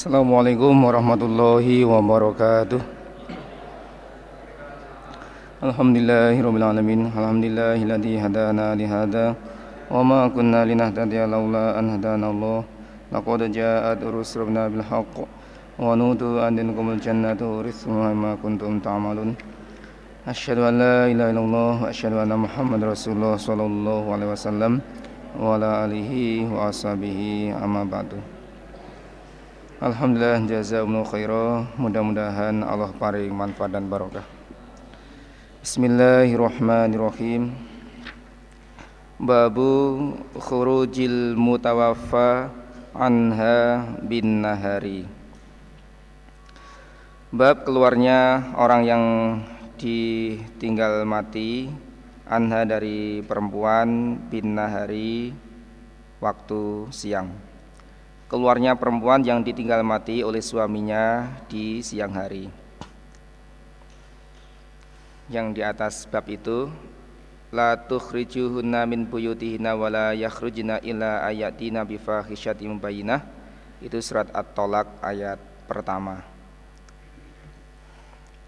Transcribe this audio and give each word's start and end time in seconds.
Assalamualaikum 0.00 0.80
warahmatullahi 0.80 1.84
wabarakatuh. 1.84 2.80
Alhamdulillahirabbil 5.60 6.64
alamin 6.64 7.12
alhamdulillahilladzi 7.12 8.16
hadana 8.16 8.72
li 8.80 8.88
hada 8.88 9.36
wa 9.92 10.00
ma 10.00 10.24
kunna 10.32 10.64
linahtadiya 10.64 11.28
laula 11.28 11.76
an 11.76 12.00
hadana 12.00 12.32
Allah. 12.32 12.64
Laqad 13.12 13.52
ja'at 13.52 14.00
rusuluna 14.00 14.72
bil 14.72 14.80
haqq. 14.80 15.28
Wa 15.76 15.92
nudu 15.92 16.40
an 16.40 16.56
dinkumul 16.56 16.96
jannatu 16.96 17.60
urithuha 17.60 18.16
ma 18.16 18.40
kuntum 18.40 18.80
ta'malun. 18.80 19.36
Asyhadu 20.24 20.64
an 20.64 20.80
la 20.80 21.12
ilaha 21.12 21.28
illallah 21.28 21.72
wa 21.76 21.92
asyhadu 21.92 22.24
anna 22.24 22.40
Muhammadar 22.40 22.96
Rasulullah 22.96 23.36
sallallahu 23.36 24.16
alaihi 24.16 24.32
wasallam 24.32 24.80
wa 25.36 25.60
ala 25.60 25.84
alihi 25.84 26.48
wa 26.48 26.72
ashabihi 26.72 27.52
amma 27.52 27.84
ba'du 27.84 28.39
Alhamdulillah 29.80 30.44
jazakumullah 30.44 31.08
khairah 31.08 31.64
mudah-mudahan 31.80 32.60
Allah 32.60 32.92
paring 32.92 33.32
manfaat 33.32 33.72
dan 33.72 33.88
barokah. 33.88 34.28
Bismillahirrahmanirrahim. 35.64 37.48
Babu 39.16 39.72
khurujil 40.36 41.32
mutawaffa 41.32 42.52
anha 42.92 43.88
bin 44.04 44.44
nahari. 44.44 45.08
Bab 47.32 47.64
keluarnya 47.64 48.52
orang 48.60 48.84
yang 48.84 49.04
ditinggal 49.80 51.08
mati 51.08 51.72
anha 52.28 52.68
dari 52.68 53.24
perempuan 53.24 54.20
bin 54.28 54.60
nahari 54.60 55.32
waktu 56.20 56.92
siang 56.92 57.32
keluarnya 58.30 58.78
perempuan 58.78 59.26
yang 59.26 59.42
ditinggal 59.42 59.82
mati 59.82 60.22
oleh 60.22 60.38
suaminya 60.38 61.26
di 61.50 61.82
siang 61.82 62.14
hari 62.14 62.46
yang 65.26 65.50
di 65.50 65.66
atas 65.66 66.06
bab 66.06 66.30
itu 66.30 66.70
la 67.50 67.74
tukhrijuhunna 67.74 68.86
min 68.86 69.10
buyutihinna 69.10 69.74
wa 69.74 69.90
la 69.90 70.06
yakhrujna 70.14 70.78
illa 70.86 71.26
ayatina 71.26 71.82
bi 71.82 71.98
fahishatin 71.98 72.78
mubayyinah 72.78 73.18
itu 73.82 73.98
surat 73.98 74.30
at-talaq 74.30 75.02
ayat 75.02 75.42
pertama 75.66 76.22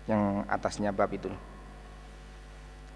yang 0.06 0.42
atasnya 0.50 0.91
bab 0.91 1.11
itu. 1.14 1.30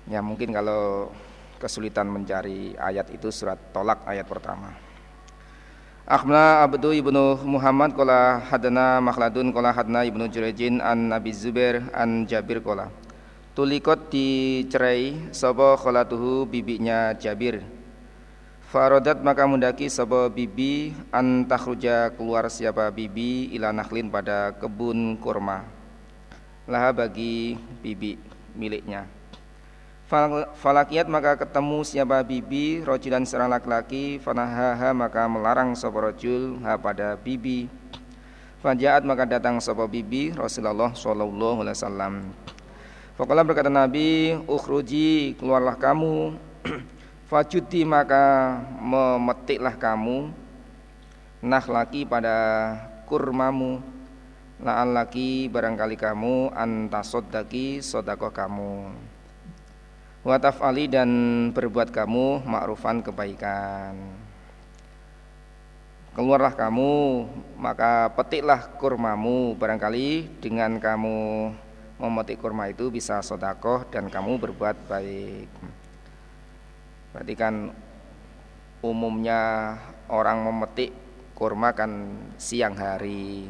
Ya 0.07 0.23
mungkin 0.23 0.55
kalau 0.55 1.11
kesulitan 1.59 2.07
mencari 2.07 2.75
ayat 2.79 3.11
itu 3.11 3.31
surat 3.31 3.59
tolak 3.75 4.07
ayat 4.07 4.27
pertama. 4.27 4.86
Akhna 6.07 6.63
Abdu 6.63 6.95
ibnu 6.95 7.35
Muhammad 7.43 7.91
kola 7.99 8.39
hadana 8.47 9.03
Makhladun 9.03 9.51
kola 9.51 9.75
hadna 9.75 10.07
ibnu 10.07 10.31
Jurejin 10.31 10.79
an 10.79 11.11
Nabi 11.11 11.35
Zubair 11.35 11.83
an 11.91 12.23
Jabir 12.31 12.63
kola. 12.63 12.95
Tulikot 13.59 14.07
dicerai 14.07 15.35
sobo 15.35 15.75
tuhu 16.07 16.47
bibinya 16.47 17.11
Jabir. 17.19 17.59
Farodat 18.71 19.19
maka 19.19 19.51
mundaki 19.51 19.91
sobo 19.91 20.31
bibi 20.31 20.95
an 21.11 21.43
takhruja 21.43 22.15
keluar 22.15 22.47
siapa 22.55 22.87
bibi 22.95 23.51
ila 23.59 23.75
nakhlin 23.75 24.07
pada 24.07 24.55
kebun 24.63 25.19
kurma 25.19 25.67
laha 26.71 27.03
bagi 27.03 27.59
bibi 27.83 28.15
miliknya 28.55 29.16
Falakiat 30.07 31.11
maka 31.11 31.35
ketemu 31.35 31.83
siapa 31.83 32.23
bibi 32.23 32.79
rojulan 32.87 33.27
seorang 33.27 33.51
laki-laki. 33.51 34.23
Fanahaha 34.23 34.95
maka 34.95 35.27
melarang 35.27 35.75
sopo 35.75 35.99
rojul 35.99 36.63
ha 36.63 36.79
pada 36.79 37.19
bibi. 37.19 37.67
Fajaat 38.63 39.03
maka 39.03 39.27
datang 39.27 39.59
sopo 39.59 39.83
bibi 39.91 40.31
Rasulullah 40.31 40.95
Shallallahu 40.95 41.67
Alaihi 41.67 41.75
Wasallam. 41.75 42.15
Fakala 43.19 43.43
berkata 43.43 43.67
Nabi 43.67 44.39
Ukhruji 44.47 45.35
keluarlah 45.43 45.75
kamu. 45.75 46.39
Fajuti 47.31 47.83
maka 47.83 48.63
memetiklah 48.79 49.75
kamu. 49.75 50.31
Nah 51.43 51.67
laki 51.67 52.07
pada 52.07 52.39
kurmamu. 53.11 53.83
La'al 54.63 54.95
laki 54.95 55.51
barangkali 55.51 55.99
kamu 55.99 56.55
antasoddaki 56.55 57.83
sodakoh 57.83 58.31
kamu 58.31 58.95
Wataf 60.27 60.59
ali 60.59 60.91
dan 60.91 61.07
berbuat 61.55 61.95
kamu 61.95 62.43
ma'rufan 62.43 62.99
kebaikan. 62.99 63.95
Keluarlah 66.19 66.51
kamu 66.51 67.23
maka 67.55 68.11
petiklah 68.11 68.75
kurmamu. 68.75 69.55
Barangkali 69.55 70.27
dengan 70.43 70.83
kamu 70.83 71.55
memetik 72.03 72.43
kurma 72.43 72.67
itu 72.67 72.91
bisa 72.91 73.23
sodakoh 73.23 73.87
dan 73.87 74.11
kamu 74.11 74.43
berbuat 74.43 74.91
baik. 74.91 75.47
Berarti 77.15 77.35
kan 77.39 77.71
umumnya 78.83 79.79
orang 80.11 80.43
memetik 80.43 80.91
kurma 81.39 81.71
kan 81.71 82.19
siang 82.35 82.75
hari. 82.75 83.47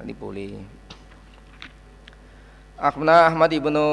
Nanti 0.00 0.12
boleh. 0.16 0.56
Akhna 2.80 3.28
Ahmad 3.28 3.52
ibnu 3.52 3.84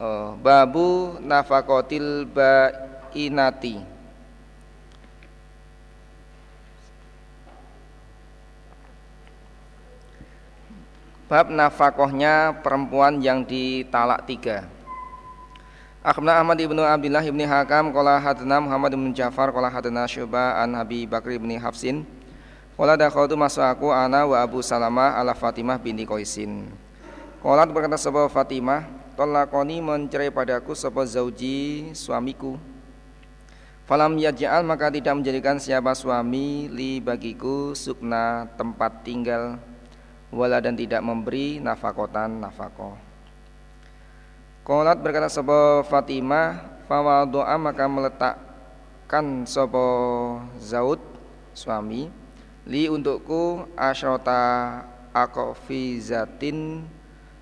oh, 0.00 0.34
Babu 0.40 1.20
nafakotil 1.20 2.24
bainati. 2.26 3.78
Bab 11.30 11.46
nafakohnya 11.46 12.58
perempuan 12.58 13.22
yang 13.22 13.46
ditalak 13.46 14.26
tiga. 14.26 14.66
Akhna 16.02 16.42
Ahmad 16.42 16.58
ibnu 16.58 16.82
Abdullah 16.82 17.22
ibni 17.22 17.46
Hakam 17.46 17.94
Kola 17.94 18.18
hadna 18.18 18.58
Muhammad 18.58 18.96
ibn 18.96 19.14
Ja'far 19.14 19.54
Kola 19.54 19.70
hadna 19.70 20.08
Syuba 20.10 20.58
an 20.58 20.74
Habib 20.74 21.06
Bakri 21.12 21.38
ibni 21.38 21.54
Hafsin. 21.54 22.02
Qala 22.80 22.96
dakhaltu 22.96 23.36
masuk 23.36 23.60
aku 23.60 23.92
ana 23.92 24.24
wa 24.24 24.40
Abu 24.40 24.64
Salamah 24.64 25.20
ala 25.20 25.36
Fatimah 25.36 25.76
binti 25.76 26.08
Qaisin. 26.08 26.64
Qalat 27.44 27.68
berkata 27.68 28.00
sebuah 28.00 28.32
Fatimah, 28.32 28.88
"Talaqani 29.20 29.84
mencerai 29.84 30.32
padaku 30.32 30.72
sebuah 30.72 31.04
zauji 31.04 31.92
suamiku." 31.92 32.56
Falam 33.84 34.16
yaj'al 34.16 34.64
maka 34.64 34.88
tidak 34.88 35.20
menjadikan 35.20 35.60
siapa 35.60 35.92
suami 35.92 36.72
li 36.72 37.04
bagiku 37.04 37.76
sukna 37.76 38.48
tempat 38.56 39.04
tinggal 39.04 39.60
wala 40.32 40.56
dan 40.64 40.72
tidak 40.72 41.04
memberi 41.04 41.60
nafakotan 41.60 42.40
nafako. 42.40 42.96
Qalat 44.64 45.02
berkata 45.04 45.28
sebuah 45.28 45.84
Fatimah, 45.84 46.80
doa 47.28 47.60
maka 47.60 47.84
meletakkan 47.90 49.44
sebuah 49.44 50.48
zaud 50.62 51.02
suami 51.52 52.08
li 52.64 52.86
untukku 52.86 53.66
asyota 53.74 54.80
akofizatin 55.10 56.86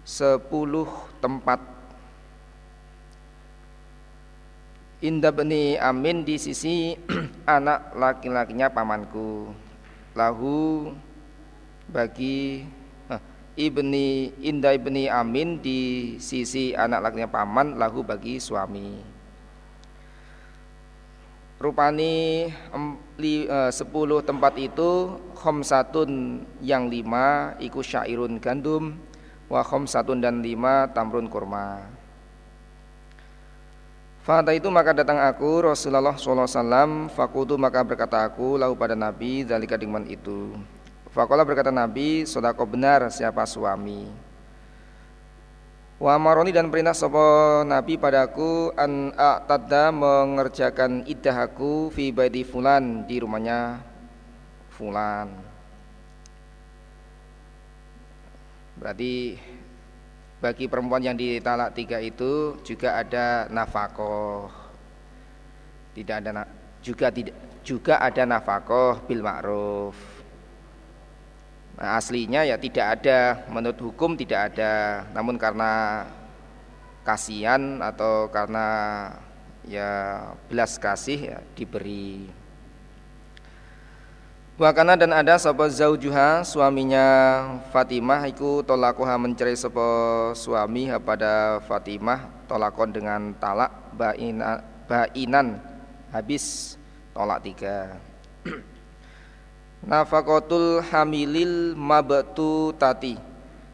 sepuluh 0.01 0.89
tempat 1.21 1.61
Indah 4.99 5.31
beni 5.31 5.79
Amin 5.79 6.27
di 6.27 6.35
sisi 6.43 6.99
anak 7.47 7.95
laki-lakinya 7.95 8.67
pamanku. 8.67 9.55
Lahu 10.19 10.91
bagi 11.87 12.67
ibni 13.55 14.35
Indah 14.43 14.75
ibni 14.75 15.07
Amin 15.07 15.63
di 15.63 16.15
sisi 16.19 16.75
anak 16.75 16.99
lakinya 17.07 17.31
paman 17.31 17.79
lahu 17.79 18.03
bagi 18.03 18.43
suami. 18.43 19.19
Rupani 21.63 22.47
li, 23.23 23.47
uh, 23.47 23.71
sepuluh 23.71 24.19
tempat 24.27 24.59
itu 24.59 25.15
khomsatun 25.39 26.43
yang 26.59 26.91
lima 26.91 27.55
iku 27.63 27.87
syairun 27.87 28.43
gandum 28.43 28.99
wa 29.47 29.63
khomsatun 29.63 30.23
dan 30.23 30.43
lima 30.43 30.91
tamrun 30.91 31.31
kurma 31.31 31.98
Fata 34.29 34.53
itu 34.53 34.69
maka 34.69 34.93
datang 34.93 35.17
aku 35.25 35.73
Rasulullah 35.73 36.13
SAW 36.13 37.09
Fakutu 37.09 37.57
maka 37.57 37.81
berkata 37.81 38.29
aku 38.29 38.61
Lau 38.61 38.77
pada 38.77 38.93
Nabi 38.93 39.41
Zalika 39.41 39.81
dengan 39.81 40.05
itu. 40.05 40.53
Fakola 41.09 41.49
berkata 41.49 41.73
Nabi 41.73 42.29
Sodako 42.29 42.69
benar 42.69 43.09
siapa 43.09 43.49
suami? 43.49 44.05
Wa 45.97 46.21
maroni 46.21 46.53
dan 46.53 46.69
perintah 46.69 46.93
sopo 46.93 47.65
Nabi 47.65 47.97
padaku 47.97 48.69
an 48.77 49.17
a'tadda 49.17 49.97
mengerjakan 49.97 51.09
iddahaku 51.09 51.89
fi 51.89 52.13
baiti 52.13 52.45
fulan 52.45 53.09
di 53.09 53.25
rumahnya 53.25 53.81
fulan. 54.77 55.33
Berarti 58.77 59.41
bagi 60.39 60.71
perempuan 60.71 61.03
yang 61.03 61.19
ditalak 61.19 61.75
tiga 61.75 61.99
itu 61.99 62.59
juga 62.63 62.99
ada 62.99 63.51
nafakoh. 63.51 64.47
Tidak 65.95 66.17
ada 66.23 66.47
juga 66.79 67.11
tidak 67.11 67.35
juga 67.67 67.99
ada 67.99 68.23
nafakoh 68.23 69.03
bil 69.05 69.21
ma'ruf. 69.21 69.97
Nah, 71.79 71.95
aslinya 71.95 72.43
ya 72.43 72.59
tidak 72.59 72.87
ada, 72.99 73.47
menurut 73.51 73.79
hukum 73.79 74.19
tidak 74.19 74.55
ada. 74.55 75.07
Namun 75.15 75.39
karena 75.39 76.03
kasihan 77.07 77.79
atau 77.79 78.27
karena 78.31 78.67
ya 79.67 79.91
belas 80.51 80.75
kasih 80.79 81.19
ya 81.35 81.39
diberi. 81.55 82.31
Wakana 84.59 84.99
dan 84.99 85.15
ada 85.15 85.39
sapa 85.39 85.71
zaujuha 85.71 86.43
suaminya 86.43 87.07
Fatimah 87.71 88.27
iku 88.27 88.59
tolakuha 88.67 89.15
mencerai 89.15 89.55
sapa 89.55 89.87
suami 90.35 90.91
pada 90.99 91.63
Fatimah 91.63 92.27
tolakon 92.51 92.91
dengan 92.91 93.31
talak 93.39 93.71
baina, 93.95 94.59
bainan 94.91 95.63
habis 96.11 96.75
tolak 97.15 97.47
tiga. 97.47 98.03
Nafakotul 99.87 100.83
hamilil 100.91 101.79
mabatu 101.79 102.75
tati 102.75 103.15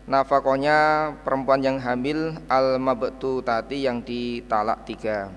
Nafakonya 0.05 1.17
perempuan 1.25 1.65
yang 1.65 1.81
hamil 1.81 2.37
al 2.45 2.77
mabatu 2.77 3.41
tati 3.41 3.89
yang 3.89 4.05
ditalak 4.05 4.85
tiga 4.85 5.33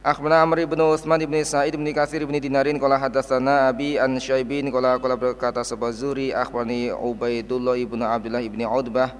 Akhbarana 0.00 0.40
Amr 0.40 0.64
ibn 0.64 0.80
Utsman 0.80 1.20
ibn 1.20 1.36
Sa'id 1.44 1.76
ibn 1.76 1.84
Katsir 1.92 2.24
ibn 2.24 2.32
Dinarin 2.40 2.80
qala 2.80 2.96
hadatsana 2.96 3.68
Abi 3.68 4.00
an 4.00 4.16
Syaibin 4.16 4.72
qala 4.72 4.96
qala 4.96 5.12
berkata 5.12 5.60
Sabazuri 5.60 6.32
akhbarani 6.32 6.88
Ubaidullah 6.88 7.76
ibn 7.76 8.00
Abdullah 8.00 8.40
ibn 8.40 8.64
Udbah 8.64 9.12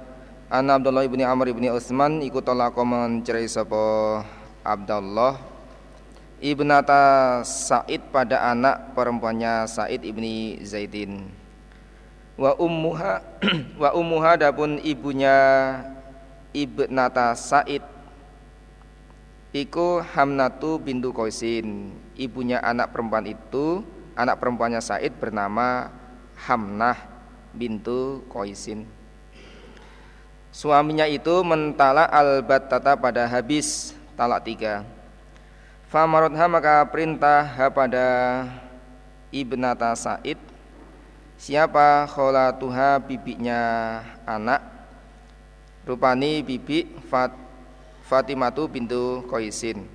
an 0.49 0.73
Abdullah 0.73 1.05
ibn 1.05 1.21
Amr 1.21 1.53
ibn 1.53 1.69
Utsman 1.69 2.25
ikut 2.25 2.49
talak 2.49 2.81
mencerai 2.81 3.45
sapa 3.45 4.25
Abdullah 4.65 5.37
ibnata 6.41 7.45
Said 7.45 8.01
pada 8.09 8.41
anak 8.49 8.97
perempuannya 8.97 9.69
Said 9.69 10.01
ibni 10.01 10.65
Zaidin. 10.65 11.29
Wa 12.41 12.57
ummuha 12.57 13.21
wa 13.85 13.93
ummuha 13.93 14.49
dapun 14.49 14.81
ibunya 14.81 15.37
ibnata 16.57 17.37
Said 17.37 17.85
iku 19.51 20.03
Hamnatu 20.03 20.79
bintu 20.79 21.11
Qaisin. 21.15 21.95
Ibunya 22.15 22.63
anak 22.63 22.95
perempuan 22.95 23.27
itu 23.27 23.83
anak 24.15 24.39
perempuannya 24.39 24.83
Said 24.83 25.17
bernama 25.19 25.91
Hamnah 26.47 26.99
bintu 27.55 28.25
Qaisin. 28.31 28.87
Suaminya 30.51 31.07
itu 31.07 31.47
mentala 31.47 32.11
al-battata 32.11 32.99
pada 32.99 33.27
habis 33.31 33.95
talak 34.19 34.43
tiga. 34.43 34.83
Famarotha 35.91 36.47
maka 36.47 36.87
perintah 36.87 37.47
pada 37.75 38.07
ibnata 39.31 39.95
Said 39.95 40.39
Siapa 41.41 42.05
kholatuha 42.05 43.01
bibinya 43.01 43.97
anak? 44.29 44.61
Rupani 45.89 46.45
bibi 46.45 46.85
Fat, 47.09 47.33
Fatimatu 48.11 48.67
bintu 48.67 49.23
Koisin 49.31 49.87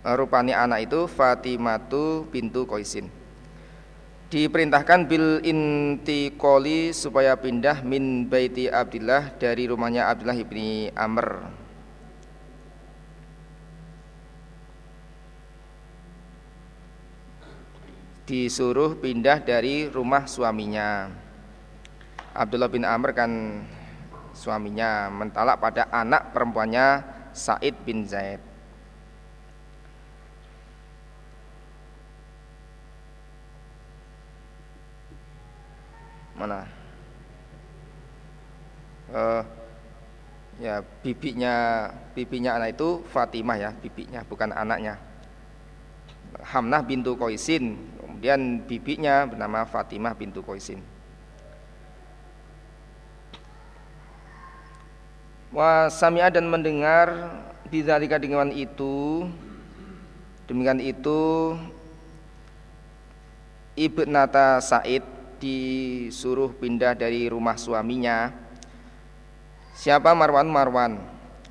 Rupani 0.00 0.56
anak 0.56 0.88
itu 0.88 1.04
Fatimatu 1.04 2.24
bintu 2.32 2.64
Koisin 2.64 3.12
Diperintahkan 4.26 5.04
bil 5.04 5.44
intikoli 5.44 6.96
supaya 6.96 7.36
pindah 7.36 7.84
min 7.84 8.24
baiti 8.26 8.66
Abdillah 8.66 9.36
dari 9.38 9.70
rumahnya 9.70 10.10
Abdullah 10.10 10.34
ibni 10.34 10.90
Amr. 10.98 11.46
Disuruh 18.26 18.98
pindah 18.98 19.46
dari 19.46 19.86
rumah 19.86 20.26
suaminya. 20.26 21.06
Abdullah 22.34 22.66
bin 22.66 22.82
Amr 22.82 23.14
kan 23.14 23.62
suaminya 24.34 25.06
mentalak 25.06 25.62
pada 25.62 25.86
anak 25.94 26.34
perempuannya 26.34 27.15
Said 27.36 27.76
bin 27.84 28.08
Zaid. 28.08 28.40
Mana? 36.32 36.64
Uh, 39.12 39.44
ya 40.60 40.80
bibinya 41.04 41.88
bibinya 42.16 42.56
anak 42.56 42.74
itu 42.74 43.04
Fatimah 43.12 43.54
ya 43.54 43.70
bibinya 43.70 44.26
bukan 44.26 44.50
anaknya 44.50 44.98
Hamnah 46.42 46.82
bintu 46.82 47.14
Koisin 47.14 47.96
Kemudian 48.16 48.64
bibinya 48.64 49.28
bernama 49.28 49.68
Fatimah 49.68 50.16
bintu 50.16 50.40
Qaisin. 50.40 50.80
Wa 55.54 55.86
sami'a 55.86 56.32
dan 56.34 56.50
mendengar 56.50 57.30
bidzalika 57.70 58.18
dengan 58.18 58.50
itu 58.50 59.26
demikian 60.46 60.78
itu 60.82 61.54
Ibnata 63.76 64.56
Said 64.64 65.04
disuruh 65.36 66.48
pindah 66.56 66.96
dari 66.96 67.28
rumah 67.28 67.60
suaminya. 67.60 68.32
Siapa? 69.76 70.16
Marwan 70.16 70.48
Marwan. 70.48 70.96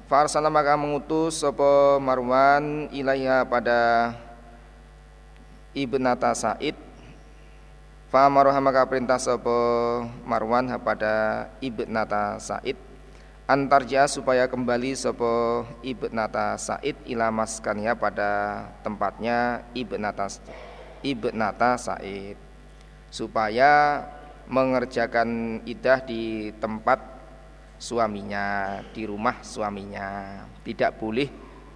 Farsala 0.09 0.49
maka 0.49 0.73
mengutus 0.73 1.37
sopo 1.37 2.01
Marwan 2.01 2.89
ilaiha 2.89 3.45
pada 3.45 4.13
ibnata 5.77 6.33
Said. 6.33 6.73
Fa'amaroha 8.09 8.57
maka 8.57 8.89
perintah 8.89 9.21
sopo 9.21 9.53
Marwan 10.25 10.65
pada 10.81 11.45
ibnata 11.61 12.41
Said 12.41 12.94
antarja 13.45 14.09
supaya 14.09 14.49
kembali 14.49 14.97
sopo 14.97 15.65
ibnata 15.85 16.57
Said 16.57 16.97
ila 17.05 17.29
maskania 17.29 17.93
pada 17.93 18.65
tempatnya 18.81 19.61
ibnata 19.77 20.25
ibnata 21.05 21.77
Said. 21.77 22.37
Supaya 23.13 24.03
mengerjakan 24.49 25.61
idah 25.63 26.03
di 26.03 26.51
tempat 26.57 26.99
suaminya 27.77 28.81
di 28.91 29.05
rumah 29.05 29.39
suaminya. 29.45 30.41
Tidak 30.65 30.97
boleh 30.97 31.29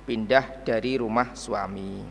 pindah 0.10 0.66
dari 0.66 0.98
rumah 0.98 1.38
suami. 1.38 2.02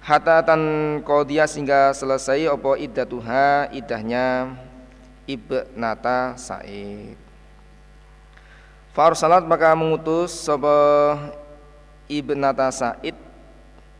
Hatta 0.00 0.40
tan 0.40 0.62
qadhiya 1.04 1.44
sehingga 1.44 1.92
selesai 1.92 2.48
apa 2.48 2.80
iddatuha 2.80 3.76
idahnya 3.76 4.56
ibnata 5.28 6.32
Said 6.40 7.27
Farsalat 8.96 9.44
maka 9.46 9.72
mengutus 9.76 10.32
sapa 10.34 11.16
ibnata 12.08 12.72
Said 12.72 13.14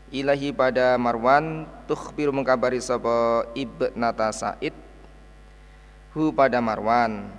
ilahi 0.09 0.49
pada 0.49 0.97
Marwan 0.97 1.69
tukhbir 1.85 2.33
mengkabari 2.33 2.81
sapa 2.81 3.45
ibnata 3.53 4.33
Said 4.33 4.73
hu 6.13 6.33
pada 6.33 6.57
Marwan. 6.59 7.29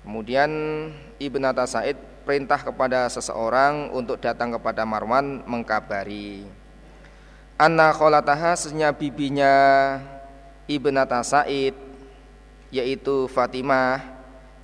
Kemudian 0.00 0.50
Ibnata 1.20 1.68
Said 1.68 1.98
perintah 2.24 2.60
kepada 2.62 3.04
seseorang 3.12 3.92
untuk 3.92 4.16
datang 4.16 4.56
kepada 4.56 4.88
Marwan 4.88 5.44
mengkabari. 5.44 6.48
Anna 7.60 7.92
kholataha 7.92 8.56
sesnya 8.56 8.96
bibinya 8.96 9.52
ibnata 10.64 11.20
Said 11.20 11.76
yaitu 12.72 13.28
Fatimah 13.28 14.19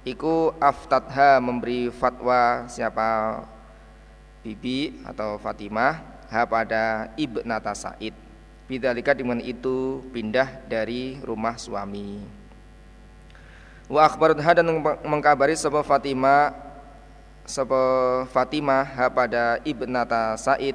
iku 0.06 0.54
aftatha 0.62 1.42
memberi 1.42 1.90
fatwa 1.90 2.70
siapa 2.70 3.42
bibi 4.46 5.02
atau 5.02 5.34
Fatimah 5.42 5.98
ha 6.30 6.46
pada 6.46 7.10
ibnata 7.18 7.74
Said 7.74 8.14
Bidzalika 8.70 9.14
dengan 9.14 9.38
itu 9.38 10.02
pindah 10.10 10.66
dari 10.66 11.22
rumah 11.22 11.54
suami. 11.54 12.18
Wa 13.86 14.10
akhbarutha 14.10 14.58
dan 14.58 14.66
mengkabari 15.06 15.54
sebuah 15.54 15.86
Fatimah 15.86 16.50
sebuah 17.46 18.26
Fatimah 18.30 18.86
ha 18.86 19.06
pada 19.10 19.58
ibnata 19.66 20.38
Said 20.38 20.74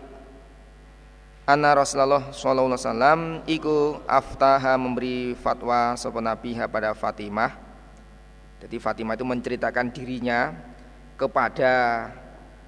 Anna 1.48 1.76
Rasulullah 1.76 2.32
sallallahu 2.32 2.72
alaihi 2.72 2.84
wasallam 2.84 3.20
iku 3.44 4.00
aftaha 4.08 4.76
memberi 4.80 5.36
fatwa 5.40 5.96
sapa 5.96 6.20
nabi 6.20 6.56
pada 6.68 6.92
Fatimah. 6.96 7.71
Jadi 8.62 8.78
Fatimah 8.78 9.18
itu 9.18 9.26
menceritakan 9.26 9.90
dirinya 9.90 10.54
kepada 11.18 12.08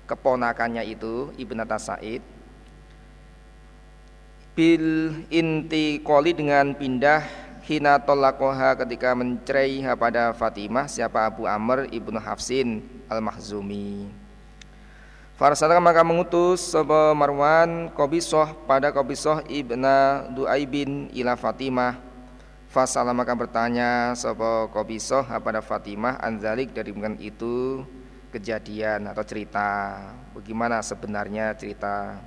keponakannya 0.09 0.83
itu 0.89 1.29
Ibnu 1.37 1.63
Sa'id 1.77 2.33
bil 4.53 5.09
inti 5.33 5.97
koli 6.05 6.29
dengan 6.37 6.77
pindah 6.77 7.25
hina 7.65 7.97
tolakoha 7.97 8.77
ketika 8.85 9.17
mencerai 9.17 9.81
pada 9.97 10.29
Fatimah 10.37 10.85
siapa 10.85 11.25
Abu 11.25 11.49
Amr 11.49 11.89
ibnu 11.89 12.21
Hafsin 12.21 12.85
al-Mahzumi. 13.09 14.13
Farsala 15.33 15.81
maka 15.81 16.05
mengutus 16.05 16.69
sapa 16.69 17.17
Marwan 17.17 17.89
Qabisoh 17.97 18.53
pada 18.69 18.93
Qabisoh 18.93 19.41
ibna 19.49 20.29
Duaibin 20.29 21.09
ila 21.17 21.33
Fatimah 21.33 21.97
Fasalah 22.73 23.13
maka 23.13 23.37
bertanya 23.37 24.17
Sopo 24.17 24.65
Kobisoh 24.73 25.21
kepada 25.29 25.61
Fatimah 25.61 26.17
Anzalik 26.17 26.73
dari 26.73 26.89
bukan 26.89 27.21
itu 27.21 27.85
kejadian 28.33 29.13
atau 29.13 29.21
cerita. 29.21 30.01
Bagaimana 30.33 30.81
sebenarnya 30.81 31.53
cerita? 31.53 32.17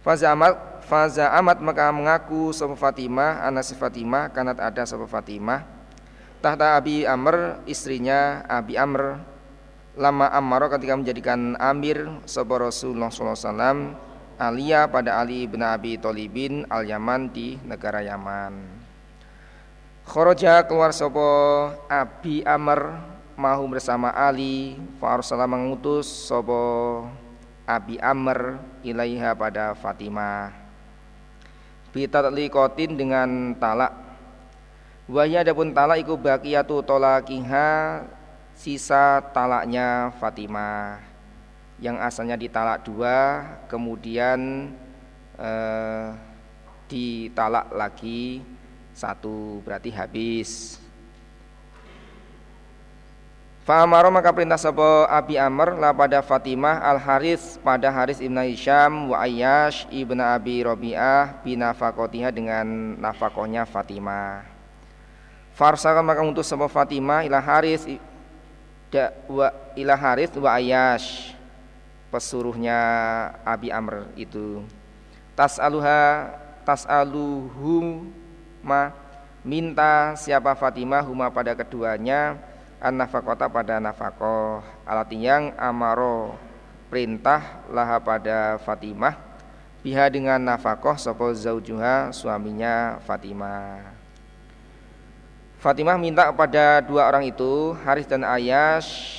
Faza 0.00 0.32
amat, 0.32 0.80
Faza 0.88 1.28
amat 1.36 1.60
maka 1.60 1.92
mengaku 1.92 2.48
Sopo 2.56 2.80
Fatimah 2.80 3.44
Anas 3.44 3.68
Fatimah 3.76 4.32
Kanat 4.32 4.56
ada 4.56 4.88
Sopo 4.88 5.04
Fatimah. 5.04 5.68
Tahta 6.40 6.80
Abi 6.80 7.04
Amr 7.04 7.60
istrinya 7.68 8.48
Abi 8.48 8.80
Amr. 8.80 9.20
Lama 10.00 10.32
Ammar 10.32 10.72
ketika 10.72 10.96
menjadikan 10.96 11.60
Amir 11.60 12.08
Sopo 12.24 12.56
Rasulullah 12.56 13.12
SAW 13.12 13.92
Aliyah 14.40 14.88
pada 14.88 15.20
Ali 15.20 15.44
bin 15.44 15.60
Abi 15.60 16.00
Tolibin 16.00 16.64
Al-Yaman 16.72 17.28
di 17.36 17.60
negara 17.68 18.00
Yaman 18.00 18.77
Khoroja 20.08 20.64
keluar 20.64 20.88
sopo 20.96 21.20
Abi 21.84 22.40
Amr 22.40 22.96
mahu 23.36 23.76
bersama 23.76 24.08
Ali 24.08 24.80
Farsala 24.96 25.44
mengutus 25.44 26.08
sopo 26.08 27.04
Abi 27.68 28.00
Amr 28.00 28.56
ilaiha 28.80 29.36
pada 29.36 29.76
Fatimah. 29.76 30.48
Kotin 32.48 32.96
dengan 32.96 33.52
talak. 33.60 33.92
Wahya 35.12 35.44
adapun 35.44 35.76
talak 35.76 36.00
iku 36.00 36.16
bakiyatu 36.16 36.80
tolakiha 36.80 38.00
sisa 38.56 39.20
talaknya 39.36 40.16
Fatimah. 40.16 41.04
Yang 41.84 41.96
asalnya 42.00 42.40
ditalak 42.40 42.80
dua 42.80 43.44
kemudian 43.68 44.72
eh, 45.36 46.08
ditalak 46.88 47.68
lagi 47.76 48.56
satu 48.98 49.62
berarti 49.62 49.94
habis 49.94 50.82
Fa'amaro 53.62 54.08
maka 54.08 54.32
perintah 54.32 54.56
sapa 54.56 55.04
Abi 55.12 55.36
Amr 55.36 55.76
la 55.76 55.92
pada 55.92 56.24
Fatimah 56.24 56.80
Al 56.80 56.96
Haris 56.96 57.60
pada 57.60 57.92
Haris 57.92 58.16
ibn 58.16 58.40
Hisham 58.40 59.12
wa 59.12 59.20
Ayyash 59.20 59.84
ibn 59.92 60.16
Abi 60.24 60.64
Robi'ah 60.64 61.44
binafakotiha 61.44 62.32
dengan 62.32 62.96
nafakohnya 62.96 63.68
Fatimah. 63.68 64.40
Farsakan 65.52 66.00
maka 66.00 66.24
untuk 66.24 66.48
sapa 66.48 66.64
Fatimah 66.64 67.28
ila 67.28 67.44
Haris 67.44 67.84
da, 68.88 69.12
wa 69.28 69.52
ila 69.76 69.94
Haris 70.00 70.32
wa 70.32 70.48
Ayyash 70.56 71.36
pesuruhnya 72.08 72.80
Abi 73.44 73.68
Amr 73.68 74.08
itu. 74.16 74.64
Tas'aluha 75.36 76.32
tas'aluhum 76.64 78.16
ma 78.68 78.92
minta 79.40 80.12
siapa 80.20 80.52
Fatimah 80.52 81.00
huma 81.08 81.32
pada 81.32 81.56
keduanya 81.56 82.36
an 82.76 83.00
nafakota 83.00 83.48
pada 83.48 83.80
nafakoh. 83.80 84.60
Alat 84.84 85.08
yang 85.16 85.56
amaro 85.56 86.36
perintah 86.92 87.64
laha 87.72 87.96
pada 87.96 88.60
Fatimah 88.60 89.16
biha 89.80 90.12
dengan 90.12 90.36
nafakoh 90.36 91.00
sopo 91.00 91.32
zaujuha 91.32 92.12
suaminya 92.12 93.00
Fatimah. 93.08 93.96
Fatimah 95.58 95.96
minta 95.98 96.28
kepada 96.28 96.84
dua 96.84 97.08
orang 97.08 97.26
itu 97.26 97.74
Haris 97.82 98.06
dan 98.06 98.22
Ayash 98.22 99.16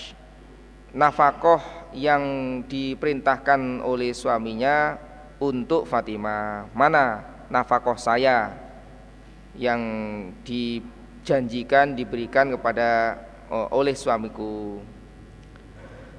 nafakoh 0.95 1.59
yang 1.91 2.21
diperintahkan 2.69 3.81
oleh 3.81 4.13
suaminya 4.13 4.95
untuk 5.41 5.83
Fatimah. 5.89 6.69
Mana 6.71 7.25
nafakoh 7.49 7.97
saya 7.97 8.68
yang 9.59 9.81
dijanjikan 10.47 11.99
diberikan 11.99 12.55
kepada 12.55 13.19
oh, 13.51 13.67
oleh 13.75 13.91
suamiku. 13.91 14.79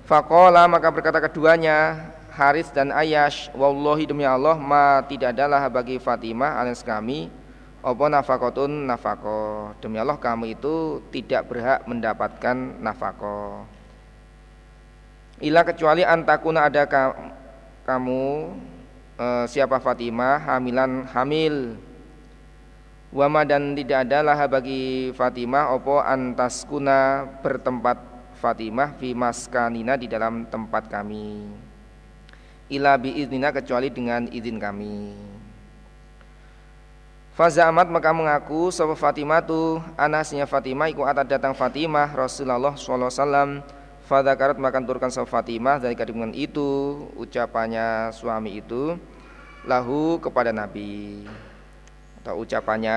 Fakola 0.04 0.68
maka 0.68 0.92
berkata 0.92 1.25
keduanya 1.25 2.11
Haris 2.35 2.68
dan 2.70 2.92
Ayash 2.92 3.49
Wallahi 3.56 4.04
demi 4.04 4.28
Allah 4.28 4.59
ma 4.61 5.00
tidak 5.09 5.32
adalah 5.32 5.64
bagi 5.73 5.97
Fatimah 5.97 6.61
alias 6.61 6.85
kami 6.85 7.40
Opo 7.80 8.12
nafakotun 8.12 8.85
nafako. 8.85 9.73
Demi 9.80 9.97
Allah 9.97 10.20
kamu 10.20 10.52
itu 10.52 11.00
tidak 11.09 11.49
berhak 11.49 11.88
mendapatkan 11.88 12.76
nafako. 12.76 13.64
Ila 15.40 15.64
kecuali 15.64 16.04
antakuna 16.04 16.68
ada 16.68 16.85
kamu 17.88 18.52
eh, 19.16 19.44
Siapa 19.49 19.80
Fatimah 19.80 20.44
hamilan 20.44 21.09
hamil 21.09 21.80
Wama 23.11 23.43
dan 23.43 23.75
tidak 23.75 24.07
adalah 24.07 24.38
bagi 24.47 25.11
Fatimah 25.19 25.75
opo 25.75 25.99
antaskuna 25.99 27.26
bertempat 27.43 27.99
Fatimah 28.38 28.95
fi 29.02 29.19
maskanina 29.19 29.99
di 29.99 30.07
dalam 30.07 30.47
tempat 30.47 30.87
kami. 30.87 31.50
Ila 32.71 32.95
biiznina 32.95 33.50
kecuali 33.50 33.90
dengan 33.90 34.31
izin 34.31 34.62
kami. 34.62 35.11
Fazamat 37.35 37.90
maka 37.90 38.14
mengaku 38.14 38.71
sapa 38.71 38.95
Fatimah 38.95 39.43
tu 39.43 39.83
anasnya 39.99 40.47
Fatimah 40.47 40.87
iku 40.87 41.02
atat 41.02 41.26
datang 41.26 41.50
Fatimah 41.50 42.14
Rasulullah 42.14 42.79
sallallahu 42.79 43.11
alaihi 43.11 43.19
wasallam 43.19 43.50
Fadakarat 44.07 44.59
makan 44.59 44.87
turkan 44.87 45.11
sapa 45.11 45.26
Fatimah 45.26 45.83
dari 45.83 45.99
kandungan 45.99 46.31
itu 46.31 47.00
ucapannya 47.19 48.14
suami 48.14 48.62
itu 48.62 48.95
lahu 49.67 50.23
kepada 50.23 50.55
Nabi 50.55 51.26
atau 52.21 52.45
ucapannya 52.45 52.97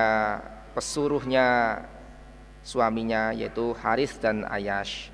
pesuruhnya 0.76 1.80
suaminya 2.60 3.32
yaitu 3.32 3.72
Haris 3.80 4.16
dan 4.20 4.44
Ayash. 4.48 5.08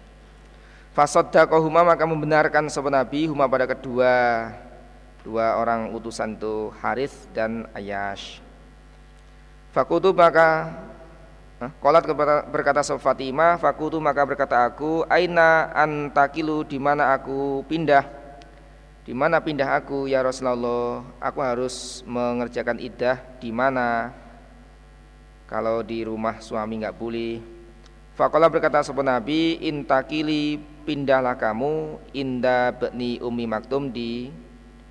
Fasaddaqahuma 0.90 1.87
maka 1.87 2.02
membenarkan 2.02 2.67
sahabat 2.67 2.90
Nabi 2.90 3.31
huma 3.31 3.47
pada 3.47 3.71
kedua 3.71 4.50
dua 5.23 5.55
orang 5.59 5.95
utusan 5.95 6.35
itu 6.35 6.75
Haris 6.83 7.14
dan 7.31 7.71
Ayash. 7.71 8.43
Fakutu 9.71 10.11
maka 10.11 10.75
Kolat 11.76 12.09
berkata 12.49 12.81
sahabat 12.81 13.05
Fatimah, 13.05 13.61
fakutu 13.61 14.00
maka 14.00 14.25
berkata 14.25 14.64
aku, 14.64 15.05
aina 15.12 15.69
antakilu 15.76 16.64
di 16.64 16.81
mana 16.81 17.12
aku 17.12 17.61
pindah 17.69 18.20
di 19.00 19.16
mana 19.16 19.40
pindah 19.40 19.80
aku 19.80 20.04
ya 20.04 20.21
Rasulullah? 20.21 21.00
Aku 21.25 21.40
harus 21.40 22.04
mengerjakan 22.04 22.76
idah 22.76 23.16
di 23.40 23.49
mana? 23.49 24.12
Kalau 25.49 25.80
di 25.80 26.04
rumah 26.04 26.37
suami 26.38 26.85
nggak 26.85 26.97
boleh. 27.00 27.40
Fakola 28.12 28.52
berkata 28.52 28.85
sopan 28.85 29.09
Nabi, 29.09 29.57
intakili 29.64 30.61
pindahlah 30.85 31.33
kamu 31.33 31.97
inda 32.12 32.69
bni 32.76 33.25
umi 33.25 33.49
maktum 33.49 33.88
di 33.88 34.28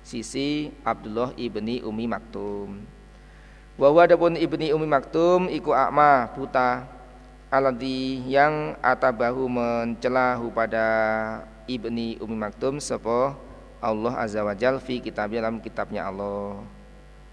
sisi 0.02 0.74
Abdullah 0.82 1.30
ibni 1.38 1.78
umi 1.86 2.10
maktum. 2.10 2.82
Bahwa 3.78 4.02
adapun 4.02 4.34
ibni 4.34 4.74
umi 4.74 4.90
maktum 4.90 5.46
iku 5.46 5.70
akma 5.70 6.34
buta 6.34 6.82
aladi 7.46 8.26
yang 8.26 8.74
atabahu 8.82 9.46
mencelahu 9.46 10.50
pada 10.50 10.88
ibni 11.70 12.18
umi 12.18 12.34
maktum 12.34 12.82
sepo 12.82 13.49
Allah 13.80 14.12
Azza 14.20 14.44
wa 14.44 14.52
Jal 14.52 14.76
fi 14.76 15.00
kitab 15.00 15.32
dalam 15.32 15.56
kitabnya 15.64 16.04
Allah. 16.04 16.60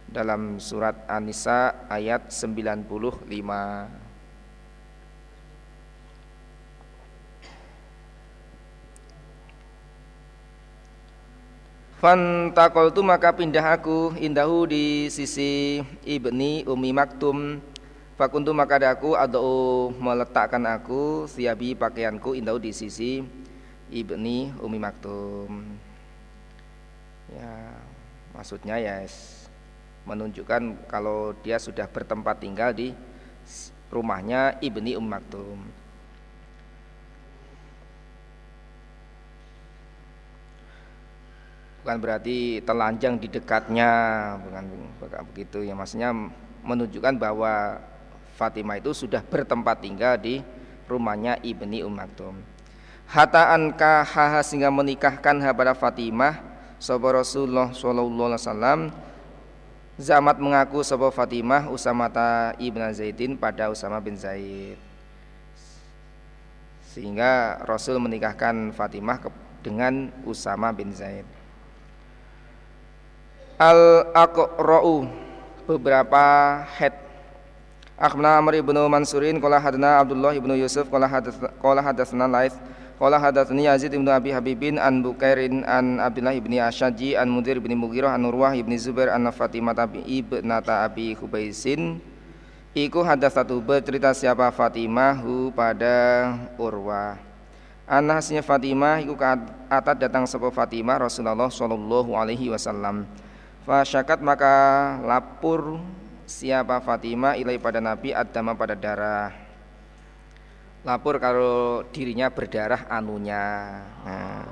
Dalam 0.08 0.64
surat 0.64 0.96
An-Nisa 1.12 1.84
ayat 1.92 2.32
95 2.32 2.88
Fantakoltu 12.00 13.04
maka 13.04 13.36
pindah 13.36 13.76
aku 13.76 14.16
indahu 14.16 14.64
di 14.64 15.12
sisi 15.12 15.84
ibni 16.08 16.64
Umi 16.64 16.96
Maktum. 16.96 17.60
Fakuntu 18.16 18.56
maka 18.56 18.80
aku 18.88 19.20
adau 19.20 19.92
meletakkan 19.92 20.64
aku 20.72 21.28
siabi 21.28 21.76
pakaianku 21.76 22.32
indahu 22.32 22.64
di 22.64 22.72
sisi 22.72 23.20
ibni 23.92 24.56
Umi 24.64 24.80
Maktum 24.80 25.87
ya 27.32 27.52
maksudnya 28.32 28.80
ya 28.80 29.04
menunjukkan 30.08 30.88
kalau 30.88 31.36
dia 31.44 31.60
sudah 31.60 31.84
bertempat 31.92 32.40
tinggal 32.40 32.72
di 32.72 32.96
rumahnya 33.92 34.56
Ibni 34.64 34.96
Um 34.96 35.04
Maktum. 35.04 35.60
Bukan 41.84 41.98
berarti 42.04 42.60
telanjang 42.68 43.16
di 43.16 43.32
dekatnya 43.32 43.90
bukan, 44.44 44.64
bukan 45.00 45.22
begitu 45.32 45.64
ya. 45.64 45.72
Maksudnya 45.72 46.12
menunjukkan 46.64 47.16
bahwa 47.16 47.80
Fatimah 48.36 48.78
itu 48.78 48.92
sudah 48.92 49.24
bertempat 49.24 49.82
tinggal 49.84 50.20
di 50.20 50.44
rumahnya 50.88 51.40
Ibni 51.44 51.84
Um 51.84 51.96
Maktum. 51.96 52.36
Haha 53.08 54.44
sehingga 54.44 54.68
menikahkan 54.68 55.40
kepada 55.40 55.72
Fatimah 55.72 56.57
sapa 56.78 57.22
Rasulullah 57.22 57.74
sallallahu 57.74 58.30
alaihi 58.34 58.42
wasallam. 58.42 58.80
Zamat 59.98 60.38
mengaku 60.38 60.86
sapa 60.86 61.10
Fatimah 61.10 61.74
Usamata 61.74 62.54
ibn 62.62 62.86
Zaidin 62.94 63.34
pada 63.34 63.74
Usama 63.74 63.98
bin 63.98 64.14
Zaid. 64.14 64.78
Sehingga 66.94 67.58
Rasul 67.66 67.98
menikahkan 67.98 68.74
Fatimah 68.78 69.18
dengan 69.66 70.14
Usama 70.22 70.70
bin 70.70 70.94
Zaid. 70.94 71.26
Al 73.58 74.14
aqra'u 74.14 75.10
beberapa 75.66 76.62
head. 76.78 76.94
Akhna 77.98 78.38
Amr 78.38 78.62
ibnu 78.62 78.78
Mansurin 78.86 79.42
qala 79.42 79.58
hadana 79.58 79.98
Abdullah 79.98 80.38
ibnu 80.38 80.54
Yusuf 80.54 80.86
qala 80.94 81.10
hadatsana 81.82 82.30
Laits 82.30 82.54
qala 82.98 83.22
hadatsani 83.22 83.70
Yazid 83.70 83.94
ibnu 83.94 84.10
Abi 84.10 84.34
Habibin 84.34 84.82
an 84.82 85.06
Bukairin 85.06 85.62
an 85.70 86.02
Abdullah 86.02 86.34
ibni 86.34 86.58
Asyaji 86.58 87.14
an 87.14 87.30
Mudir 87.30 87.62
ibni 87.62 87.78
Mughirah 87.78 88.18
an 88.18 88.26
Urwah 88.26 88.58
ibni 88.58 88.74
Zubair 88.82 89.14
an 89.14 89.30
Fatimah 89.30 89.78
tabi 89.78 90.02
ibnata 90.02 90.82
Abi 90.82 91.14
Hubaisin. 91.14 92.02
Iku 92.78 93.02
hadas 93.02 93.34
satu 93.34 93.58
bercerita 93.62 94.14
siapa 94.14 94.50
Fatimah 94.50 95.22
hu 95.22 95.54
pada 95.54 96.34
Urwah. 96.58 97.18
Anasnya 97.88 98.44
Fatimah 98.44 99.00
iku 99.00 99.16
atat 99.70 99.98
datang 99.98 100.26
sebuah 100.28 100.52
Fatimah 100.52 101.08
Rasulullah 101.08 101.48
Shallallahu 101.54 102.18
alaihi 102.18 102.50
wasallam. 102.50 103.08
Fasyakat 103.64 104.20
maka 104.20 104.54
lapor 105.06 105.80
siapa 106.28 106.84
Fatimah 106.84 107.40
ilai 107.40 107.62
pada 107.62 107.80
Nabi 107.80 108.12
adama 108.12 108.58
pada 108.58 108.76
darah. 108.76 109.47
Lapor 110.86 111.18
kalau 111.18 111.82
dirinya 111.90 112.30
berdarah 112.30 112.86
anunya. 112.92 113.46
Nah, 114.06 114.46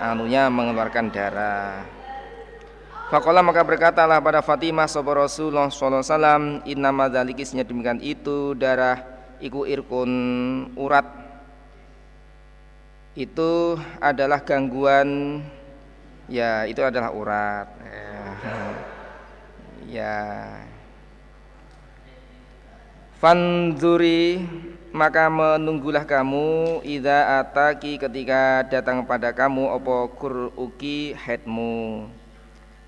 anunya 0.00 0.48
mengeluarkan 0.50 1.06
darah. 1.12 1.84
Fakola 3.10 3.42
maka 3.42 3.66
berkatalah 3.66 4.22
pada 4.22 4.38
Fatimah 4.38 4.86
sopo 4.86 5.10
Rasulullah 5.10 5.66
wasallam 5.66 6.62
inna 6.62 6.94
madzalikisnya 6.94 7.66
demikian 7.66 7.98
itu 7.98 8.54
darah 8.54 9.02
iku 9.42 9.66
irkun 9.66 10.12
urat 10.78 11.10
itu 13.18 13.74
adalah 13.98 14.46
gangguan 14.46 15.42
ya 16.30 16.62
itu 16.70 16.86
adalah 16.86 17.10
urat 17.10 17.66
ya 19.98 20.14
Fanzuri 23.18 24.38
maka 24.90 25.30
menunggulah 25.30 26.02
kamu 26.02 26.82
ida 26.82 27.42
ataki 27.42 27.94
ketika 27.94 28.66
datang 28.66 29.06
pada 29.06 29.30
kamu 29.30 29.70
opo 29.78 30.10
kuruki 30.18 31.14
headmu? 31.14 32.10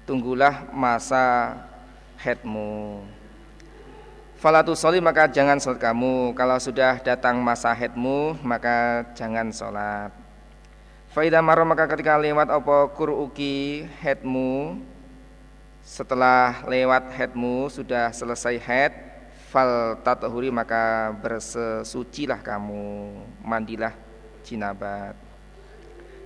Tunggulah 0.02 0.66
masa 0.74 1.54
headmu. 2.18 3.06
Falatu 4.42 4.74
soli 4.74 4.98
maka 4.98 5.30
jangan 5.30 5.62
sholat 5.62 5.78
kamu. 5.78 6.34
Kalau 6.34 6.58
sudah 6.58 6.98
datang 6.98 7.38
masa 7.38 7.70
headmu 7.70 8.34
maka 8.42 9.06
jangan 9.14 9.54
sholat 9.54 10.10
Faidah 11.12 11.44
marah 11.44 11.68
maka 11.68 11.84
ketika 11.92 12.16
lewat 12.16 12.48
opo 12.48 12.88
kuruki 12.96 13.84
headmu? 14.00 14.80
Setelah 15.84 16.64
lewat 16.64 17.12
headmu 17.12 17.68
sudah 17.68 18.08
selesai 18.10 18.56
head 18.56 19.11
fal 19.52 20.00
tatahuri 20.00 20.48
maka 20.48 21.12
bersesucilah 21.20 22.40
kamu 22.40 23.12
mandilah 23.44 23.92
jinabat. 24.40 25.12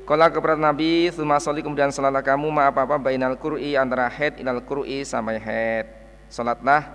Kala 0.06 0.30
kepada 0.30 0.54
Nabi 0.54 1.10
Suma 1.10 1.42
soli 1.42 1.66
kemudian 1.66 1.90
salatlah 1.90 2.22
kamu 2.22 2.46
ma 2.46 2.70
apa-apa 2.70 2.94
Bainal 2.94 3.34
kur'i 3.34 3.74
antara 3.74 4.06
head 4.06 4.38
inal 4.38 4.62
kur'i 4.62 5.02
sampai 5.02 5.42
head. 5.42 5.90
Salatlah 6.30 6.86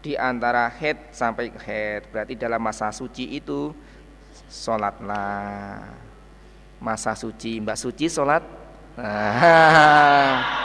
di 0.00 0.16
antara 0.16 0.68
head 0.72 0.96
sampai 1.12 1.52
head 1.64 2.08
Berarti 2.08 2.36
dalam 2.36 2.60
masa 2.64 2.88
suci 2.88 3.36
itu 3.36 3.76
Salatlah. 4.48 5.92
Masa 6.80 7.12
suci 7.12 7.60
Mbak 7.60 7.76
suci 7.76 8.08
salat? 8.08 8.40
Nah. 8.96 10.64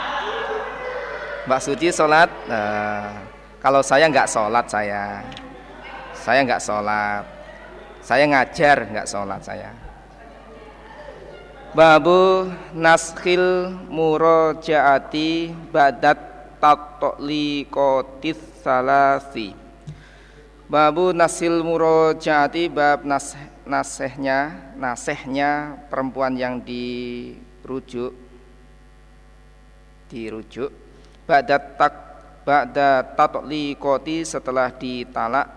Mbak 1.50 1.60
Suci 1.66 1.88
sholat 1.90 2.30
nah, 2.46 3.26
Kalau 3.60 3.84
saya 3.84 4.08
nggak 4.08 4.24
sholat 4.24 4.66
saya. 4.72 5.20
Saya 6.16 6.40
nggak 6.48 6.64
sholat. 6.64 7.24
Saya 8.00 8.24
ngajar 8.24 8.88
nggak 8.88 9.04
sholat 9.04 9.40
saya. 9.44 9.70
Babu 11.76 12.48
naskhil 12.72 13.68
murojaati 13.92 15.52
badat 15.68 16.18
kotis 17.68 18.40
salasi. 18.64 19.52
Babu 20.64 21.12
nasil 21.12 21.60
murojaati 21.60 22.72
bab 22.72 23.04
nas 23.04 23.36
nasehnya 23.68 24.72
nasehnya 24.80 25.76
perempuan 25.92 26.32
yang 26.32 26.64
dirujuk. 26.64 28.16
Dirujuk. 30.08 30.70
Ba'da 31.28 31.60
tak 31.60 32.09
ba'da 32.44 33.04
tatliqati 33.16 34.24
setelah 34.24 34.68
ditalak. 34.74 35.48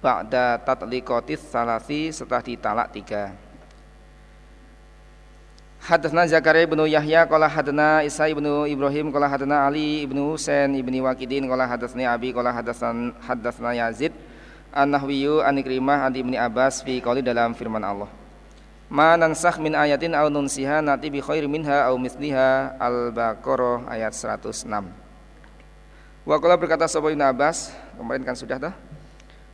Ba'da 0.00 0.56
tatliqatis 0.62 1.44
salasi 1.52 2.14
setelah 2.14 2.40
ditalak 2.40 2.88
tiga. 2.94 3.36
Hadatsna 5.80 6.28
Zakaria 6.28 6.68
ibnu 6.68 6.84
Yahya 6.84 7.24
qala 7.24 7.48
hadatsna 7.48 8.04
Isa 8.04 8.28
ibnu 8.28 8.68
Ibrahim 8.68 9.08
qala 9.08 9.32
hadatsna 9.32 9.64
Ali 9.64 10.04
ibnu 10.04 10.36
Husain 10.36 10.76
ibni 10.76 11.00
Waqidin 11.00 11.48
qala 11.48 11.64
hadatsni 11.64 12.04
Abi 12.04 12.36
qala 12.36 12.52
hadatsna 12.52 13.16
hadatsna 13.24 13.72
Yazid 13.72 14.12
An-Nahwiyu 14.76 15.40
an 15.40 15.56
Ikrimah 15.58 16.06
an 16.06 16.14
Ibni 16.14 16.36
Abbas 16.38 16.84
fi 16.84 17.00
qouli 17.00 17.24
dalam 17.24 17.56
firman 17.56 17.82
Allah. 17.82 18.12
Ma 18.92 19.18
nansakh 19.18 19.58
min 19.58 19.74
ayatin 19.74 20.14
aw 20.14 20.28
nunsiha 20.30 20.78
nati 20.84 21.10
bi 21.10 21.18
khairi 21.18 21.50
minha 21.50 21.88
aw 21.88 21.94
misliha 21.98 22.78
Al-Baqarah 22.78 23.88
ayat 23.90 24.14
106. 24.14 24.99
Wa 26.20 26.36
qala 26.36 26.60
berkata 26.60 26.84
sapa 26.84 27.08
Ibnu 27.08 27.24
Abbas, 27.24 27.72
kemarin 27.96 28.20
kan 28.20 28.36
sudah 28.36 28.60
dah. 28.60 28.74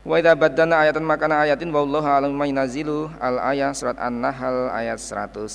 Wa 0.06 0.18
idza 0.18 0.34
baddana 0.34 0.86
ayatan 0.86 1.02
makana 1.02 1.42
ayatin 1.46 1.70
wallahu 1.70 2.06
alam 2.06 2.30
ma 2.34 2.46
al 2.46 3.36
ayat 3.42 3.74
surat 3.74 3.98
An-Nahl 3.98 4.70
ayat 4.70 4.98
101. 4.98 5.46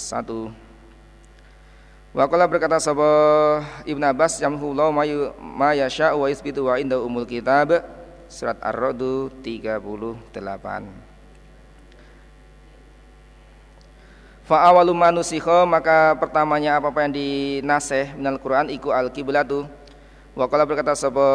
Wa 2.12 2.28
qala 2.28 2.47
berkata 2.47 2.80
sapa 2.80 3.08
Ibnu 3.88 4.04
Abbas 4.04 4.39
yamhu 4.43 4.76
Allah 4.76 4.91
ma 5.39 5.71
yasha 5.71 6.12
wa 6.15 6.28
yusbitu 6.28 6.67
wa 6.67 6.76
inda 6.80 7.00
umul 7.00 7.28
kitab 7.28 7.80
surat 8.32 8.60
Ar-Ra'd 8.63 9.00
38. 9.43 10.32
Fa 14.47 14.67
awalu 14.67 14.91
manusikho 14.91 15.63
maka 15.63 16.15
pertamanya 16.19 16.76
apa-apa 16.76 17.08
yang 17.08 17.13
dinaseh 17.15 18.15
minal 18.19 18.36
Quran 18.36 18.67
iku 18.67 18.91
al 18.91 19.08
kiblatu. 20.32 20.39
Wa 20.39 20.48
qala 20.48 20.63
berkata 20.65 20.96
sapa 20.96 21.28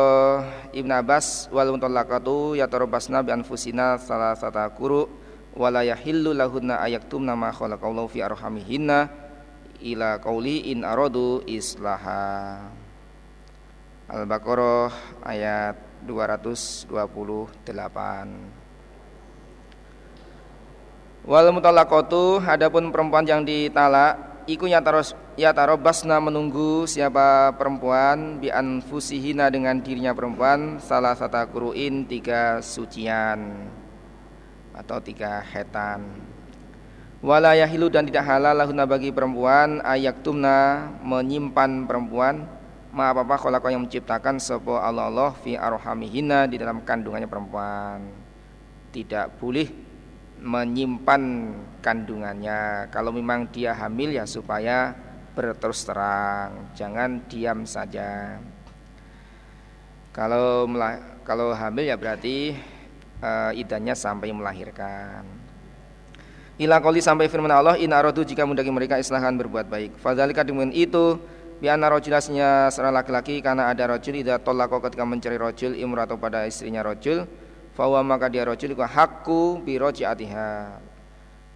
Ibn 0.72 0.90
Abbas 0.92 1.48
wal 1.52 1.68
mutallaqatu 1.72 2.56
yatarabasna 2.56 3.22
bi 3.22 3.32
anfusina 3.32 3.98
salasata 4.00 4.68
quru 4.72 5.08
wala 5.56 5.84
yahillu 5.84 6.32
lahunna 6.32 6.80
ayaktumna 6.80 7.36
ma 7.36 7.52
khalaqallahu 7.52 8.08
fi 8.08 8.22
arhamihinna 8.22 9.08
ila 9.80 10.18
qauli 10.20 10.72
in 10.72 10.84
aradu 10.84 11.44
islaha. 11.44 12.60
Al-Baqarah 14.06 14.94
ayat 15.26 15.74
228. 16.06 16.94
Wal 21.26 21.50
mutallaqatu 21.50 22.38
adapun 22.38 22.94
perempuan 22.94 23.26
yang 23.26 23.42
ditalak 23.42 24.35
iku 24.46 24.70
yataros 24.70 25.12
yatarobasna 25.34 26.22
menunggu 26.22 26.86
siapa 26.86 27.52
perempuan 27.58 28.38
bi 28.38 28.48
anfusihina 28.48 29.50
dengan 29.50 29.82
dirinya 29.82 30.14
perempuan 30.14 30.78
salah 30.78 31.18
satu 31.18 31.50
kuruin 31.50 32.06
tiga 32.06 32.62
sucian 32.62 33.66
atau 34.70 35.02
tiga 35.02 35.42
hetan. 35.42 36.06
Wala 37.24 37.58
yahilu 37.58 37.90
dan 37.90 38.06
tidak 38.06 38.22
halal 38.28 38.54
lahuna 38.54 38.86
bagi 38.86 39.10
perempuan 39.10 39.82
ayaktumna 39.82 40.88
menyimpan 41.02 41.88
perempuan. 41.88 42.46
Ma 42.96 43.12
apa 43.12 43.28
apa 43.28 43.36
kalau 43.36 43.60
yang 43.68 43.84
menciptakan 43.84 44.40
sepo 44.40 44.80
Allah 44.80 45.12
Allah 45.12 45.30
fi 45.44 45.52
arhamihina 45.52 46.48
di 46.48 46.56
dalam 46.56 46.80
kandungannya 46.86 47.28
perempuan. 47.28 48.08
Tidak 48.94 49.36
boleh 49.36 49.85
menyimpan 50.40 51.52
kandungannya. 51.80 52.90
Kalau 52.92 53.10
memang 53.10 53.48
dia 53.48 53.72
hamil 53.72 54.14
ya 54.14 54.24
supaya 54.28 54.92
berterus 55.36 55.84
terang, 55.84 56.72
jangan 56.72 57.20
diam 57.28 57.64
saja. 57.68 58.40
Kalau 60.12 60.64
kalau 61.24 61.52
hamil 61.52 61.92
ya 61.92 61.96
berarti 62.00 62.56
uh, 63.20 63.52
idahnya 63.52 63.92
sampai 63.92 64.32
melahirkan. 64.32 65.24
Ila 66.56 66.80
kali 66.80 67.04
sampai 67.04 67.28
firman 67.28 67.52
Allah 67.52 67.76
in 67.76 67.92
aradu 67.92 68.24
jika 68.24 68.48
mendaki 68.48 68.72
mereka 68.72 68.96
islahan 68.96 69.36
berbuat 69.36 69.68
baik. 69.68 70.00
Fadzalika 70.00 70.40
dengan 70.40 70.72
itu 70.72 71.20
Biana 71.56 71.88
rojulasnya 71.88 72.68
seorang 72.68 73.00
laki-laki 73.00 73.40
karena 73.40 73.72
ada 73.72 73.88
rojul 73.88 74.20
tidak 74.20 74.44
tolako 74.44 74.76
ketika 74.84 75.08
mencari 75.08 75.40
rojul 75.40 75.72
atau 75.72 76.20
pada 76.20 76.44
istrinya 76.44 76.84
rojul 76.84 77.24
Fawa 77.76 78.00
maka 78.00 78.32
dia 78.32 78.48
rojul 78.48 78.72
itu 78.72 78.80
hakku 78.80 79.60
birojiatiha 79.60 80.80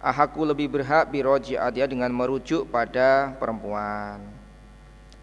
Ahaku 0.01 0.49
lebih 0.49 0.69
berhak 0.69 1.13
birojiatiha 1.13 1.85
dengan 1.85 2.09
merujuk 2.09 2.65
pada 2.73 3.37
perempuan. 3.37 4.17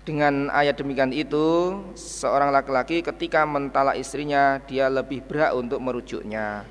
Dengan 0.07 0.47
ayat 0.55 0.79
demikian 0.79 1.11
itu 1.11 1.75
seorang 1.99 2.55
laki-laki 2.55 3.03
ketika 3.03 3.43
mentalak 3.43 3.99
istrinya 3.99 4.63
dia 4.71 4.87
lebih 4.87 5.27
berhak 5.27 5.51
untuk 5.59 5.83
merujuknya. 5.83 6.63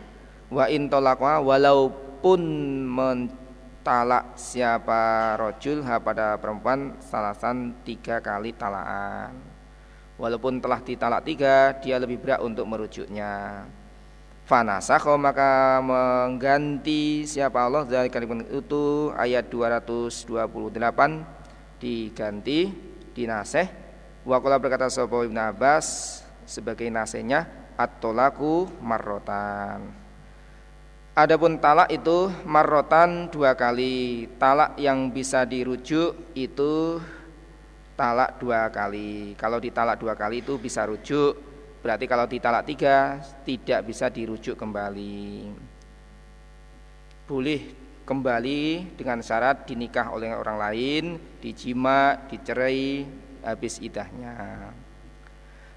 Wa 0.48 0.72
in 0.72 0.88
walaupun 0.88 2.40
talak 3.88 4.36
siapa 4.36 5.36
rojul 5.40 5.80
ha 5.84 6.00
pada 6.00 6.36
perempuan 6.36 7.00
salasan 7.00 7.72
tiga 7.88 8.20
kali 8.20 8.52
talaan 8.52 9.32
walaupun 10.20 10.60
telah 10.60 10.84
ditalak 10.84 11.24
tiga 11.24 11.72
dia 11.80 11.96
lebih 11.96 12.20
berat 12.20 12.44
untuk 12.44 12.68
merujuknya 12.68 13.64
fanasakho 14.48 15.20
maka 15.20 15.84
mengganti 15.84 17.28
siapa 17.28 17.68
Allah 17.68 17.84
dari 17.84 18.08
kalimat 18.08 18.48
itu 18.48 19.12
ayat 19.12 19.52
228 19.52 21.84
diganti 21.84 22.72
dinaseh. 23.12 23.68
Wakola 24.24 24.56
berkata 24.56 24.88
Sopo 24.88 25.28
Ibn 25.28 25.52
Abbas 25.52 26.20
sebagai 26.48 26.88
nasehnya 26.88 27.44
at-tolaku 27.76 28.72
marrotan. 28.80 30.08
Adapun 31.18 31.60
talak 31.60 31.92
itu 31.92 32.32
marrotan 32.48 33.28
dua 33.28 33.58
kali. 33.58 34.30
Talak 34.38 34.78
yang 34.80 35.12
bisa 35.12 35.44
dirujuk 35.44 36.14
itu 36.38 37.02
talak 37.98 38.38
dua 38.38 38.70
kali. 38.70 39.34
Kalau 39.36 39.58
ditalak 39.58 39.98
dua 39.98 40.14
kali 40.14 40.46
itu 40.46 40.62
bisa 40.62 40.86
rujuk 40.86 41.47
Berarti 41.78 42.06
kalau 42.10 42.26
ditalak 42.26 42.66
tiga 42.66 43.22
tidak 43.46 43.86
bisa 43.86 44.10
dirujuk 44.10 44.58
kembali. 44.58 45.54
Boleh 47.30 47.62
kembali 48.08 48.96
dengan 48.98 49.22
syarat 49.22 49.68
dinikah 49.68 50.16
oleh 50.16 50.32
orang 50.32 50.58
lain 50.58 51.04
Dijima, 51.38 52.18
dicerai, 52.32 53.06
habis 53.46 53.78
idahnya. 53.78 54.68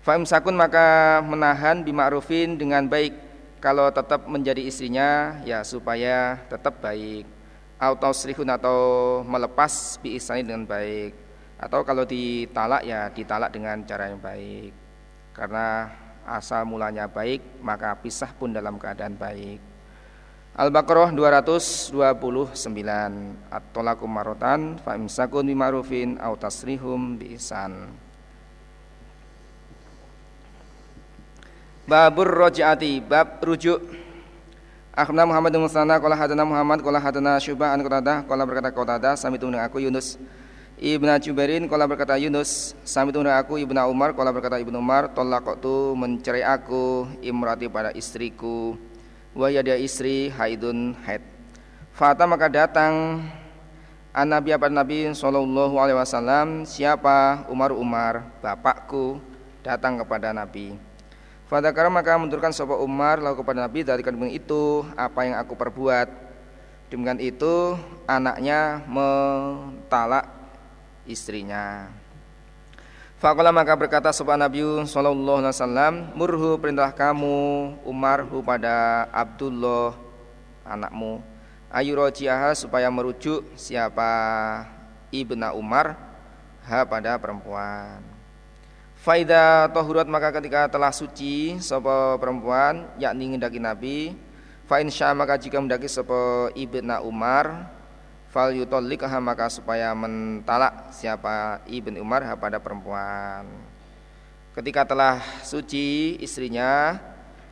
Fa'im 0.00 0.24
sakun 0.24 0.56
maka 0.56 1.20
menahan 1.20 1.84
bima'rufin 1.84 2.56
dengan 2.56 2.88
baik. 2.88 3.12
Kalau 3.60 3.92
tetap 3.92 4.24
menjadi 4.24 4.64
istrinya 4.64 5.36
ya 5.44 5.60
supaya 5.60 6.40
tetap 6.48 6.80
baik. 6.80 7.28
Atau 7.76 8.12
serihun 8.16 8.48
atau 8.48 8.78
melepas 9.20 10.00
bi 10.00 10.16
dengan 10.16 10.64
baik. 10.64 11.12
Atau 11.60 11.84
kalau 11.84 12.08
ditalak 12.08 12.88
ya 12.88 13.12
ditalak 13.12 13.52
dengan 13.52 13.84
cara 13.84 14.08
yang 14.08 14.16
baik 14.16 14.79
karena 15.34 15.90
asal 16.26 16.62
mulanya 16.68 17.10
baik 17.10 17.62
maka 17.64 17.96
pisah 17.98 18.30
pun 18.36 18.54
dalam 18.54 18.78
keadaan 18.78 19.18
baik. 19.18 19.60
Al-Baqarah 20.50 21.14
229 21.14 21.94
At-tolakum 23.48 24.10
marotan 24.10 24.82
fa 24.82 24.98
imsakun 24.98 25.46
bima'rufin 25.46 26.18
au 26.18 26.34
tasrihum 26.34 27.16
bi 27.16 27.38
ihsan. 27.38 27.94
Babur 31.86 32.28
rojaati 32.28 33.02
bab 33.02 33.42
rujuk. 33.42 33.78
Akhbarna 34.90 35.22
Muhammad 35.22 35.50
bin 35.54 35.62
Musana 35.62 36.02
qala 36.02 36.18
hadana 36.18 36.42
Muhammad 36.42 36.82
qala 36.82 36.98
hadana 36.98 37.38
Syubah 37.38 37.72
an 37.72 37.80
Qatadah 37.86 38.26
qala 38.26 38.42
berkata 38.42 38.74
Qatadah 38.74 39.14
sami 39.14 39.38
tu 39.38 39.46
aku 39.46 39.78
Yunus 39.80 40.18
Ibnu 40.80 41.12
Jubairin 41.20 41.68
qala 41.68 41.84
berkata 41.84 42.16
Yunus 42.16 42.72
sami 42.88 43.12
tu 43.12 43.20
aku 43.20 43.60
Ibnu 43.60 43.76
Umar. 43.92 44.16
Qala 44.16 44.32
berkata 44.32 44.56
Ibnu 44.56 44.80
Umar 44.80 45.12
talaqtu 45.12 45.92
mencerai 45.92 46.40
aku 46.40 47.04
imrati 47.20 47.68
pada 47.68 47.92
istriku. 47.92 48.80
Wa 49.36 49.52
dia 49.52 49.76
istri 49.76 50.32
haidun 50.32 50.96
haid. 51.04 51.20
Fata 51.92 52.24
maka 52.24 52.48
datang 52.48 53.20
An 54.16 54.32
Nabi 54.32 54.56
apa 54.56 54.72
Nabi 54.72 55.12
Sallallahu 55.12 55.76
Alaihi 55.76 56.00
Wasallam? 56.00 56.64
Siapa 56.64 57.44
Umar 57.52 57.76
Umar 57.76 58.24
Bapakku 58.40 59.20
Datang 59.60 60.00
kepada 60.00 60.32
Nabi? 60.32 60.80
Fadakara 61.44 61.92
maka 61.92 62.16
menurunkan 62.16 62.56
sopa 62.56 62.80
Umar 62.80 63.20
lalu 63.20 63.44
kepada 63.44 63.68
Nabi 63.68 63.84
dari 63.84 64.00
kandungan 64.00 64.32
itu 64.32 64.88
apa 64.96 65.28
yang 65.28 65.36
aku 65.36 65.52
perbuat. 65.60 66.08
Demikian 66.88 67.20
itu 67.20 67.76
anaknya 68.08 68.80
mentalak 68.88 70.39
istrinya. 71.10 71.90
Fakola 73.20 73.52
maka 73.52 73.76
berkata 73.76 74.08
sopa 74.16 74.32
Nabi 74.32 74.64
Sallallahu 74.88 75.44
Alaihi 75.44 75.52
Wasallam 75.52 75.94
murhu 76.16 76.56
perintah 76.56 76.88
kamu 76.88 77.76
Umar 77.84 78.24
hu 78.24 78.40
pada 78.40 79.04
Abdullah 79.12 79.92
anakmu. 80.64 81.20
Ayu 81.68 82.00
rojiaha 82.00 82.56
supaya 82.56 82.88
merujuk 82.88 83.44
siapa? 83.60 84.08
Ibna 85.12 85.52
Umar 85.52 86.00
ha 86.64 86.80
pada 86.88 87.20
perempuan. 87.20 88.00
Faida 89.00 89.68
tohurat 89.72 90.04
maka 90.04 90.28
ketika 90.40 90.68
telah 90.68 90.92
suci 90.92 91.56
sopo 91.60 92.20
perempuan 92.20 92.84
yakni 93.00 93.32
ngendaki 93.32 93.56
Nabi 93.56 94.12
fa 94.68 94.80
insya 94.80 95.16
maka 95.16 95.40
jika 95.40 95.56
mendaki 95.56 95.88
sopo 95.88 96.52
ibna 96.52 97.00
Umar 97.00 97.68
fal 98.30 98.54
yutollikah 98.54 99.10
maka 99.18 99.50
supaya 99.50 99.90
mentalak 99.90 100.94
siapa 100.94 101.66
ibn 101.66 101.98
Umar 101.98 102.22
pada 102.38 102.62
perempuan. 102.62 103.46
Ketika 104.54 104.86
telah 104.86 105.18
suci 105.42 106.18
istrinya 106.22 106.98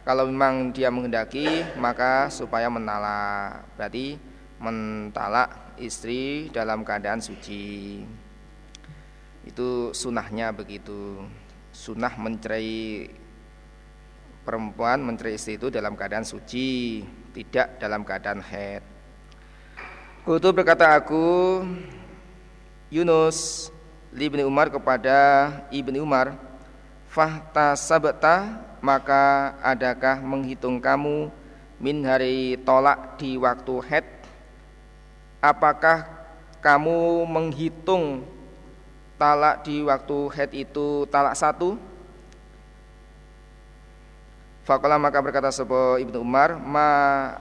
kalau 0.07 0.31
memang 0.31 0.71
dia 0.71 0.89
menghendaki 0.89 1.67
maka 1.77 2.31
supaya 2.31 2.71
mentalak. 2.71 3.67
Berarti 3.75 4.19
mentalak 4.63 5.75
istri 5.83 6.51
dalam 6.55 6.87
keadaan 6.87 7.19
suci. 7.19 8.03
Itu 9.43 9.91
sunahnya 9.91 10.55
begitu. 10.55 11.27
Sunah 11.75 12.15
mencerai 12.19 13.07
perempuan 14.47 15.03
mencerai 15.05 15.37
istri 15.37 15.59
itu 15.59 15.69
dalam 15.69 15.95
keadaan 15.99 16.25
suci 16.25 17.03
tidak 17.37 17.77
dalam 17.79 18.01
keadaan 18.03 18.41
head 18.41 18.98
Kutu 20.29 20.53
berkata 20.53 20.85
aku 20.93 21.65
Yunus 22.93 23.73
Ibni 24.13 24.45
Umar 24.45 24.69
kepada 24.69 25.49
Ibni 25.73 26.05
Umar 26.05 26.37
Fahta 27.09 27.73
sabta 27.73 28.61
maka 28.85 29.57
adakah 29.65 30.21
menghitung 30.21 30.85
kamu 30.85 31.33
min 31.81 32.05
hari 32.05 32.61
tolak 32.61 33.17
di 33.17 33.41
waktu 33.41 33.75
head? 33.89 34.05
Apakah 35.41 36.05
kamu 36.61 37.25
menghitung 37.25 38.21
talak 39.17 39.65
di 39.65 39.81
waktu 39.81 40.19
head 40.37 40.51
itu 40.53 41.09
talak 41.09 41.41
satu 41.41 41.81
Fakola 44.69 45.01
maka 45.01 45.25
berkata 45.25 45.49
sebuah 45.49 45.97
Ibnu 45.97 46.21
Umar 46.21 46.61
Ma 46.61 46.85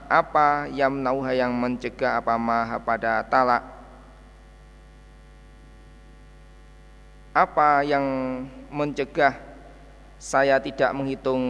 apa 0.08 0.64
yang 0.72 0.96
nauha 0.96 1.36
yang 1.36 1.52
mencegah 1.52 2.16
apa 2.24 2.40
ma 2.40 2.80
pada 2.80 3.20
talak? 3.20 3.60
Apa 7.36 7.84
yang 7.84 8.00
mencegah 8.72 9.36
saya 10.16 10.56
tidak 10.56 10.88
menghitung 10.96 11.44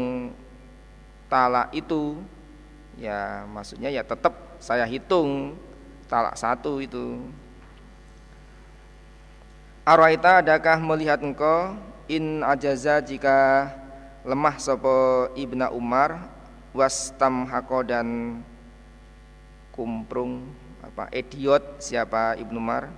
talak 1.30 1.70
itu? 1.70 2.26
Ya 2.98 3.46
maksudnya 3.46 3.94
ya 3.94 4.02
tetap 4.02 4.34
saya 4.58 4.82
hitung 4.82 5.54
talak 6.10 6.34
satu 6.34 6.82
itu. 6.82 7.22
Araita 9.86 10.42
adakah 10.42 10.82
melihat 10.82 11.22
engkau? 11.22 11.78
In 12.10 12.42
ajaza 12.42 12.98
jika 12.98 13.70
lemah 14.28 14.60
sopo 14.60 15.32
ibna 15.32 15.72
Umar 15.72 16.28
wastam 16.76 17.48
hako 17.48 17.80
dan 17.80 18.38
kumprung 19.72 20.44
apa 20.84 21.08
idiot 21.16 21.80
siapa 21.80 22.36
ibnu 22.36 22.60
Umar 22.60 22.92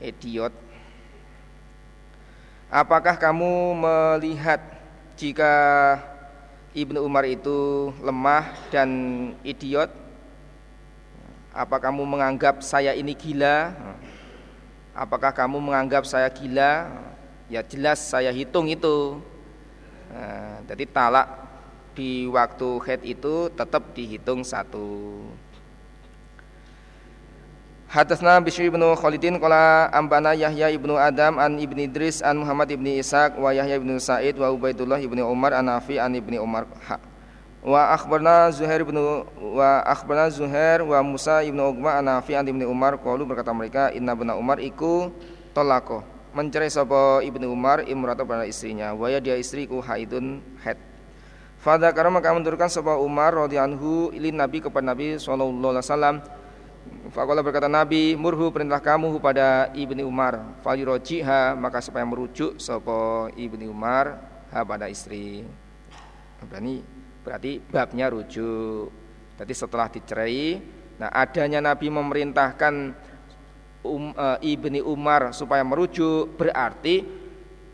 idiot 0.00 0.66
Apakah 2.66 3.14
kamu 3.14 3.78
melihat 3.78 4.58
jika 5.14 5.54
Ibnu 6.74 6.98
Umar 6.98 7.22
itu 7.22 7.94
lemah 8.02 8.50
dan 8.74 8.90
idiot? 9.46 9.86
Apa 11.54 11.78
kamu 11.78 12.02
menganggap 12.02 12.66
saya 12.66 12.90
ini 12.90 13.14
gila? 13.14 13.70
Apakah 14.98 15.30
kamu 15.30 15.62
menganggap 15.62 16.10
saya 16.10 16.26
gila? 16.26 16.90
Ya 17.46 17.62
jelas 17.62 18.02
saya 18.02 18.34
hitung 18.34 18.66
itu. 18.66 19.22
Nah, 20.10 20.62
jadi 20.68 20.84
talak 20.86 21.26
di 21.96 22.28
waktu 22.28 22.68
head 22.84 23.00
itu 23.02 23.48
tetap 23.56 23.96
dihitung 23.96 24.44
satu. 24.44 25.24
Hadatsna 27.86 28.42
Bishr 28.42 28.66
bin 28.66 28.82
Khalidin 28.82 29.38
qala 29.38 29.88
ambana 29.94 30.34
Yahya 30.34 30.74
ibnu 30.74 30.98
Adam 30.98 31.38
an 31.38 31.56
ibni 31.56 31.86
Idris 31.86 32.18
an 32.18 32.42
Muhammad 32.42 32.68
ibni 32.74 32.98
Ishaq 32.98 33.38
wa 33.38 33.54
Yahya 33.54 33.78
ibnu 33.78 33.94
Sa'id 34.02 34.34
wa 34.36 34.50
Ubaidullah 34.50 34.98
ibni 34.98 35.22
Umar 35.22 35.54
an 35.54 35.70
Nafi 35.70 35.96
an 35.96 36.12
ibni 36.12 36.36
Umar. 36.36 36.66
Wa 37.62 37.94
akhbarna 37.94 38.50
Zuhair 38.50 38.82
ibnu 38.82 39.26
wa 39.54 39.86
akhbarna 39.86 40.28
Zuhair 40.34 40.82
wa 40.82 40.98
Musa 41.06 41.46
ibnu 41.46 41.62
Uqbah 41.62 42.02
an 42.02 42.10
Nafi 42.10 42.34
an 42.34 42.44
ibni 42.50 42.66
Umar 42.66 42.98
qalu 42.98 43.22
berkata 43.22 43.54
mereka 43.54 43.94
inna 43.94 44.18
bin 44.18 44.34
Umar 44.34 44.58
iku 44.58 45.14
tolako 45.54 46.02
mencerai 46.36 46.68
sapa 46.68 47.24
ibnu 47.24 47.48
Umar 47.48 47.88
imrata 47.88 48.20
pada 48.28 48.44
istrinya 48.44 48.92
wa 48.92 49.08
ya 49.08 49.24
dia 49.24 49.40
istriku 49.40 49.80
haidun 49.80 50.44
haid 50.60 50.76
Fadha 51.56 51.88
karena 51.90 52.20
maka 52.20 52.30
menurunkan 52.36 52.68
sapa 52.68 53.00
Umar 53.00 53.32
radhiyallahu 53.32 54.12
ilin 54.12 54.36
Nabi 54.36 54.60
kepada 54.60 54.84
Nabi 54.84 55.16
sallallahu 55.16 55.72
alaihi 55.72 55.82
wasallam 55.82 56.16
Fakola 57.10 57.42
berkata 57.42 57.70
Nabi, 57.70 58.18
murhu 58.18 58.50
perintah 58.50 58.82
kamu 58.82 59.18
pada 59.18 59.70
ibni 59.74 60.02
Umar, 60.02 60.58
falirojiha 60.62 61.54
maka 61.54 61.82
supaya 61.82 62.06
merujuk 62.06 62.58
sopo 62.62 63.30
ibni 63.34 63.66
Umar 63.66 64.22
ha 64.50 64.62
pada 64.62 64.90
istri. 64.90 65.46
Berani 66.46 66.82
berarti 67.22 67.58
babnya 67.58 68.10
rujuk. 68.10 68.90
Jadi 69.38 69.52
setelah 69.54 69.90
dicerai, 69.90 70.62
nah 70.98 71.10
adanya 71.10 71.58
Nabi 71.58 71.90
memerintahkan 71.90 72.74
um, 73.86 74.10
e, 74.10 74.26
ibni 74.54 74.82
Umar 74.82 75.30
supaya 75.30 75.62
merujuk 75.62 76.34
berarti 76.34 77.06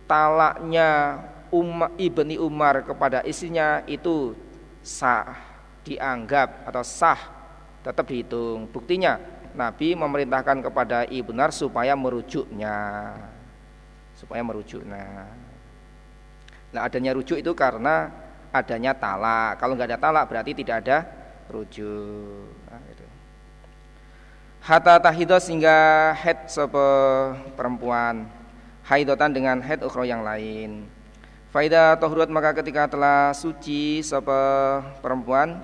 talaknya 0.04 1.20
um, 1.48 1.88
ibni 1.96 2.36
Umar 2.36 2.84
kepada 2.84 3.24
istrinya 3.24 3.80
itu 3.88 4.36
sah 4.84 5.36
dianggap 5.82 6.68
atau 6.68 6.84
sah 6.84 7.18
tetap 7.82 8.06
dihitung. 8.06 8.70
Buktinya 8.70 9.18
Nabi 9.52 9.92
memerintahkan 9.92 10.64
kepada 10.64 11.04
Ibnar 11.04 11.52
supaya 11.52 11.92
merujuknya. 11.92 13.12
Supaya 14.16 14.40
merujuknya. 14.40 15.28
Nah, 16.72 16.80
adanya 16.88 17.12
rujuk 17.12 17.36
itu 17.36 17.52
karena 17.52 18.08
adanya 18.54 18.96
talak. 18.96 19.60
Kalau 19.60 19.76
nggak 19.76 19.92
ada 19.92 20.00
talak 20.00 20.24
berarti 20.30 20.52
tidak 20.56 20.76
ada 20.86 20.98
rujuk. 21.52 22.61
Hatta 24.62 24.94
tahido 25.02 25.34
sehingga 25.42 26.14
head 26.14 26.46
sopo 26.46 26.78
perempuan 27.58 28.30
haidotan 28.86 29.34
dengan 29.34 29.58
head 29.58 29.82
ukhro 29.82 30.06
yang 30.06 30.22
lain. 30.22 30.86
Faida 31.50 31.98
tohruat 31.98 32.30
maka 32.30 32.54
ketika 32.54 32.86
telah 32.86 33.34
suci 33.34 34.06
sopo 34.06 34.30
perempuan 35.02 35.58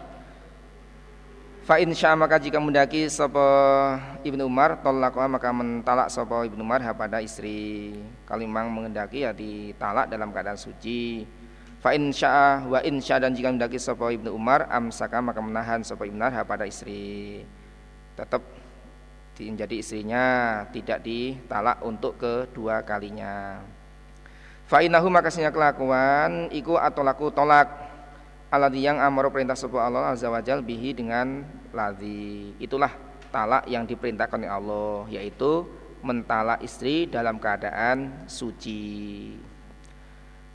Fa 1.69 1.77
insya 1.77 2.17
maka 2.17 2.41
jika 2.41 2.57
mendaki 2.57 3.13
sapa 3.13 3.45
Ibnu 4.25 4.49
Umar 4.49 4.81
tolakwa 4.81 5.37
maka 5.37 5.53
mentalak 5.53 6.09
sapa 6.09 6.49
Ibnu 6.49 6.65
Umar 6.65 6.81
pada 6.97 7.21
istri. 7.21 7.93
Kalau 8.25 8.41
memang 8.41 8.73
mengendaki 8.73 9.23
ya 9.23 9.37
ditalak 9.37 10.09
dalam 10.09 10.33
keadaan 10.33 10.57
suci. 10.57 11.29
Fa 11.85 11.93
insya 11.93 12.65
wa 12.65 12.81
insya 12.81 13.21
dan 13.21 13.37
jika 13.37 13.53
mendaki 13.53 13.77
sapa 13.77 14.11
Ibnu 14.11 14.33
Umar 14.33 14.65
amsaka 14.73 15.21
maka 15.21 15.45
menahan 15.45 15.85
sapa 15.85 16.09
Ibnu 16.09 16.17
Umar 16.17 16.43
pada 16.49 16.65
istri. 16.65 17.45
Tetap 18.17 18.58
menjadi 19.47 19.79
istrinya 19.79 20.27
tidak 20.75 21.07
ditalak 21.07 21.79
untuk 21.87 22.19
kedua 22.19 22.83
kalinya. 22.83 23.63
Fa 24.67 24.83
innahu 24.83 25.07
maka 25.07 25.31
kelakuan 25.31 26.51
iku 26.51 26.75
atau 26.75 27.07
laku 27.07 27.31
tolak 27.31 27.89
Alladhi 28.49 28.81
yang 28.81 28.97
amaro 28.97 29.29
perintah 29.29 29.53
sebuah 29.53 29.93
Allah 29.93 30.17
azza 30.17 30.33
wajal 30.33 30.65
bihi 30.65 30.97
dengan 30.97 31.45
ladhi. 31.69 32.57
Itulah 32.57 32.89
talak 33.29 33.69
yang 33.69 33.85
diperintahkan 33.85 34.41
oleh 34.41 34.49
Allah 34.49 35.05
yaitu 35.13 35.69
mentalak 36.01 36.65
istri 36.65 37.05
dalam 37.05 37.37
keadaan 37.37 38.25
suci. 38.25 39.37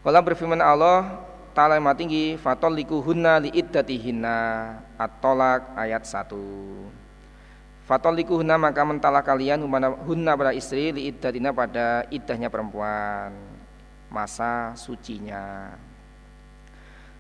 Kalau 0.01 0.21
berfirman 0.25 0.57
Allah 0.57 1.21
Ta'ala 1.53 1.77
yang 1.77 1.93
tinggi 1.93 2.33
Fatoliku 2.33 2.97
hunna 2.97 3.37
li 3.37 3.53
iddatihinna 3.53 4.37
At-tolak 4.97 5.77
ayat 5.77 6.01
1 6.01 7.02
Fatoliku 7.83 8.39
hunna 8.39 8.55
maka 8.55 8.79
mentalak 8.87 9.27
kalian 9.27 9.59
Hunna 10.07 10.39
pada 10.39 10.55
istri 10.55 10.95
li 10.95 11.11
iddatina 11.11 11.51
pada 11.51 12.07
iddahnya 12.07 12.47
perempuan. 12.47 13.35
Masa 14.07 14.71
sucinya. 14.79 15.75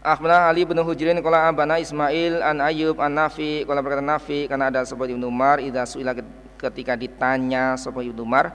Akhbarana 0.03 0.51
Ali 0.51 0.67
bin 0.67 0.75
Hujrin 0.83 1.15
qala 1.23 1.47
abana 1.47 1.79
Ismail 1.79 2.43
an 2.43 2.59
Ayyub 2.59 2.99
an 2.99 3.15
Nafi 3.15 3.63
qala 3.63 3.79
berkata 3.79 4.03
Nafi 4.03 4.51
karena 4.51 4.67
ada 4.67 4.83
sebuah 4.83 5.07
Ibnu 5.07 5.31
Umar 5.31 5.63
idza 5.63 5.87
suila 5.87 6.11
ketika 6.59 6.99
ditanya 6.99 7.79
sebuah 7.79 8.03
Ibnu 8.11 8.19
Umar 8.19 8.51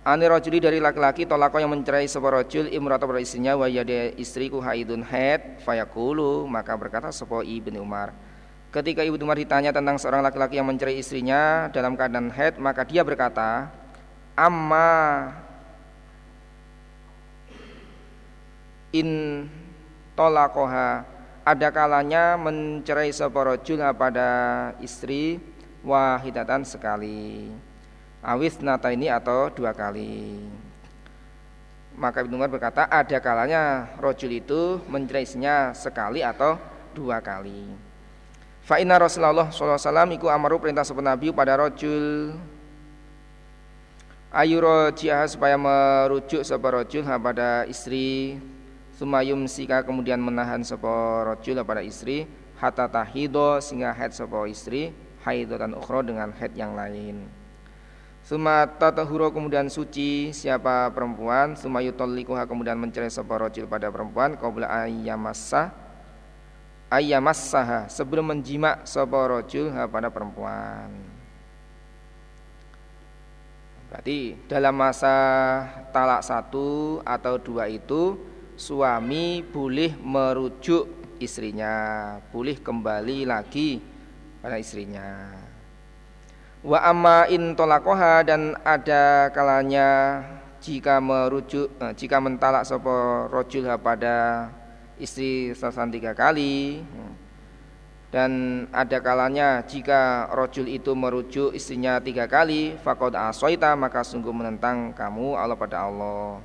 Ani 0.00 0.24
rajuli 0.26 0.64
dari 0.64 0.80
laki-laki 0.80 1.28
tolako 1.28 1.60
yang 1.60 1.70
mencerai 1.70 2.08
sebuah 2.08 2.42
rajul 2.42 2.72
imrata 2.72 3.04
pada 3.06 3.22
istrinya 3.22 3.52
wa 3.54 3.70
yade 3.70 4.16
istriku 4.18 4.58
haidun 4.58 5.04
haid 5.04 5.60
fayaqulu 5.62 6.48
maka 6.50 6.74
berkata 6.74 7.14
sebuah 7.14 7.46
Ibnu 7.46 7.78
Umar 7.78 8.10
Ketika 8.70 9.02
Ibnu 9.02 9.26
Umar 9.26 9.34
ditanya 9.34 9.74
tentang 9.74 9.98
seorang 9.98 10.22
laki-laki 10.22 10.54
yang 10.54 10.70
mencerai 10.70 11.02
istrinya 11.02 11.66
dalam 11.74 11.98
keadaan 11.98 12.30
haid 12.30 12.54
maka 12.62 12.86
dia 12.86 13.02
berkata 13.02 13.66
amma 14.38 15.26
in 18.94 19.42
tolakoha. 20.14 21.02
Ada 21.42 21.74
kalanya 21.74 22.38
mencerai 22.38 23.10
seporojul 23.10 23.82
pada 23.98 24.30
istri 24.78 25.42
wahidatan 25.82 26.62
sekali. 26.62 27.50
Awis 28.22 28.62
nata 28.62 28.94
ini 28.94 29.10
atau 29.10 29.50
dua 29.50 29.74
kali. 29.74 30.46
Maka 31.98 32.22
Ibnu 32.22 32.38
Umar 32.38 32.54
berkata 32.54 32.86
ada 32.86 33.18
kalanya 33.18 33.90
rojul 33.98 34.30
itu 34.30 34.78
mencerai 34.86 35.26
istrinya 35.26 35.74
sekali 35.74 36.22
atau 36.22 36.54
dua 36.94 37.18
kali 37.18 37.89
fa 38.70 38.78
inna 38.78 39.02
Rasulullah 39.02 39.50
SAW 39.50 40.14
iku 40.14 40.30
amaru 40.30 40.62
perintah 40.62 40.86
sepenuh 40.86 41.10
Nabi 41.10 41.34
pada 41.34 41.58
rojul. 41.58 42.30
Ayu 44.30 44.62
rojiah 44.62 45.26
supaya 45.26 45.58
merujuk 45.58 46.46
sebuah 46.46 46.86
rojul 46.86 47.02
pada 47.02 47.66
istri. 47.66 48.38
Sumayum 48.94 49.50
sika 49.50 49.82
kemudian 49.82 50.22
menahan 50.22 50.62
sopo 50.62 50.86
rojul 51.26 51.58
pada 51.66 51.82
istri. 51.82 52.30
Hatta 52.62 52.86
tahido 52.86 53.58
sehingga 53.58 53.90
head 53.90 54.14
sopo 54.14 54.46
istri. 54.46 54.94
Haido 55.26 55.58
dan 55.58 55.74
ukhro 55.74 56.06
dengan 56.06 56.30
head 56.38 56.54
yang 56.54 56.78
lain. 56.78 57.26
Suma 58.22 58.70
tatahuro 58.70 59.34
kemudian 59.34 59.66
suci 59.66 60.30
siapa 60.30 60.94
perempuan. 60.94 61.58
Suma 61.58 61.82
yutolikuha 61.82 62.46
kemudian 62.46 62.78
mencerai 62.78 63.10
sopo 63.10 63.34
rojul 63.34 63.66
pada 63.66 63.90
perempuan. 63.90 64.38
Qabla 64.38 64.70
ayyamassa 64.86 65.89
Ayyamassaha 66.90 67.86
sebelum 67.86 68.34
menjima 68.34 68.82
sopo 68.82 69.14
rojul 69.14 69.70
pada 69.70 70.10
perempuan 70.10 70.90
Berarti 73.90 74.38
dalam 74.46 74.78
masa 74.78 75.14
talak 75.90 76.22
satu 76.22 77.02
atau 77.02 77.42
dua 77.42 77.66
itu 77.66 78.14
suami 78.54 79.42
boleh 79.42 79.98
merujuk 79.98 81.18
istrinya, 81.18 82.14
boleh 82.30 82.62
kembali 82.62 83.26
lagi 83.26 83.82
pada 84.38 84.62
istrinya. 84.62 85.34
Wa 86.62 86.86
amma 86.86 87.26
in 87.34 87.58
tolakoha 87.58 88.22
dan 88.22 88.54
ada 88.62 89.26
kalanya 89.34 90.22
jika 90.62 91.02
merujuk 91.02 91.74
eh, 91.82 91.90
jika 91.98 92.22
mentalak 92.22 92.62
sopo 92.62 93.26
rojul 93.26 93.66
pada 93.82 94.46
istri 95.00 95.56
selesai 95.56 95.88
tiga 95.90 96.12
kali. 96.12 96.84
Dan 98.10 98.66
ada 98.74 98.98
kalanya 98.98 99.62
jika 99.62 100.26
rojul 100.34 100.66
itu 100.66 100.98
merujuk 100.98 101.54
istrinya 101.54 102.02
tiga 102.02 102.26
kali 102.26 102.74
fakod 102.82 103.14
asoita 103.14 103.78
maka 103.78 104.02
sungguh 104.02 104.34
menentang 104.34 104.90
kamu 104.90 105.38
Allah 105.38 105.54
pada 105.54 105.86
Allah. 105.86 106.42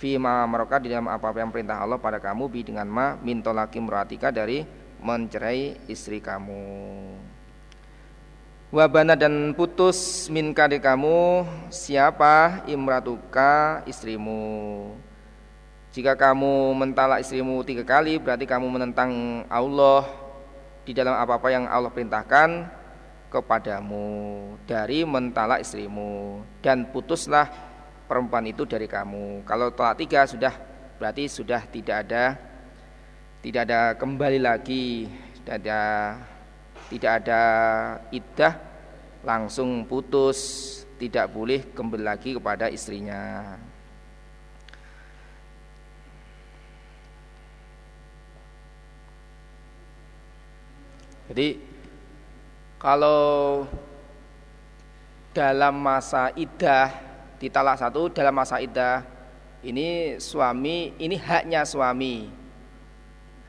Fima 0.00 0.48
mereka 0.48 0.80
di 0.80 0.88
dalam 0.88 1.06
apa-apa 1.06 1.44
yang 1.44 1.52
perintah 1.52 1.84
Allah 1.84 2.00
pada 2.00 2.16
kamu 2.18 2.48
bi 2.48 2.64
dengan 2.64 2.88
ma 2.88 3.20
mintolaki 3.20 3.78
muratika 3.84 4.32
dari 4.32 4.64
mencerai 5.04 5.86
istri 5.92 6.24
kamu. 6.24 6.64
Wabana 8.72 9.14
dan 9.14 9.52
putus 9.52 10.26
min 10.32 10.56
kade 10.56 10.80
kamu 10.80 11.46
siapa 11.68 12.64
imratuka 12.66 13.84
istrimu 13.86 14.90
jika 15.94 16.18
kamu 16.18 16.74
mentalak 16.74 17.22
istrimu 17.22 17.62
tiga 17.62 17.86
kali 17.86 18.18
berarti 18.18 18.50
kamu 18.50 18.66
menentang 18.66 19.46
Allah 19.46 20.02
di 20.82 20.90
dalam 20.90 21.14
apa-apa 21.14 21.54
yang 21.54 21.70
Allah 21.70 21.94
perintahkan 21.94 22.66
kepadamu. 23.30 24.06
Dari 24.66 25.06
mentalak 25.06 25.62
istrimu. 25.62 26.42
Dan 26.58 26.90
putuslah 26.90 27.46
perempuan 28.10 28.42
itu 28.46 28.66
dari 28.66 28.90
kamu. 28.90 29.46
Kalau 29.46 29.70
tolak 29.74 29.98
tiga 29.98 30.26
sudah. 30.26 30.54
Berarti 30.98 31.26
sudah 31.26 31.62
tidak 31.70 32.06
ada 32.06 32.38
tidak 33.42 33.66
ada 33.68 33.80
kembali 33.98 34.40
lagi, 34.40 35.10
tidak 35.42 35.54
ada 35.62 35.80
tidak 36.90 37.12
ada 37.22 37.42
iddah. 38.14 38.54
Langsung 39.22 39.86
putus. 39.86 40.38
Tidak 40.94 41.26
boleh 41.26 41.74
kembali 41.74 42.06
lagi 42.06 42.38
kepada 42.38 42.70
istrinya 42.70 43.58
jadi 51.30 51.60
kalau 52.76 53.64
dalam 55.34 55.74
masa 55.76 56.30
idah 56.36 56.92
di 57.40 57.50
talak 57.50 57.80
satu 57.80 58.12
dalam 58.12 58.34
masa 58.34 58.62
idah 58.62 59.02
ini 59.64 60.20
suami 60.20 60.94
ini 61.00 61.16
haknya 61.18 61.66
suami 61.66 62.44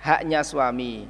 haknya 0.05 0.45
suami. 0.45 1.09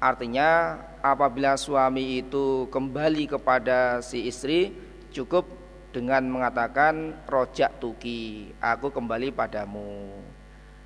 Artinya 0.00 0.80
apabila 1.04 1.60
suami 1.60 2.24
itu 2.24 2.64
kembali 2.72 3.36
kepada 3.36 4.00
si 4.00 4.24
istri 4.24 4.72
cukup 5.12 5.44
dengan 5.92 6.24
mengatakan 6.24 7.20
rojak 7.28 7.76
tuki, 7.76 8.56
aku 8.56 8.88
kembali 8.88 9.28
padamu. 9.28 10.08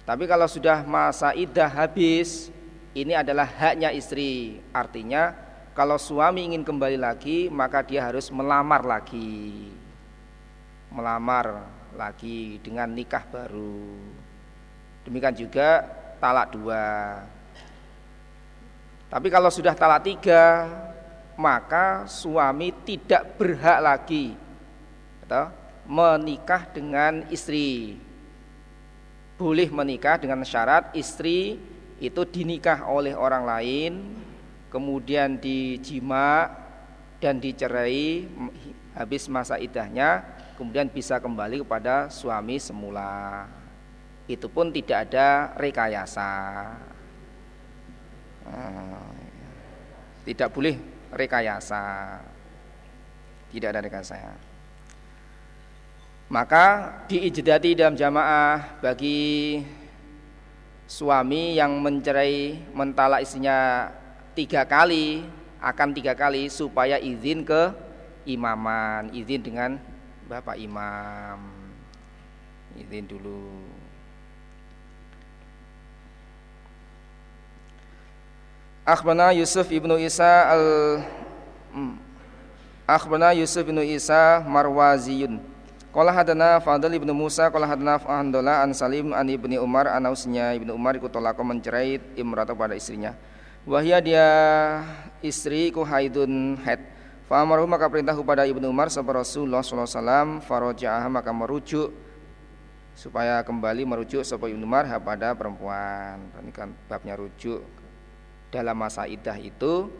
Tapi 0.02 0.26
kalau 0.26 0.50
sudah 0.50 0.82
masa 0.82 1.30
idah 1.38 1.70
habis, 1.70 2.50
ini 2.94 3.12
adalah 3.12 3.44
haknya 3.44 3.90
istri. 3.90 4.62
Artinya 4.70 5.35
kalau 5.74 5.98
suami 5.98 6.46
ingin 6.46 6.62
kembali 6.62 6.94
lagi, 6.94 7.50
maka 7.50 7.83
dia 7.83 8.07
harus 8.07 8.30
melamar 8.30 8.87
lagi. 8.87 9.74
Melamar 10.94 11.66
lagi 11.98 12.62
dengan 12.62 12.94
nikah 12.94 13.26
baru. 13.26 13.83
Demikian 15.02 15.35
juga 15.35 15.83
talak 16.22 16.54
dua. 16.54 16.87
Tapi 19.11 19.28
kalau 19.30 19.50
sudah 19.50 19.74
talak 19.74 20.07
tiga, 20.07 20.70
maka 21.35 22.07
suami 22.07 22.70
tidak 22.87 23.35
berhak 23.35 23.78
lagi 23.83 24.38
atau 25.26 25.50
menikah 25.90 26.70
dengan 26.70 27.26
istri. 27.35 27.98
Boleh 29.35 29.66
menikah 29.74 30.22
dengan 30.22 30.46
syarat 30.46 30.94
istri 30.94 31.59
itu 32.02 32.22
dinikah 32.26 32.87
oleh 32.90 33.14
orang 33.14 33.44
lain, 33.46 33.92
kemudian 34.70 35.38
dijima 35.38 36.50
dan 37.22 37.38
dicerai 37.38 38.26
habis 38.94 39.30
masa 39.30 39.59
idahnya, 39.59 40.22
kemudian 40.59 40.90
bisa 40.90 41.22
kembali 41.22 41.62
kepada 41.62 42.11
suami 42.11 42.59
semula. 42.59 43.46
Itu 44.24 44.48
pun 44.48 44.72
tidak 44.72 45.11
ada 45.11 45.52
rekayasa. 45.61 46.30
Tidak 50.24 50.48
boleh 50.48 50.76
rekayasa. 51.12 51.85
Tidak 53.52 53.68
ada 53.68 53.80
rekayasa. 53.85 54.16
Maka 56.33 56.66
diijdati 57.04 57.76
dalam 57.76 57.94
jamaah 57.94 58.80
bagi 58.80 59.61
suami 60.85 61.57
yang 61.57 61.81
mencerai 61.81 62.61
mentala 62.77 63.25
istrinya 63.25 63.88
tiga 64.37 64.66
kali 64.68 65.25
akan 65.64 65.97
tiga 65.97 66.12
kali 66.12 66.53
supaya 66.53 67.01
izin 67.01 67.40
ke 67.40 67.73
imaman. 68.29 69.09
Izin 69.16 69.40
dengan 69.40 69.81
bapak 70.29 70.61
imam. 70.61 71.40
Izin 72.77 73.09
dulu. 73.09 73.64
Akhbana 78.85 79.33
Yusuf 79.33 79.64
ibnu 79.73 79.97
Isa 79.97 80.53
al 80.53 80.64
hmm. 81.73 81.97
Akhbana 82.85 83.33
Yusuf 83.33 83.64
ibnu 83.64 83.81
Isa 83.81 84.44
Marwaziyun 84.44 85.54
Qala 85.94 86.11
hadana 86.11 86.59
Fadl 86.59 86.90
ibnu 86.90 87.14
Musa 87.14 87.46
Qala 87.54 87.70
hadana 87.70 88.02
Andola 88.02 88.66
an 88.66 88.74
Salim 88.74 89.14
an 89.14 89.30
ibni 89.30 89.54
Umar 89.62 89.87
Anausnya 89.87 90.50
ibnu 90.59 90.74
Umar 90.74 90.98
ikut 90.98 91.14
tolako 91.14 91.46
mencerai 91.46 92.18
imrata 92.18 92.50
pada 92.50 92.74
istrinya. 92.74 93.14
Wahia 93.64 94.02
dia 94.02 94.26
istri 95.24 95.72
ku 95.72 95.87
haidun 95.87 96.61
head 96.66 96.85
Fa'amaru 97.24 97.64
maka 97.64 97.88
perintah 97.88 98.12
kepada 98.12 98.44
Ibnu 98.44 98.68
Umar 98.68 98.92
sahabat 98.92 99.24
Rasulullah 99.24 99.64
SAW 99.64 100.44
Faroja'ah 100.44 101.09
maka 101.09 101.33
merujuk 101.33 101.88
Supaya 102.92 103.40
kembali 103.40 103.88
merujuk 103.88 104.20
sahabat 104.20 104.52
Ibnu 104.52 104.68
Umar 104.68 104.85
pada 105.02 105.33
perempuan. 105.33 106.20
Ini 106.44 106.52
kan 106.54 106.70
babnya 106.87 107.18
rujuk. 107.18 107.64
Dalam 108.52 108.76
masa 108.78 109.09
idah 109.09 109.35
itu 109.35 109.90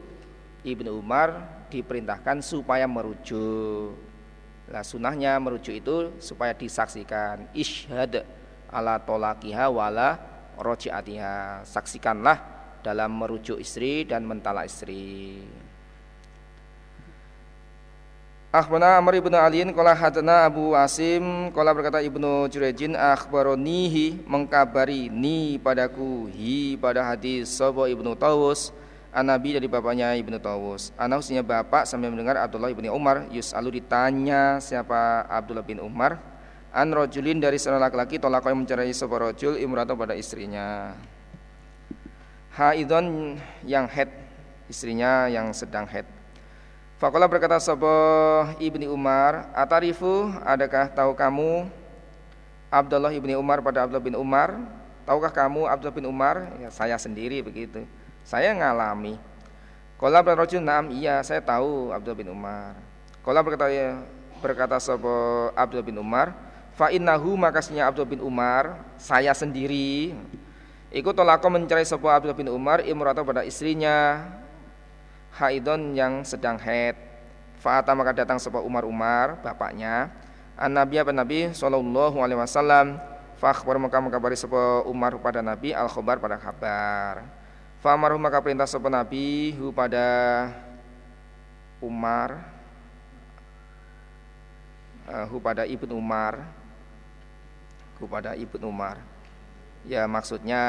Ibnu 0.63 0.95
Umar 0.95 1.43
diperintahkan 1.73 2.39
supaya 2.45 2.87
merujuk. 2.87 4.14
Nah, 4.65 4.81
sunahnya 4.81 5.37
merujuk 5.37 5.77
itu 5.77 5.97
supaya 6.17 6.57
disaksikan 6.57 7.53
ishad 7.53 8.25
ala 8.73 8.97
tolakiha 8.97 9.69
wala 9.69 10.17
rojiatiha. 10.57 11.69
Saksikanlah 11.69 12.41
dalam 12.81 13.13
merujuk 13.13 13.61
istri 13.61 14.09
dan 14.09 14.25
mentala 14.25 14.65
istri. 14.65 15.45
Akhbana 18.55 19.03
Amr 19.03 19.19
ibnu 19.19 19.35
Aliin 19.35 19.75
Kala 19.75 19.99
hadana 19.99 20.47
Abu 20.47 20.79
Asim 20.79 21.51
Kala 21.51 21.75
berkata 21.75 21.99
ibnu 21.99 22.47
Jurejin 22.47 22.95
Akhbaronihi 22.95 24.23
Mengkabari 24.31 25.11
ni 25.11 25.59
padaku 25.59 26.31
Hi 26.31 26.79
pada 26.79 27.03
hadis 27.03 27.51
Sobo 27.51 27.83
ibnu 27.91 28.15
Tawus 28.15 28.71
Anabi 29.15 29.55
dari 29.55 29.71
bapaknya 29.71 30.11
ibnu 30.19 30.43
Tawus 30.43 30.91
Anahusnya 30.99 31.47
bapak 31.47 31.87
sambil 31.87 32.11
mendengar 32.11 32.35
Abdullah 32.35 32.75
ibnu 32.75 32.91
Umar 32.91 33.31
Yus'alu 33.31 33.79
ditanya 33.79 34.59
siapa 34.59 35.23
Abdullah 35.31 35.63
bin 35.63 35.79
Umar 35.79 36.19
An 36.75 36.91
rojulin 36.91 37.39
dari 37.39 37.55
seorang 37.55 37.79
laki-laki 37.79 38.19
Tolak 38.19 38.43
yang 38.51 38.67
mencerai 38.67 38.91
Sobo 38.91 39.23
rojul 39.23 39.63
imrata 39.63 39.95
pada 39.95 40.19
istrinya 40.19 40.99
Haidon 42.59 43.39
yang 43.63 43.87
head 43.87 44.11
Istrinya 44.67 45.31
yang 45.31 45.55
sedang 45.55 45.87
head 45.87 46.11
Fakola 46.99 47.31
berkata 47.31 47.63
Sobo 47.63 47.91
ibni 48.59 48.91
Umar, 48.91 49.51
Atarifu, 49.55 50.31
adakah 50.43 50.91
tahu 50.91 51.15
kamu 51.15 51.71
Abdullah 52.71 53.15
ibni 53.15 53.39
Umar 53.39 53.63
pada 53.63 53.87
Abdullah 53.87 54.03
bin 54.03 54.19
Umar? 54.19 54.59
Tahukah 55.07 55.31
kamu 55.31 55.69
Abdullah 55.71 55.95
bin 55.95 56.07
Umar? 56.09 56.49
Ya, 56.59 56.73
saya 56.73 56.97
sendiri 56.99 57.45
begitu. 57.45 57.87
Saya 58.25 58.57
ngalami. 58.57 59.21
Kola 60.01 60.25
berkata 60.25 60.59
nam, 60.59 60.91
iya 60.91 61.21
saya 61.21 61.45
tahu 61.45 61.93
Abdullah 61.93 62.19
bin 62.19 62.33
Umar. 62.33 62.75
Kola 63.21 63.45
berkata 63.45 63.69
berkata 64.41 64.77
Sobo 64.81 65.49
Abdullah 65.53 65.87
bin 65.87 65.97
Umar, 66.01 66.33
fa 66.77 66.89
innahu 66.89 67.37
makasnya 67.37 67.89
Abdullah 67.89 68.11
bin 68.11 68.21
Umar, 68.25 68.81
saya 68.97 69.31
sendiri. 69.37 70.17
Ikut 70.89 71.13
tolako 71.13 71.53
mencari 71.53 71.85
Sobo 71.85 72.09
Abdullah 72.09 72.37
bin 72.37 72.49
Umar 72.49 72.81
imrata 72.83 73.21
pada 73.21 73.45
istrinya 73.45 74.25
haidon 75.37 75.93
yang 75.93 76.25
sedang 76.25 76.57
haid. 76.59 76.97
Fa'ata 77.61 77.97
maka 77.97 78.13
datang 78.13 78.37
sebuah 78.37 78.61
Umar 78.61 78.85
Umar 78.85 79.41
bapaknya. 79.41 80.13
An 80.55 80.77
Nabi 80.77 81.01
apa 81.01 81.17
Nabi 81.17 81.53
sallallahu 81.57 82.21
alaihi 82.21 82.41
wasallam. 82.41 83.01
Fakhbar 83.41 83.81
maka 83.81 83.99
mengkabari 83.99 84.37
sebuah 84.37 84.85
Umar 84.85 85.17
pada 85.19 85.41
Nabi 85.41 85.73
al 85.73 85.89
khobar 85.89 86.21
pada 86.21 86.37
kabar. 86.37 87.44
Fa'amaruh 87.85 88.17
maka 88.17 88.41
perintah 88.41 88.65
sebuah 88.65 89.05
Nabi 89.05 89.53
hu 89.61 89.69
pada 89.69 90.09
Umar 91.85 92.41
uh, 95.05 95.29
hu 95.29 95.37
pada 95.37 95.69
ibn 95.69 95.93
Umar 95.93 96.49
hu 98.01 98.09
pada 98.09 98.33
ibn 98.41 98.65
Umar 98.65 99.05
ya 99.85 100.09
maksudnya 100.09 100.65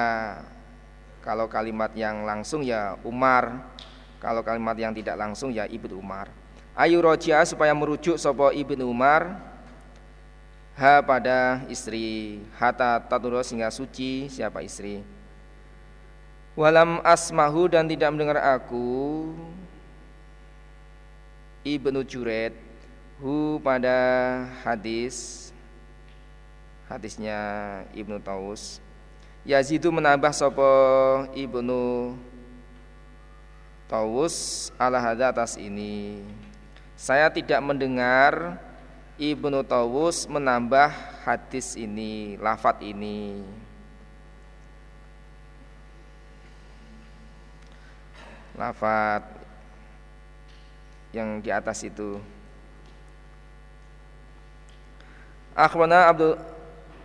kalau 1.24 1.48
kalimat 1.48 1.96
yang 1.96 2.28
langsung 2.28 2.68
ya 2.68 3.00
Umar 3.08 3.64
kalau 4.20 4.44
kalimat 4.44 4.74
yang 4.74 4.90
tidak 4.90 5.16
langsung 5.22 5.54
ya 5.54 5.70
Ibnu 5.70 6.02
Umar. 6.02 6.34
Ayu 6.76 6.98
roja 7.00 7.46
supaya 7.48 7.72
merujuk 7.72 8.20
sopo 8.20 8.52
Ibnu 8.52 8.84
Umar 8.84 9.38
ha 10.76 11.00
pada 11.00 11.64
istri 11.72 12.42
hata 12.60 13.00
taturo 13.06 13.40
sehingga 13.46 13.72
suci 13.72 14.28
siapa 14.28 14.66
istri. 14.66 15.15
Walam 16.56 17.04
asmahu 17.04 17.68
dan 17.68 17.84
tidak 17.84 18.16
mendengar 18.16 18.40
aku. 18.40 19.28
Ibnu 21.68 22.00
Juret 22.08 22.56
hu 23.20 23.60
pada 23.60 23.92
hadis 24.64 25.52
hadisnya 26.88 27.36
Ibnu 27.92 28.24
Taus. 28.24 28.80
Yazidu 29.44 29.92
menambah 29.92 30.32
sopo 30.32 30.64
Ibnu 31.36 32.16
Tawus 33.92 34.72
ala 34.80 35.04
hadha 35.04 35.36
atas 35.36 35.60
ini. 35.60 36.24
Saya 36.96 37.28
tidak 37.36 37.60
mendengar 37.60 38.64
Ibnu 39.20 39.60
Tawus 39.68 40.24
menambah 40.24 40.88
hadis 41.28 41.76
ini, 41.76 42.40
lafat 42.40 42.80
ini 42.80 43.44
lafat 48.56 49.24
yang 51.16 51.40
di 51.40 51.52
atas 51.52 51.84
itu. 51.88 52.20
Akhbarna 55.56 56.12
Abdul 56.12 56.36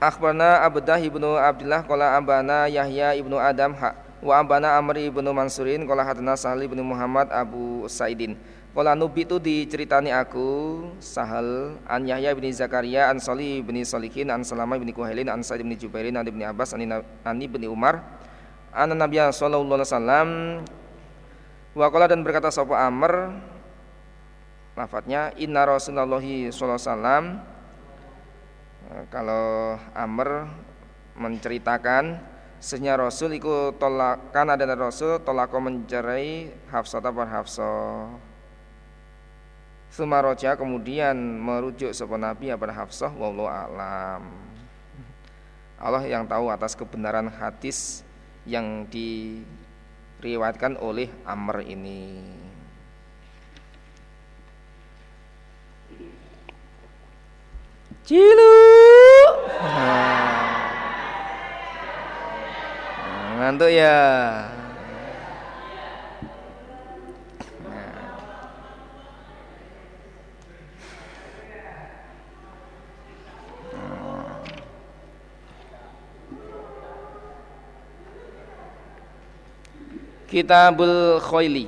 Akhbarna 0.01 0.64
Abdah 0.64 0.96
ibnu 0.96 1.36
Abdullah 1.36 1.84
Kola 1.84 2.16
ambana 2.16 2.66
Yahya 2.66 3.12
ibnu 3.20 3.36
Adam 3.36 3.76
ha, 3.76 3.92
Wa 4.24 4.40
ambana 4.40 4.74
Amr 4.80 5.12
ibnu 5.12 5.28
Mansurin 5.30 5.84
Kola 5.84 6.03
Hatna 6.03 6.34
Sahal 6.40 6.64
ibnu 6.64 6.80
Muhammad 6.80 7.28
Abu 7.28 7.84
Saidin. 7.86 8.34
Kola 8.72 8.96
nubi 8.96 9.28
itu 9.28 9.36
diceritani 9.36 10.09
aku 10.09 10.88
Sahal 11.05 11.76
An 11.84 12.09
Yahya 12.09 12.32
ibnu 12.32 12.48
Zakaria 12.48 13.12
An 13.12 13.20
Salih 13.20 13.61
ibnu 13.61 13.84
Salikin, 13.84 14.32
An 14.32 14.40
Salama 14.40 14.80
ibnu 14.80 14.90
Kuhailin 14.96 15.28
An 15.28 15.44
Sa'id 15.44 15.62
ibnu 15.62 15.76
Jubairin 15.76 16.16
An 16.16 16.24
ibnu 16.24 16.48
Abbas 16.48 16.72
An 16.74 17.36
ibnu 17.36 17.68
Umar 17.70 18.03
An 18.72 18.90
Nabiya 18.96 19.36
Sallallahu 19.36 19.78
Alaihi 19.78 19.90
Wasallam 19.94 20.28
wa 21.75 21.87
qala 21.91 22.07
dan 22.11 22.23
berkata 22.27 22.51
sapa 22.51 22.77
Amr? 22.87 23.41
Lafadznya 24.79 25.35
inna 25.37 25.66
Rasulullah 25.66 26.21
alaihi 26.21 26.51
wasallam. 26.51 27.25
Kalau 29.12 29.79
Amr 29.95 30.51
menceritakan 31.14 32.31
Sesnya 32.61 32.93
Rasul 32.93 33.41
ikut 33.41 33.81
tolakan 33.81 34.53
ada 34.53 34.68
Rasul 34.77 35.16
tolako 35.25 35.64
mencerai 35.64 36.53
Hafsah 36.68 37.01
bar 37.01 37.25
Hafsah. 37.25 38.12
Sumaroja 39.89 40.61
kemudian 40.61 41.16
merujuk 41.16 41.89
sapa 41.97 42.21
Nabi 42.21 42.53
pada 42.53 42.77
Hafsah 42.77 43.16
wallahu 43.16 43.49
alam. 43.49 44.29
Allah 45.81 46.05
yang 46.05 46.29
tahu 46.29 46.53
atas 46.53 46.77
kebenaran 46.77 47.33
hadis 47.33 48.05
yang 48.45 48.85
diriwayatkan 50.21 50.77
oleh 50.79 51.09
Amr 51.25 51.64
ini. 51.64 52.21
Cilu. 58.05 58.61
Nah, 63.01 63.39
ngantuk 63.41 63.71
ya. 63.73 63.99
Kitabul 80.31 81.18
Khoili. 81.18 81.66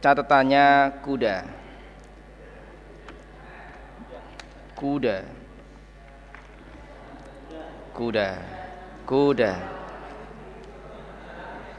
Catatannya 0.00 0.88
kuda. 1.04 1.44
Kuda. 4.72 5.16
Kuda. 7.92 8.28
Kuda. 9.04 9.52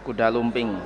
Kuda 0.05 0.25
lumping. 0.29 0.77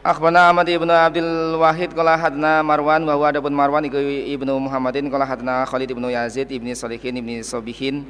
Akhbana 0.00 0.48
Ahmad 0.48 0.64
ibnu 0.64 0.88
Abdul 0.88 1.60
Wahid 1.60 1.92
Kala 1.92 2.16
hadna 2.16 2.64
Marwan 2.64 3.04
Bahwa 3.04 3.28
adapun 3.28 3.52
Marwan 3.52 3.84
ibnu 3.84 4.56
Muhammadin 4.56 5.12
Kala 5.12 5.28
hadna 5.28 5.68
Khalid 5.68 5.92
ibnu 5.92 6.08
Yazid 6.08 6.48
ibni 6.48 6.72
Salihin 6.72 7.20
ibni 7.20 7.44
Sobihin 7.44 8.08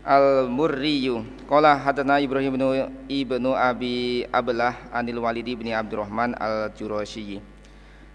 Al-Murriyu. 0.00 1.24
Qala 1.44 1.76
hadana 1.76 2.20
Ibrahim 2.20 2.56
ibnu, 2.56 2.68
ibnu 3.04 3.50
Abi 3.52 4.24
Ablah 4.32 4.88
Anil 4.94 5.20
Walid 5.20 5.44
ibn 5.44 5.68
Abdurrahman 5.68 6.32
Al-Jurasyi 6.40 7.42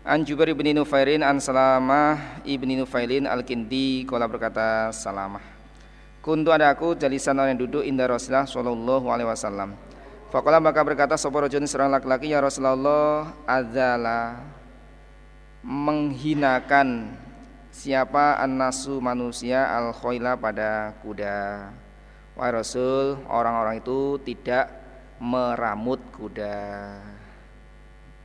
An 0.02 0.26
Jubair 0.26 0.54
ibn 0.54 0.66
Nufairin 0.74 1.22
An 1.22 1.38
Salamah 1.38 2.42
ibn 2.46 2.74
Nufailin 2.74 3.30
Al-Kindi. 3.30 4.06
Qala 4.10 4.26
berkata 4.26 4.90
Salamah. 4.90 5.42
Kuntu 6.26 6.50
ada 6.50 6.74
aku 6.74 6.98
jalisan 6.98 7.38
orang 7.38 7.54
yang 7.54 7.70
duduk 7.70 7.86
indah 7.86 8.10
Rasulullah 8.10 8.50
Sallallahu 8.50 9.06
alaihi 9.14 9.30
wasallam. 9.30 9.78
Faqala 10.34 10.58
maka 10.58 10.82
berkata 10.82 11.16
Sopo 11.22 11.38
rojun 11.38 11.64
seorang 11.70 11.94
laki-laki 11.94 12.34
Ya 12.34 12.42
Rasulullah 12.42 13.30
Adalah 13.46 14.42
Menghinakan 15.62 17.14
Siapa 17.76 18.40
an-nasu 18.40 19.04
manusia 19.04 19.68
al 19.68 19.92
khoila 19.92 20.40
pada 20.40 20.96
kuda? 21.04 21.68
Wahai 22.40 22.56
Rasul 22.56 23.20
orang-orang 23.28 23.84
itu 23.84 24.16
tidak 24.24 24.72
meramut 25.20 26.00
kuda. 26.16 26.56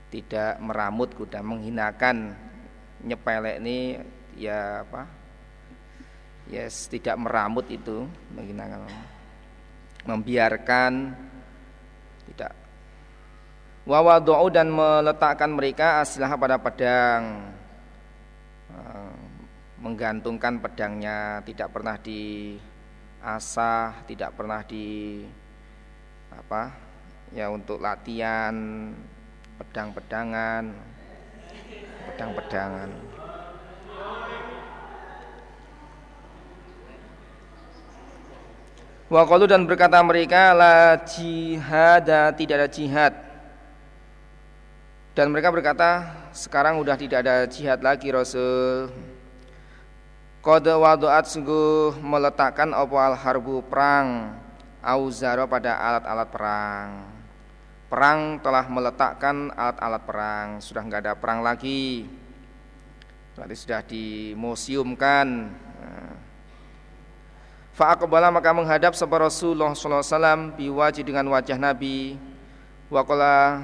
Tidak 0.07 0.63
meramut 0.63 1.11
kuda 1.19 1.43
Menghinakan. 1.43 2.39
Nyepelek 3.03 3.59
ini 3.59 3.99
ya 4.39 4.87
apa? 4.87 5.11
Yes, 6.47 6.87
tidak 6.87 7.19
meramut 7.19 7.67
itu 7.75 8.07
menghinakan. 8.31 8.87
Membiarkan 10.07 11.11
Tidak. 12.31 12.55
Wawadu'u 13.83 14.47
dan 14.55 14.71
meletakkan 14.71 15.51
mereka 15.51 15.99
aslah 16.07 16.31
pada 16.39 16.55
pedang 16.55 17.59
menggantungkan 19.81 20.61
pedangnya 20.61 21.41
tidak 21.45 21.73
pernah 21.73 21.97
diasah 21.97 24.05
tidak 24.05 24.37
pernah 24.37 24.61
di 24.65 25.25
apa 26.31 26.73
ya 27.33 27.51
untuk 27.51 27.81
latihan 27.81 28.55
pedang-pedangan 29.57 30.91
pedang-pedangan. 32.11 32.91
Waqalu 39.11 39.51
dan 39.51 39.67
berkata 39.67 39.99
mereka 40.07 40.55
la 40.55 40.95
jihad 41.03 42.07
tidak 42.39 42.57
ada 42.63 42.69
jihad. 42.71 43.15
Dan 45.19 45.35
mereka 45.35 45.51
berkata 45.51 46.07
sekarang 46.31 46.79
sudah 46.79 46.95
tidak 46.95 47.27
ada 47.27 47.43
jihad 47.51 47.83
lagi 47.83 48.15
Rasul 48.15 48.87
Qad 50.41 50.65
wadu'at 50.65 51.29
sungguh 51.29 52.01
meletakkan 52.01 52.73
apa 52.73 52.97
al 52.97 53.13
harbu 53.13 53.61
perang 53.69 54.41
auzaro 54.81 55.45
pada 55.45 55.77
alat-alat 55.77 56.29
perang. 56.33 56.89
Perang 57.93 58.41
telah 58.41 58.65
meletakkan 58.65 59.53
alat-alat 59.53 60.03
perang, 60.09 60.49
sudah 60.65 60.81
enggak 60.81 61.05
ada 61.05 61.13
perang 61.13 61.45
lagi. 61.45 62.09
Berarti 63.37 63.57
sudah 63.57 63.85
dimuseumkan. 63.85 65.53
Fa'aqbala 67.77 68.33
maka 68.33 68.57
menghadap 68.57 68.97
sahabat 68.97 69.29
Rasulullah 69.29 69.77
wasallam 69.77 70.57
biwaji 70.57 71.05
dengan 71.05 71.29
wajah 71.37 71.61
Nabi. 71.61 72.17
Waqala 72.89 73.61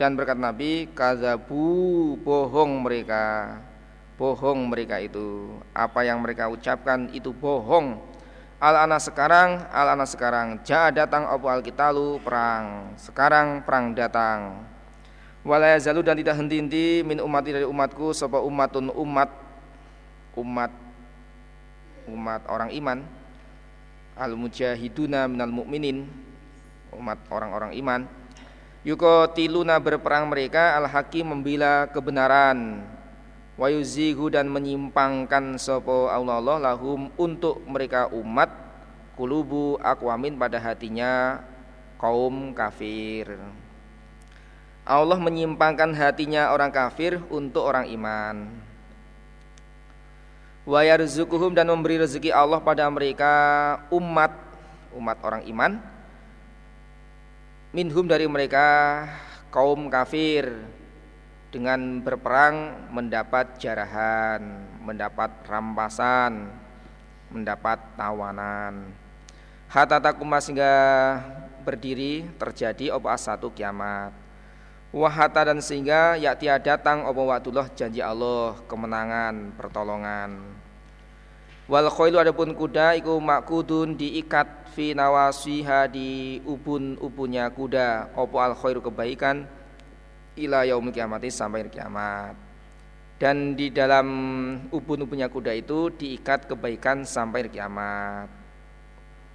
dan 0.00 0.16
berkat 0.16 0.40
Nabi 0.40 0.88
kazabu 0.96 2.16
bohong 2.24 2.80
mereka 2.80 3.60
bohong 4.22 4.70
mereka 4.70 5.02
itu. 5.02 5.58
Apa 5.74 6.06
yang 6.06 6.22
mereka 6.22 6.46
ucapkan 6.46 7.10
itu 7.10 7.34
bohong. 7.34 7.98
Al 8.62 8.86
ana 8.86 9.02
sekarang 9.02 9.66
al 9.74 9.98
ana 9.98 10.06
sekarang. 10.06 10.62
Ja 10.62 10.94
datang 10.94 11.26
abu 11.26 11.50
al 11.50 11.58
kitalu 11.58 12.22
perang. 12.22 12.94
Sekarang 12.94 13.66
perang 13.66 13.90
datang. 13.90 14.62
Walaya 15.42 15.74
zalu 15.82 16.06
dan 16.06 16.14
tidak 16.14 16.38
henti-henti 16.38 17.02
min 17.02 17.18
umat 17.18 17.42
dari 17.42 17.66
umatku 17.66 18.14
sapa 18.14 18.38
umatun 18.38 18.94
umat 18.94 19.26
umat 20.38 20.70
umat 22.06 22.42
orang 22.46 22.70
iman. 22.78 23.02
Al 24.14 24.38
mujahiduna 24.38 25.26
minal 25.26 25.50
mukminin 25.50 26.06
umat 26.94 27.18
orang-orang 27.26 27.74
iman. 27.74 28.06
Yukotiluna 28.86 29.82
berperang 29.82 30.30
mereka 30.30 30.78
al 30.78 30.86
hakim 30.86 31.26
membela 31.26 31.90
kebenaran 31.90 32.86
wayuzihu 33.60 34.32
dan 34.32 34.48
menyimpangkan 34.48 35.60
sopo 35.60 36.08
Allah 36.08 36.40
Allah 36.40 36.58
lahum 36.72 37.12
untuk 37.20 37.60
mereka 37.68 38.08
umat 38.12 38.48
kulubu 39.12 39.76
akwamin 39.80 40.40
pada 40.40 40.56
hatinya 40.56 41.44
kaum 42.00 42.56
kafir. 42.56 43.36
Allah 44.82 45.14
menyimpangkan 45.14 45.94
hatinya 45.94 46.50
orang 46.50 46.74
kafir 46.74 47.22
untuk 47.30 47.62
orang 47.62 47.86
iman. 47.94 48.50
Wa 50.66 50.82
yarzuquhum 50.82 51.54
dan 51.54 51.70
memberi 51.70 52.02
rezeki 52.02 52.34
Allah 52.34 52.58
pada 52.58 52.86
mereka 52.90 53.34
umat 53.94 54.34
umat 54.98 55.18
orang 55.22 55.42
iman. 55.46 55.72
Minhum 57.70 58.04
dari 58.04 58.26
mereka 58.26 59.06
kaum 59.54 59.86
kafir 59.88 60.50
dengan 61.52 62.00
berperang 62.00 62.88
mendapat 62.88 63.60
jarahan, 63.60 64.40
mendapat 64.80 65.28
rampasan, 65.44 66.48
mendapat 67.28 67.76
tawanan. 67.92 68.88
Hatta 69.68 70.00
takuma 70.00 70.40
sehingga 70.40 70.72
berdiri 71.62 72.24
terjadi 72.40 72.96
obat 72.96 73.20
satu 73.20 73.52
kiamat. 73.52 74.22
wahata 74.92 75.48
dan 75.48 75.64
sehingga 75.64 76.20
ya 76.20 76.36
tiada 76.36 76.76
datang 76.76 77.08
apa 77.08 77.16
waktullah 77.16 77.64
janji 77.72 78.04
Allah 78.04 78.60
kemenangan 78.68 79.56
pertolongan 79.56 80.36
wal 81.64 81.88
khailu 81.88 82.20
adapun 82.20 82.52
kuda 82.52 83.00
iku 83.00 83.16
makudun 83.16 83.96
diikat 83.96 84.68
fi 84.76 84.92
nawasiha 84.92 85.88
di 85.88 86.44
ubun-ubunnya 86.44 87.48
kuda 87.56 88.12
opo 88.12 88.36
al 88.36 88.52
khairu 88.52 88.84
kebaikan 88.84 89.48
ila 90.38 90.64
yaumil 90.64 90.94
kiamati 90.94 91.28
sampai 91.28 91.68
kiamat. 91.68 92.34
Dan 93.20 93.54
di 93.54 93.70
dalam 93.70 94.08
ubun-ubunnya 94.72 95.30
kuda 95.30 95.54
itu 95.54 95.94
diikat 95.94 96.50
kebaikan 96.50 97.06
sampai 97.06 97.46
kiamat. 97.46 98.26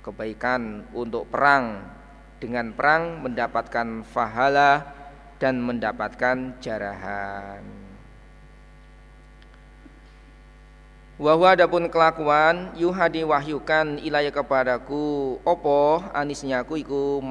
Kebaikan 0.03 0.91
untuk 0.91 1.31
perang. 1.31 1.95
Dengan 2.37 2.75
perang 2.75 3.23
mendapatkan 3.23 4.03
fahala 4.05 4.85
dan 5.39 5.63
mendapatkan 5.63 6.59
jarahan. 6.61 7.76
Wahwa 11.17 11.57
adapun 11.57 11.89
kelakuan 11.89 12.77
yuhadi 12.77 13.25
wahyukan 13.25 13.97
ilaya 14.05 14.29
kepadaku 14.29 15.41
opo 15.41 16.05
anisnya 16.13 16.61
aku 16.61 16.77
iku 16.77 17.25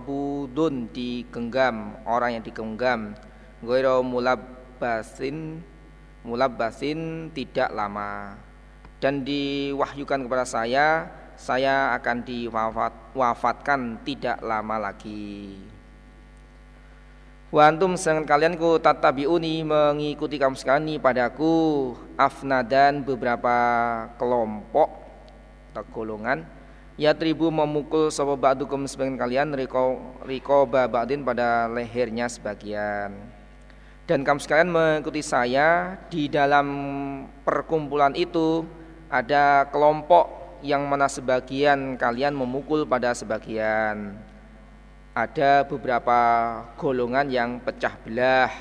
budun 0.00 0.88
digenggam 0.88 2.00
orang 2.08 2.40
yang 2.40 2.44
digenggam 2.48 3.12
goiro 3.60 4.00
mulab 4.00 4.40
basin 4.80 5.60
mulab 6.24 6.56
basin 6.56 7.28
tidak 7.36 7.68
lama 7.76 8.40
dan 9.04 9.20
diwahyukan 9.20 10.24
kepada 10.24 10.48
saya 10.48 11.12
saya 11.36 11.92
akan 11.92 12.24
diwafatkan 12.24 14.00
tidak 14.00 14.40
lama 14.40 14.80
lagi. 14.80 15.75
Wa 17.46 17.70
antum 17.70 17.94
kalian 18.26 18.58
ku 18.58 18.74
tatabiuni 18.82 19.62
mengikuti 19.62 20.34
kamu 20.34 20.58
sekalian 20.58 20.98
padaku 20.98 21.94
afnadan 22.18 23.06
beberapa 23.06 23.54
kelompok 24.18 24.90
atau 25.70 25.86
golongan 25.94 26.42
ya 26.98 27.14
tribu 27.14 27.54
memukul 27.54 28.10
sapa 28.10 28.34
ba'dukum 28.34 28.82
sebagian 28.90 29.14
kalian 29.14 29.48
riko 29.54 29.94
riko 30.26 30.66
ba'din 30.66 31.22
pada 31.22 31.70
lehernya 31.70 32.26
sebagian. 32.26 33.14
Dan 34.10 34.26
kamu 34.26 34.42
sekalian 34.42 34.70
mengikuti 34.74 35.22
saya 35.22 36.02
di 36.10 36.26
dalam 36.26 36.66
perkumpulan 37.46 38.10
itu 38.18 38.66
ada 39.06 39.70
kelompok 39.70 40.58
yang 40.66 40.82
mana 40.82 41.06
sebagian 41.06 41.94
kalian 41.94 42.34
memukul 42.34 42.82
pada 42.82 43.14
sebagian 43.14 44.18
ada 45.16 45.64
beberapa 45.64 46.20
golongan 46.76 47.32
yang 47.32 47.56
pecah 47.64 47.96
belah 48.04 48.52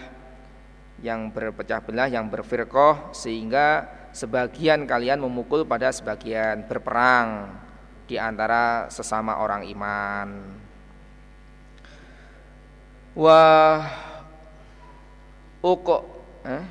yang 1.03 1.27
berpecah 1.27 1.83
belah 1.83 2.07
yang 2.07 2.31
berfirqah 2.31 3.11
sehingga 3.11 3.83
sebagian 4.15 4.87
kalian 4.87 5.19
memukul 5.19 5.67
pada 5.67 5.91
sebagian 5.91 6.63
berperang 6.63 7.51
di 8.07 8.15
antara 8.15 8.87
sesama 8.87 9.43
orang 9.43 9.67
iman 9.67 10.27
wa 13.19 13.43
uq 15.59 15.87
eh? 16.47 16.63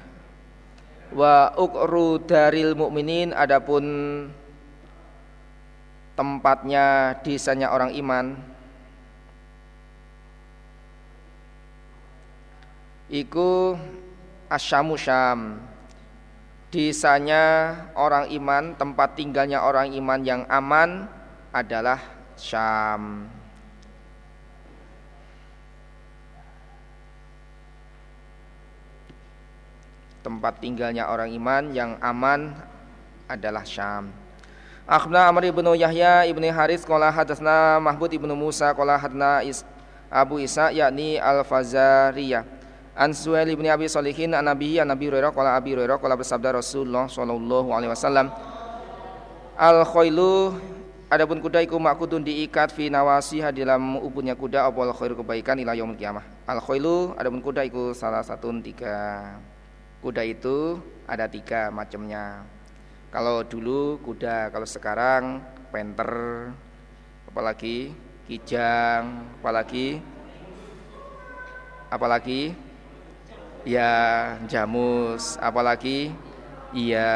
wa 1.12 1.52
uqru 1.60 2.24
daril 2.24 2.72
mukminin 2.72 3.36
adapun 3.36 3.84
tempatnya 6.16 7.20
desanya 7.20 7.68
orang 7.68 7.92
iman 8.00 8.53
iku 13.14 13.78
asyamu 14.50 14.98
syam. 14.98 15.62
Desanya 16.74 17.70
orang 17.94 18.34
iman 18.34 18.74
tempat 18.74 19.14
tinggalnya 19.14 19.62
orang 19.62 19.94
iman 19.94 20.20
yang 20.26 20.42
aman 20.50 21.06
adalah 21.54 22.02
Syam. 22.34 23.30
Tempat 30.26 30.58
tinggalnya 30.58 31.06
orang 31.06 31.30
iman 31.38 31.70
yang 31.70 31.94
aman 32.02 32.58
adalah 33.30 33.62
Syam. 33.62 34.10
Akhna 34.82 35.30
Amr 35.30 35.54
ibnu 35.54 35.78
Yahya 35.78 36.26
ibnu 36.26 36.50
Haris 36.50 36.82
Kola 36.82 37.14
hadasna 37.14 37.78
Mahbud 37.78 38.10
ibnu 38.18 38.34
Musa 38.34 38.74
Kola 38.74 38.98
hadna 38.98 39.46
Abu 40.10 40.42
Isa 40.42 40.74
yakni 40.74 41.22
Al-Fazariyah 41.22 42.53
An 42.94 43.10
Suhail 43.10 43.50
bin 43.58 43.66
Abi 43.66 43.90
Salihin 43.90 44.38
an 44.38 44.46
Nabi 44.46 44.78
an 44.78 44.86
Nabi 44.86 45.10
Hurairah 45.10 45.34
qala 45.34 45.58
Abi 45.58 45.74
Hurairah 45.74 45.98
qala 45.98 46.14
bersabda 46.14 46.62
Rasulullah 46.62 47.10
sallallahu 47.10 47.74
alaihi 47.74 47.90
wasallam 47.90 48.30
Al 49.58 49.82
khailu 49.82 50.54
adapun 51.10 51.42
kuda 51.42 51.62
iku 51.62 51.78
makutun 51.78 52.22
diikat 52.22 52.74
fi 52.74 52.90
nawasiha 52.90 53.54
dalam 53.54 53.98
ubunnya 54.02 54.34
kuda 54.34 54.66
apa 54.66 54.78
al 54.82 54.94
khairu 54.94 55.18
kebaikan 55.22 55.58
ila 55.62 55.78
yaumil 55.78 55.94
kiamah. 55.94 56.26
Al 56.46 56.58
khailu 56.58 57.14
adapun 57.14 57.38
kuda 57.38 57.62
iku 57.66 57.94
salah 57.94 58.22
satu 58.22 58.50
tiga. 58.62 59.38
Kuda 60.02 60.26
itu 60.26 60.82
ada 61.06 61.30
tiga 61.30 61.70
macamnya. 61.70 62.42
Kalau 63.14 63.46
dulu 63.46 64.02
kuda, 64.02 64.50
kalau 64.50 64.66
sekarang 64.66 65.38
penter, 65.70 66.50
apalagi 67.30 67.94
kijang, 68.26 69.22
apalagi 69.38 70.02
apalagi 71.94 72.58
ya 73.64 73.92
jamus 74.46 75.40
apalagi? 75.40 76.12
Iya 76.70 77.10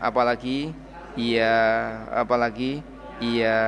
apalagi? 0.00 0.72
Iya 1.14 1.56
apalagi? 2.10 2.80
Iya. 3.20 3.60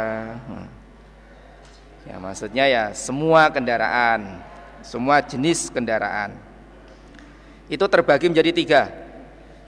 Ya 2.03 2.17
maksudnya 2.19 2.67
ya 2.67 2.85
semua 2.97 3.47
kendaraan 3.53 4.43
semua 4.83 5.23
jenis 5.23 5.71
kendaraan. 5.71 6.35
Itu 7.71 7.87
terbagi 7.87 8.29
menjadi 8.29 8.51
tiga. 8.51 8.83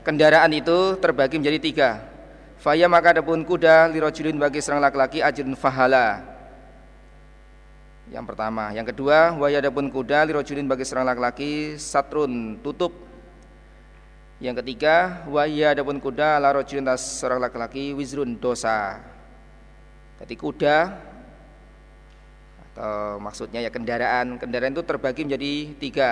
Kendaraan 0.03 0.53
itu 0.53 0.99
terbagi 1.01 1.41
menjadi 1.41 1.59
tiga. 1.63 1.91
Faya 2.61 2.91
maka 2.91 3.17
adapun 3.17 3.41
kuda 3.47 3.89
lirojulin 3.89 4.37
bagi 4.37 4.61
seorang 4.61 4.83
laki-laki 4.83 5.21
ajrun 5.23 5.57
fahala 5.57 6.34
yang 8.13 8.29
pertama, 8.29 8.69
yang 8.77 8.85
kedua, 8.85 9.33
waya 9.41 9.65
adapun 9.65 9.89
kuda 9.89 10.29
lirojulin 10.29 10.69
bagi 10.69 10.85
seorang 10.85 11.09
laki-laki 11.09 11.81
satrun 11.81 12.61
tutup. 12.61 12.93
Yang 14.43 14.61
ketiga, 14.61 15.25
waya 15.31 15.73
adapun 15.73 16.03
kuda 16.03 16.37
larojulin 16.43 16.85
tas 16.85 17.01
seorang 17.01 17.41
laki-laki 17.41 17.97
wizrun 17.97 18.37
dosa. 18.37 19.01
Jadi 20.21 20.35
kuda 20.37 20.77
atau 22.75 23.23
maksudnya 23.23 23.63
ya 23.63 23.71
kendaraan, 23.71 24.37
kendaraan 24.37 24.75
itu 24.75 24.85
terbagi 24.85 25.25
menjadi 25.25 25.53
tiga. 25.79 26.11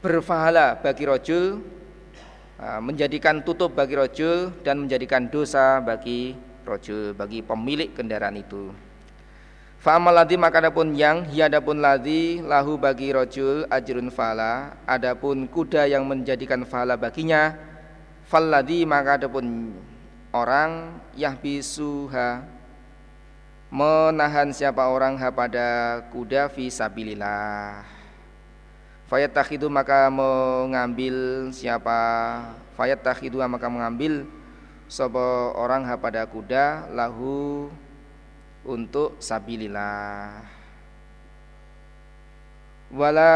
Berfahala 0.00 0.78
bagi 0.80 1.04
rojul, 1.04 1.60
menjadikan 2.80 3.42
tutup 3.42 3.74
bagi 3.74 3.98
rojul 3.98 4.54
dan 4.62 4.86
menjadikan 4.86 5.28
dosa 5.28 5.82
bagi 5.82 6.32
rojul, 6.62 7.12
bagi 7.12 7.42
pemilik 7.42 7.90
kendaraan 7.92 8.38
itu. 8.38 8.70
Fa'amal 9.84 10.16
ladhi 10.16 10.40
maka 10.40 10.64
adapun 10.64 10.96
yang 10.96 11.28
hi 11.28 11.44
adapun 11.44 11.76
ladhi 11.76 12.40
lahu 12.40 12.80
bagi 12.80 13.12
rojul 13.12 13.68
ajrun 13.68 14.08
fala. 14.08 14.80
Adapun 14.88 15.44
kuda 15.44 15.84
yang 15.84 16.08
menjadikan 16.08 16.64
fala 16.64 16.96
baginya 16.96 17.52
fal 18.24 18.48
ladhi 18.48 18.88
maka 18.88 19.20
adapun 19.20 19.76
orang 20.32 20.88
yahbisuha. 21.12 22.48
Menahan 23.68 24.56
siapa 24.56 24.88
orang 24.88 25.20
ha 25.20 25.28
pada 25.28 26.00
kuda 26.08 26.48
fi 26.48 26.72
sabilillah. 26.72 27.84
Fayat 29.04 29.36
takhidu 29.36 29.68
maka 29.68 30.08
mengambil 30.08 31.52
siapa. 31.52 32.40
Fayat 32.72 33.04
takhidu 33.04 33.36
maka 33.44 33.68
mengambil 33.68 34.24
sopo 34.88 35.52
orang 35.60 35.84
ha 35.84 36.00
pada 36.00 36.24
kuda 36.24 36.88
lahu 36.88 37.68
untuk 38.64 39.20
sabilillah. 39.20 40.44
Wala 42.94 43.34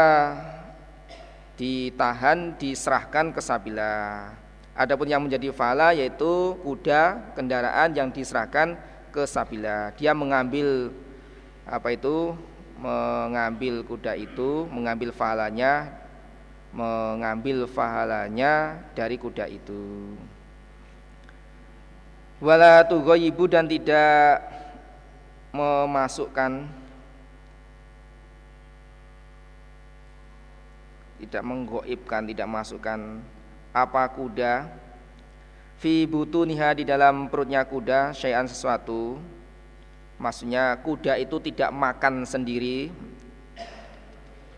ditahan 1.59 2.55
diserahkan 2.55 3.35
ke 3.35 3.41
sabilah 3.43 4.31
adapun 4.79 5.11
yang 5.11 5.19
menjadi 5.19 5.51
fala 5.51 5.91
yaitu 5.91 6.55
kuda 6.63 7.35
kendaraan 7.35 7.91
yang 7.91 8.07
diserahkan 8.07 8.79
ke 9.11 9.27
sabilah 9.27 9.91
dia 9.99 10.15
mengambil 10.15 10.95
apa 11.67 11.91
itu? 11.91 12.33
Mengambil 12.79 13.83
kuda 13.83 14.15
itu 14.15 14.63
mengambil 14.71 15.11
falanya 15.11 15.91
mengambil 16.71 17.67
fahalanya 17.67 18.79
dari 18.95 19.19
kuda 19.19 19.51
itu. 19.51 20.15
Wala 22.39 22.87
tughayyibu 22.87 23.51
dan 23.51 23.67
tidak 23.67 24.47
memasukkan 25.49 26.69
tidak 31.19 31.43
menggoibkan 31.43 32.23
tidak 32.25 32.47
masukkan 32.47 32.99
apa 33.75 34.03
kuda. 34.15 34.71
Fi 35.79 36.03
butuniha 36.03 36.75
di 36.75 36.83
dalam 36.83 37.31
perutnya 37.31 37.63
kuda 37.63 38.11
syai'an 38.11 38.47
sesuatu. 38.47 39.19
Maksudnya 40.19 40.75
kuda 40.83 41.15
itu 41.15 41.39
tidak 41.39 41.71
makan 41.71 42.27
sendiri. 42.27 42.91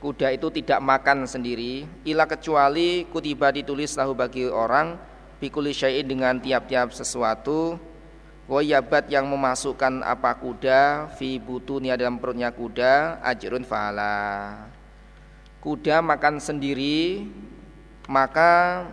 Kuda 0.02 0.34
itu 0.34 0.50
tidak 0.50 0.82
makan 0.82 1.30
sendiri. 1.30 1.86
Ila 2.10 2.26
kecuali 2.26 3.06
kutiba 3.06 3.54
ditulis 3.54 3.94
tahu 3.94 4.18
bagi 4.18 4.50
orang 4.50 4.98
bikuli 5.38 5.70
syai'in 5.70 6.10
dengan 6.10 6.42
tiap-tiap 6.42 6.90
sesuatu 6.90 7.78
Wayabat 8.52 9.08
yang 9.08 9.32
memasukkan 9.32 10.04
apa 10.04 10.36
kuda 10.36 11.08
fi 11.16 11.40
butuniha 11.40 11.96
dalam 11.96 12.20
perutnya 12.20 12.52
kuda 12.52 13.24
ajrun 13.24 13.64
fahala 13.64 14.68
kuda 15.64 16.04
makan 16.04 16.36
sendiri 16.36 17.32
maka 18.12 18.84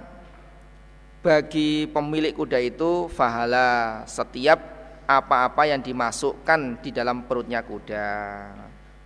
bagi 1.19 1.91
pemilik 1.91 2.31
kuda 2.31 2.63
itu 2.63 3.11
fahala. 3.11 4.03
Setiap 4.07 4.61
apa-apa 5.09 5.67
yang 5.67 5.83
dimasukkan 5.83 6.79
di 6.85 6.95
dalam 6.95 7.27
perutnya 7.27 7.65
kuda. 7.65 8.09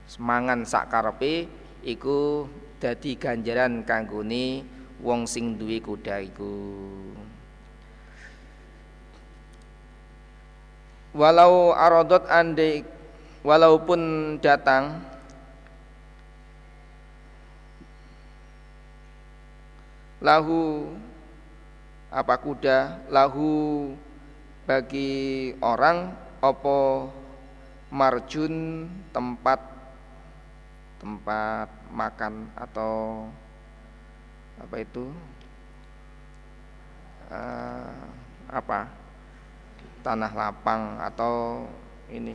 Semangan 0.05 0.67
sak 0.69 0.93
karepe 0.93 1.49
iku 1.87 2.45
dadi 2.83 3.17
ganjaran 3.17 3.87
kanggone 3.87 4.67
wong 5.01 5.25
sing 5.25 5.57
duwe 5.57 5.81
kuda 5.81 6.21
iku 6.21 6.53
walau 11.13 11.77
aradot 11.77 12.25
ande 12.25 12.89
walaupun 13.45 14.01
datang 14.41 15.05
lahu 20.25 20.89
apa 22.09 22.35
kuda 22.41 23.09
lahu 23.13 23.93
bagi 24.65 25.53
orang 25.61 26.17
opo 26.41 27.13
marjun 27.93 28.89
tempat 29.13 29.61
tempat 30.97 31.69
makan 31.93 32.47
atau 32.57 33.27
apa 34.63 34.77
itu? 34.79 35.11
Uh, 37.33 38.05
apa 38.53 39.02
tanah 40.03 40.35
lapang 40.35 40.99
atau 40.99 41.65
ini 42.11 42.35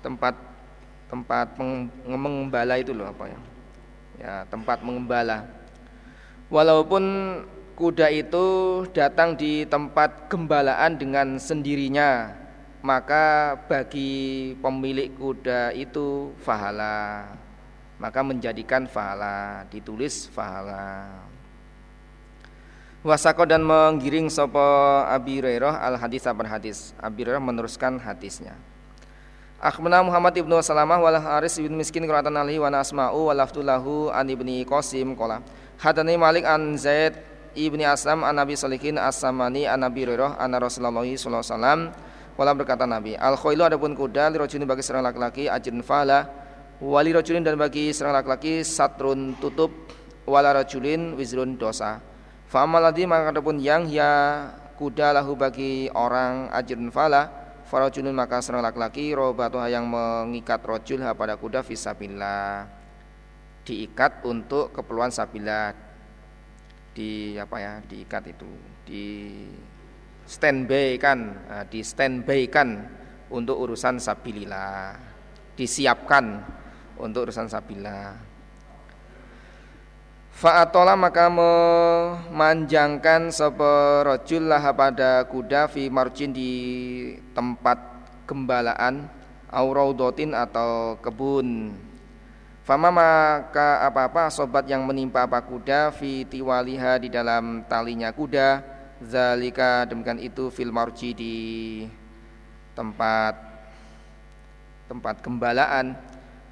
tempat 0.00 0.34
tempat 1.08 1.56
mengembala 2.08 2.80
itu 2.80 2.96
loh 2.96 3.08
apa 3.08 3.24
ya? 3.28 3.40
Ya 4.18 4.34
tempat 4.48 4.80
mengembala. 4.80 5.44
Walaupun 6.48 7.04
kuda 7.76 8.08
itu 8.10 8.46
datang 8.96 9.36
di 9.36 9.68
tempat 9.68 10.28
gembalaan 10.32 10.96
dengan 10.96 11.36
sendirinya 11.36 12.32
maka 12.84 13.56
bagi 13.64 14.52
pemilik 14.60 15.08
kuda 15.16 15.72
itu 15.72 16.36
fahala. 16.44 17.28
Maka 17.96 18.20
menjadikan 18.26 18.90
fahala 18.90 19.64
ditulis 19.70 20.26
fahala 20.28 21.33
wasako 23.04 23.44
dan 23.44 23.60
menggiring 23.60 24.32
sopo 24.32 24.58
Abi 25.04 25.36
Hurairah 25.38 25.76
al 25.84 26.00
hadis 26.00 26.24
sabar 26.24 26.48
hadis. 26.48 26.96
Abi 26.96 27.22
Hurairah 27.22 27.44
meneruskan 27.44 28.00
hadisnya. 28.00 28.56
Akhbana 29.60 30.00
Muhammad 30.00 30.32
ibnu 30.36 30.56
Salamah 30.60 31.00
wal 31.00 31.16
Haris 31.20 31.56
ibn 31.56 31.72
Miskin 31.76 32.04
qira'atan 32.04 32.36
alihi 32.36 32.60
wa 32.60 32.68
asma'u 32.68 33.28
wa 33.28 33.32
laftulahu 33.32 34.12
an 34.12 34.28
ibni 34.28 34.60
Qasim 34.64 35.16
qala 35.16 35.40
Hadani 35.80 36.20
Malik 36.20 36.44
an 36.44 36.76
Zaid 36.76 37.16
ibni 37.56 37.84
Aslam 37.84 38.28
an 38.28 38.36
Nabi 38.36 38.60
Salihin 38.60 39.00
As-Samani 39.00 39.64
an 39.64 39.84
Nabi 39.84 40.04
Hurairah 40.04 40.36
an 40.36 40.52
Rasulullah 40.60 41.00
sallallahu 41.00 41.44
alaihi 41.44 41.92
wasallam 42.36 42.56
berkata 42.60 42.84
Nabi 42.84 43.16
al 43.16 43.40
khailu 43.40 43.64
adapun 43.64 43.96
kuda 43.96 44.28
li 44.32 44.36
rajulin 44.36 44.68
bagi 44.68 44.84
seorang 44.84 45.04
laki-laki 45.08 45.48
ajrin 45.48 45.80
fala 45.80 46.28
wali 46.84 47.16
dan 47.16 47.56
bagi 47.56 47.88
seorang 47.88 48.20
laki-laki 48.20 48.60
satrun 48.68 49.32
tutup 49.40 49.72
wala 50.28 50.52
wizrun 51.16 51.56
dosa 51.56 52.04
fa 52.48 52.64
amaladi 52.64 53.04
maka 53.08 53.34
adapun 53.34 53.58
yang 53.60 53.88
ya 53.88 54.48
kuda 54.74 55.14
lahu 55.14 55.38
bagi 55.38 55.86
orang 55.94 56.50
ajrin 56.50 56.90
fala 56.90 57.30
farajulun 57.64 58.12
maka 58.14 58.38
seorang 58.44 58.62
laki-laki 58.62 59.16
robatuha 59.16 59.66
yang 59.72 59.88
mengikat 59.88 60.60
rojul 60.62 61.00
pada 61.16 61.34
kuda 61.40 61.64
fisabilillah 61.64 62.68
diikat 63.64 64.28
untuk 64.28 64.70
keperluan 64.76 65.08
sabillah 65.08 65.72
di 66.94 67.34
apa 67.40 67.56
ya 67.58 67.72
diikat 67.82 68.24
itu. 68.30 68.50
Di 68.84 69.04
standby 70.28 71.00
kan 71.00 71.18
di 71.72 71.80
standby 71.80 72.46
kan 72.52 72.68
untuk 73.32 73.56
urusan 73.64 73.96
sabilillah 73.98 74.94
disiapkan 75.56 76.44
untuk 77.00 77.28
urusan 77.28 77.48
sabilillah 77.48 78.33
Fa'atola 80.34 80.98
maka 80.98 81.30
memanjangkan 81.30 83.30
seperojul 83.30 84.50
lah 84.50 84.66
pada 84.74 85.22
kuda 85.30 85.70
fi 85.70 85.86
marjin 85.86 86.34
di 86.34 86.50
tempat 87.30 87.78
gembalaan 88.26 89.06
auraudotin 89.46 90.34
atau 90.34 90.98
kebun. 90.98 91.78
Fama 92.66 92.90
maka 92.90 93.86
apa-apa 93.86 94.26
sobat 94.26 94.66
yang 94.66 94.82
menimpa 94.82 95.22
apa 95.22 95.38
kuda 95.38 95.94
fi 95.94 96.26
tiwaliha 96.26 96.98
di 96.98 97.14
dalam 97.14 97.62
talinya 97.70 98.10
kuda 98.10 98.58
zalika 99.06 99.86
demikian 99.86 100.18
itu 100.18 100.50
fil 100.50 100.74
marji 100.74 101.14
di 101.14 101.36
tempat 102.74 103.38
tempat 104.90 105.22
gembalaan 105.22 105.94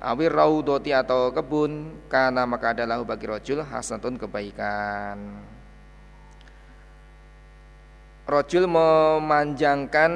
awir 0.03 0.34
raudoti 0.34 0.90
atau 0.90 1.30
kebun 1.30 1.94
karena 2.11 2.42
maka 2.42 2.74
adalah 2.74 2.98
bagi 3.07 3.30
rojul 3.30 3.62
hasanatun 3.62 4.18
kebaikan. 4.18 5.18
Rojul 8.26 8.66
memanjangkan 8.70 10.12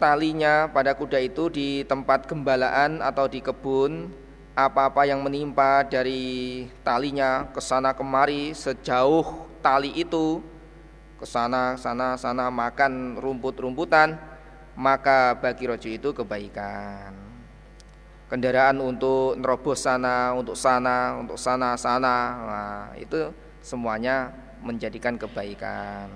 talinya 0.00 0.68
pada 0.68 0.96
kuda 0.96 1.20
itu 1.20 1.52
di 1.52 1.68
tempat 1.84 2.28
gembalaan 2.28 3.00
atau 3.00 3.28
di 3.28 3.40
kebun. 3.40 4.12
Apa-apa 4.56 5.08
yang 5.08 5.24
menimpa 5.24 5.88
dari 5.88 6.66
talinya 6.84 7.48
ke 7.48 7.64
sana 7.64 7.96
kemari 7.96 8.52
sejauh 8.52 9.48
tali 9.64 9.92
itu. 9.96 10.40
Ke 11.16 11.24
sana 11.28 11.76
sana 11.76 12.16
sana 12.16 12.48
makan 12.48 13.20
rumput-rumputan 13.20 14.16
maka 14.72 15.36
bagi 15.36 15.68
rojo 15.68 15.88
itu 15.92 16.16
kebaikan 16.16 17.19
kendaraan 18.30 18.78
untuk 18.78 19.34
nerobos 19.34 19.82
sana 19.82 20.30
untuk 20.38 20.54
sana 20.54 21.18
untuk 21.18 21.34
sana 21.34 21.74
sana. 21.74 22.16
Nah, 22.46 22.82
itu 22.94 23.34
semuanya 23.58 24.30
menjadikan 24.62 25.18
kebaikan. 25.18 26.06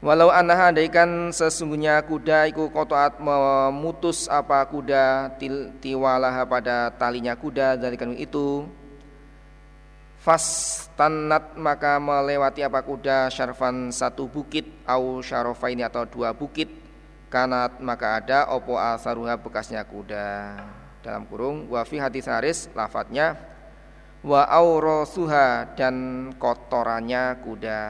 Walau 0.00 0.28
anaha 0.28 0.72
andaikan 0.72 1.32
sesungguhnya 1.32 2.00
kuda 2.04 2.52
iku 2.52 2.68
kotoat 2.68 3.16
memutus 3.16 4.28
apa 4.28 4.60
kuda 4.68 5.36
tiwalah 5.80 6.44
pada 6.44 6.92
talinya 6.92 7.32
kuda 7.32 7.80
dari 7.80 7.96
kami 7.96 8.20
itu 8.20 8.68
Fastanat 10.20 11.54
maka 11.54 12.02
melewati 12.02 12.60
apa 12.60 12.82
kuda 12.82 13.30
syarfan 13.30 13.94
satu 13.94 14.26
bukit 14.26 14.66
au 14.82 15.22
ini 15.70 15.86
atau 15.86 16.02
dua 16.02 16.34
bukit 16.34 16.66
kanat 17.30 17.78
maka 17.78 18.18
ada 18.18 18.50
opo 18.50 18.74
asaruha 18.74 19.38
bekasnya 19.38 19.86
kuda 19.86 20.58
dalam 21.06 21.22
kurung. 21.30 21.70
Wafi 21.70 22.02
hadis 22.02 22.26
haris 22.26 22.66
lafadznya 22.74 23.38
wa 24.26 24.42
aurosuha 24.50 25.78
dan 25.78 26.28
kotorannya 26.34 27.38
kuda. 27.46 27.82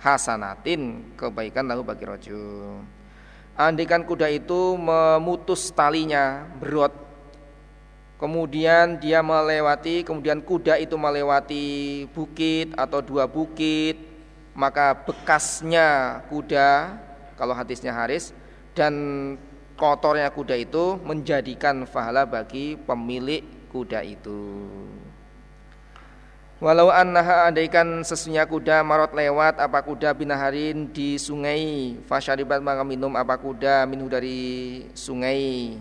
Hasanatin 0.00 1.12
kebaikan 1.14 1.68
lahu 1.68 1.84
bagi 1.84 2.08
roju 2.08 2.42
andikan 3.56 4.04
kuda 4.04 4.32
itu 4.32 4.76
memutus 4.76 5.72
talinya 5.72 6.48
berot. 6.60 6.92
Kemudian 8.16 9.02
dia 9.02 9.18
melewati 9.18 10.06
kemudian 10.06 10.38
kuda 10.38 10.78
itu 10.78 10.94
melewati 10.94 11.66
bukit 12.14 12.70
atau 12.78 13.02
dua 13.02 13.26
bukit 13.26 13.98
maka 14.54 14.94
bekasnya 14.94 16.22
kuda 16.30 17.02
kalau 17.34 17.50
hadisnya 17.50 17.90
Haris 17.90 18.30
dan 18.78 18.94
kotornya 19.76 20.28
kuda 20.30 20.56
itu 20.58 21.00
menjadikan 21.02 21.84
fahala 21.88 22.28
bagi 22.28 22.76
pemilik 22.76 23.42
kuda 23.72 24.04
itu. 24.04 24.68
Walau 26.62 26.94
annaha 26.94 27.50
andaikan 27.50 28.06
sesungguhnya 28.06 28.46
kuda 28.46 28.86
marot 28.86 29.10
lewat 29.10 29.58
apa 29.58 29.82
kuda 29.82 30.14
binaharin 30.14 30.86
di 30.94 31.18
sungai? 31.18 31.98
Fasyaribat 32.06 32.62
maka 32.62 32.86
minum 32.86 33.18
apa 33.18 33.34
kuda 33.34 33.82
minum 33.90 34.06
dari 34.06 34.86
sungai? 34.94 35.74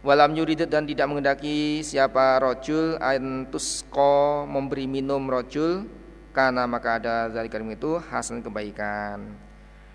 Walam 0.00 0.32
yurid 0.32 0.64
dan 0.64 0.88
tidak 0.88 1.12
mengendaki 1.12 1.84
siapa 1.84 2.40
rojul 2.40 2.96
antusko 3.04 4.48
memberi 4.48 4.88
minum 4.88 5.28
rojul 5.28 5.84
karena 6.32 6.64
maka 6.64 6.96
ada 6.96 7.28
zalikan 7.28 7.68
itu 7.68 8.00
hasil 8.00 8.40
kebaikan. 8.40 9.41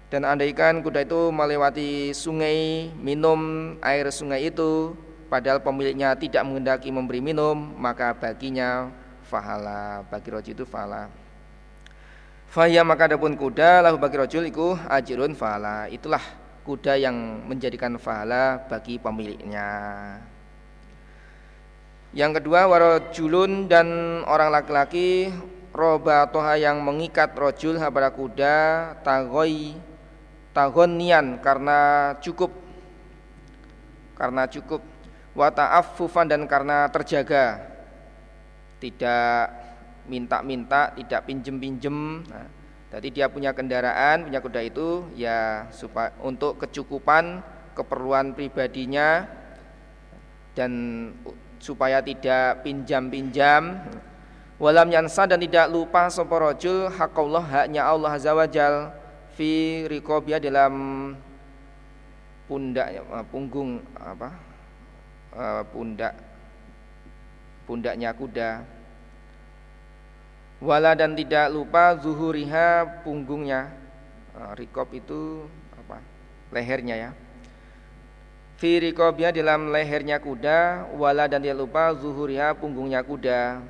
Dan 0.08 0.24
andaikan 0.24 0.80
kuda 0.80 1.04
itu 1.04 1.36
melewati 1.36 2.16
sungai 2.16 2.88
minum 2.96 3.76
air 3.84 4.08
sungai 4.08 4.48
itu 4.48 4.96
padahal 5.28 5.60
pemiliknya 5.60 6.16
tidak 6.16 6.48
mengendaki 6.48 6.88
memberi 6.88 7.20
minum 7.20 7.76
maka 7.76 8.16
baginya 8.16 8.88
fahala 9.28 10.08
bagi 10.08 10.32
rojul 10.32 10.56
itu 10.56 10.64
fahala. 10.64 11.12
Fahya 12.48 12.88
maka 12.88 13.12
adapun 13.12 13.36
kuda 13.36 13.84
lahu 13.84 14.00
bagi 14.00 14.16
rojul 14.16 14.48
iku 14.48 14.80
ajirun 14.88 15.36
fahala 15.36 15.92
itulah 15.92 16.24
kuda 16.64 16.96
yang 16.96 17.44
menjadikan 17.44 18.00
fahala 18.00 18.64
bagi 18.72 18.96
pemiliknya. 18.96 19.68
Yang 22.16 22.40
kedua 22.40 22.64
warojulun 22.72 23.68
dan 23.68 23.88
orang 24.24 24.56
laki-laki 24.56 25.28
roba 25.76 26.24
toha 26.32 26.56
yang 26.56 26.80
mengikat 26.80 27.36
rojul 27.36 27.76
pada 27.76 28.08
kuda 28.16 28.56
tagoi 29.04 29.76
tagonian 30.58 31.38
karena 31.38 31.78
cukup. 32.18 32.50
Karena 34.18 34.50
cukup. 34.50 34.82
Wata'affufan 35.38 36.26
dan 36.26 36.50
karena 36.50 36.90
terjaga. 36.90 37.62
Tidak 38.82 39.38
minta-minta 40.10 40.98
tidak 40.98 41.30
pinjem-pinjem. 41.30 42.26
Nah, 42.26 42.50
jadi 42.90 43.08
dia 43.14 43.28
punya 43.30 43.54
kendaraan, 43.54 44.26
punya 44.26 44.42
kuda 44.42 44.62
itu 44.66 45.06
ya 45.14 45.70
supaya 45.70 46.10
untuk 46.26 46.58
kecukupan 46.58 47.46
keperluan 47.78 48.34
pribadinya. 48.34 49.30
Dan 50.58 50.74
supaya 51.62 52.02
tidak 52.02 52.66
pinjam-pinjam. 52.66 53.86
Walam 54.58 54.90
yansa 54.90 55.30
dan 55.30 55.38
tidak 55.38 55.70
lupa 55.70 56.10
sapa 56.10 56.34
rajul 56.34 56.90
hakallah 56.90 57.46
haknya 57.46 57.86
Allah 57.86 58.18
azza 58.18 58.34
wajal 58.34 58.90
fi 59.38 59.86
riqabia 59.86 60.42
dalam 60.42 60.74
pundaknya 62.50 63.06
punggung 63.30 63.86
apa 63.94 64.34
eh, 65.38 65.64
pundak 65.70 66.14
pundaknya 67.68 68.16
kuda. 68.16 68.64
Wala 70.64 70.98
dan 70.98 71.14
tidak 71.14 71.54
lupa 71.54 72.00
zuhuriha 72.00 73.04
punggungnya. 73.06 73.70
Uh, 74.38 74.54
rikob 74.54 74.90
itu 74.96 75.46
apa 75.74 76.02
lehernya 76.56 76.96
ya. 76.96 77.12
Fi 78.58 78.82
rikobnya 78.82 79.30
dalam 79.30 79.70
lehernya 79.70 80.18
kuda 80.18 80.90
wala 80.98 81.30
dan 81.30 81.46
tidak 81.46 81.62
lupa 81.62 81.94
zuhuriha 81.94 82.58
punggungnya 82.58 83.06
kuda. 83.06 83.62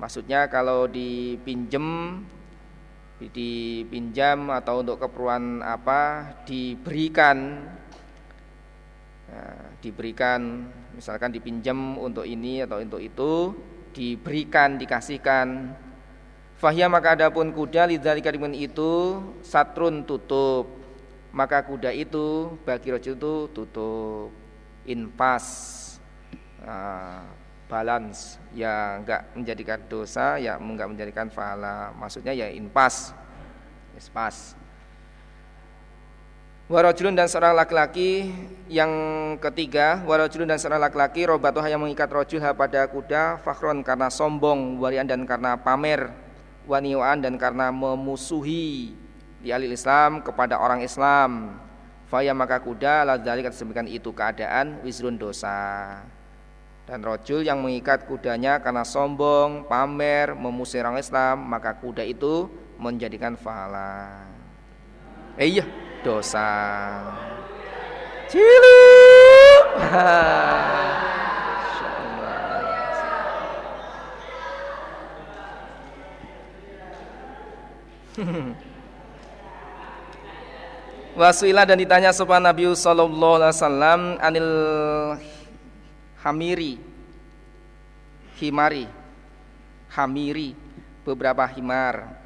Maksudnya 0.00 0.48
kalau 0.48 0.88
dipinjem 0.88 2.20
dipinjam 3.20 4.48
atau 4.48 4.80
untuk 4.80 4.96
keperluan 4.96 5.60
apa 5.60 6.32
diberikan 6.48 7.68
nah, 9.28 9.76
diberikan 9.84 10.72
misalkan 10.96 11.28
dipinjam 11.28 12.00
untuk 12.00 12.24
ini 12.24 12.64
atau 12.64 12.80
untuk 12.80 13.04
itu 13.04 13.52
diberikan 13.92 14.80
dikasihkan 14.80 15.76
Fahya 16.60 16.92
maka 16.92 17.16
adapun 17.16 17.56
kuda 17.56 17.88
lidzalika 17.88 18.28
dengan 18.28 18.52
itu 18.52 19.16
satrun 19.40 20.04
tutup. 20.04 20.68
Maka 21.32 21.64
kuda 21.64 21.88
itu 21.88 22.52
bagi 22.68 22.92
rojul 22.92 23.16
itu 23.16 23.34
tutup. 23.56 24.28
Inpas 24.84 25.44
uh, 26.60 27.24
balance 27.70 28.42
ya 28.50 28.98
enggak 28.98 29.30
menjadikan 29.38 29.78
dosa 29.86 30.42
ya 30.42 30.58
enggak 30.58 30.90
menjadikan 30.90 31.30
fahala. 31.30 31.94
Maksudnya 31.94 32.34
ya 32.34 32.50
inpas. 32.50 33.14
Ispas. 33.94 34.58
Warajulun 36.70 37.18
dan 37.18 37.26
seorang 37.26 37.58
laki-laki 37.58 38.30
yang 38.70 38.90
ketiga 39.42 40.06
Warajulun 40.06 40.54
dan 40.54 40.54
seorang 40.54 40.78
laki-laki 40.78 41.26
Robatuha 41.26 41.66
yang 41.66 41.82
mengikat 41.82 42.06
rojul 42.06 42.38
pada 42.54 42.86
kuda 42.86 43.42
Fakhron 43.42 43.82
karena 43.82 44.06
sombong 44.06 44.78
Warian 44.78 45.02
dan 45.02 45.26
karena 45.26 45.58
pamer 45.58 46.14
waniwaan 46.70 47.26
dan 47.26 47.34
karena 47.34 47.74
memusuhi 47.74 48.94
di 49.42 49.50
alil 49.50 49.74
Islam 49.74 50.22
kepada 50.22 50.62
orang 50.62 50.86
Islam 50.86 51.58
faya 52.06 52.30
maka 52.30 52.62
kuda 52.62 53.02
la 53.02 53.18
dzalika 53.18 53.50
itu 53.90 54.14
keadaan 54.14 54.78
wisrun 54.86 55.18
dosa 55.18 55.98
dan 56.90 57.06
rojul 57.06 57.46
yang 57.46 57.62
mengikat 57.62 58.02
kudanya 58.10 58.58
karena 58.58 58.82
sombong, 58.82 59.62
pamer, 59.70 60.34
memusuhi 60.34 60.82
orang 60.82 60.98
Islam 60.98 61.46
maka 61.46 61.78
kuda 61.78 62.02
itu 62.02 62.50
menjadikan 62.82 63.38
fahala 63.38 64.26
eh 65.38 65.46
iya 65.46 65.62
dosa. 66.02 66.50
Cilik 68.26 69.62
Wasilah 81.14 81.66
dan 81.66 81.78
ditanya 81.78 82.10
sopan 82.14 82.42
Nabi 82.42 82.70
sallallahu 82.70 83.38
alaihi 83.38 83.54
wasallam 83.54 84.00
anil 84.22 84.50
hamiri. 86.20 86.80
Himari. 88.40 88.86
Hamiri. 89.92 90.56
Beberapa 91.04 91.48
himar. 91.48 92.20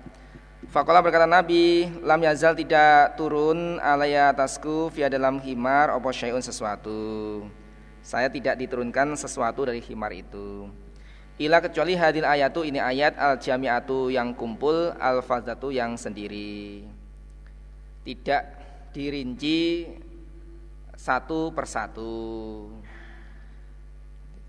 Fakola 0.74 0.98
berkata 0.98 1.28
Nabi 1.28 1.86
lam 2.02 2.18
yazal 2.26 2.58
tidak 2.58 3.14
turun 3.14 3.78
alaya 3.78 4.34
atasku 4.34 4.90
via 4.90 5.06
dalam 5.06 5.38
himar 5.38 5.94
opo 5.94 6.10
syai'un 6.10 6.42
sesuatu. 6.42 7.46
Saya 8.02 8.26
tidak 8.26 8.58
diturunkan 8.58 9.14
sesuatu 9.14 9.70
dari 9.70 9.78
himar 9.78 10.10
itu. 10.10 10.66
Ila 11.38 11.62
kecuali 11.62 11.94
hadil 11.94 12.26
ayatu 12.26 12.66
ini 12.66 12.82
ayat 12.82 13.14
al 13.18 13.38
jamiatu 13.38 14.10
yang 14.10 14.34
kumpul 14.34 14.90
al 14.98 15.22
fazatu 15.22 15.70
yang 15.70 15.94
sendiri. 15.94 16.82
Tidak 18.02 18.42
dirinci 18.90 19.86
satu 20.98 21.54
persatu. 21.54 22.14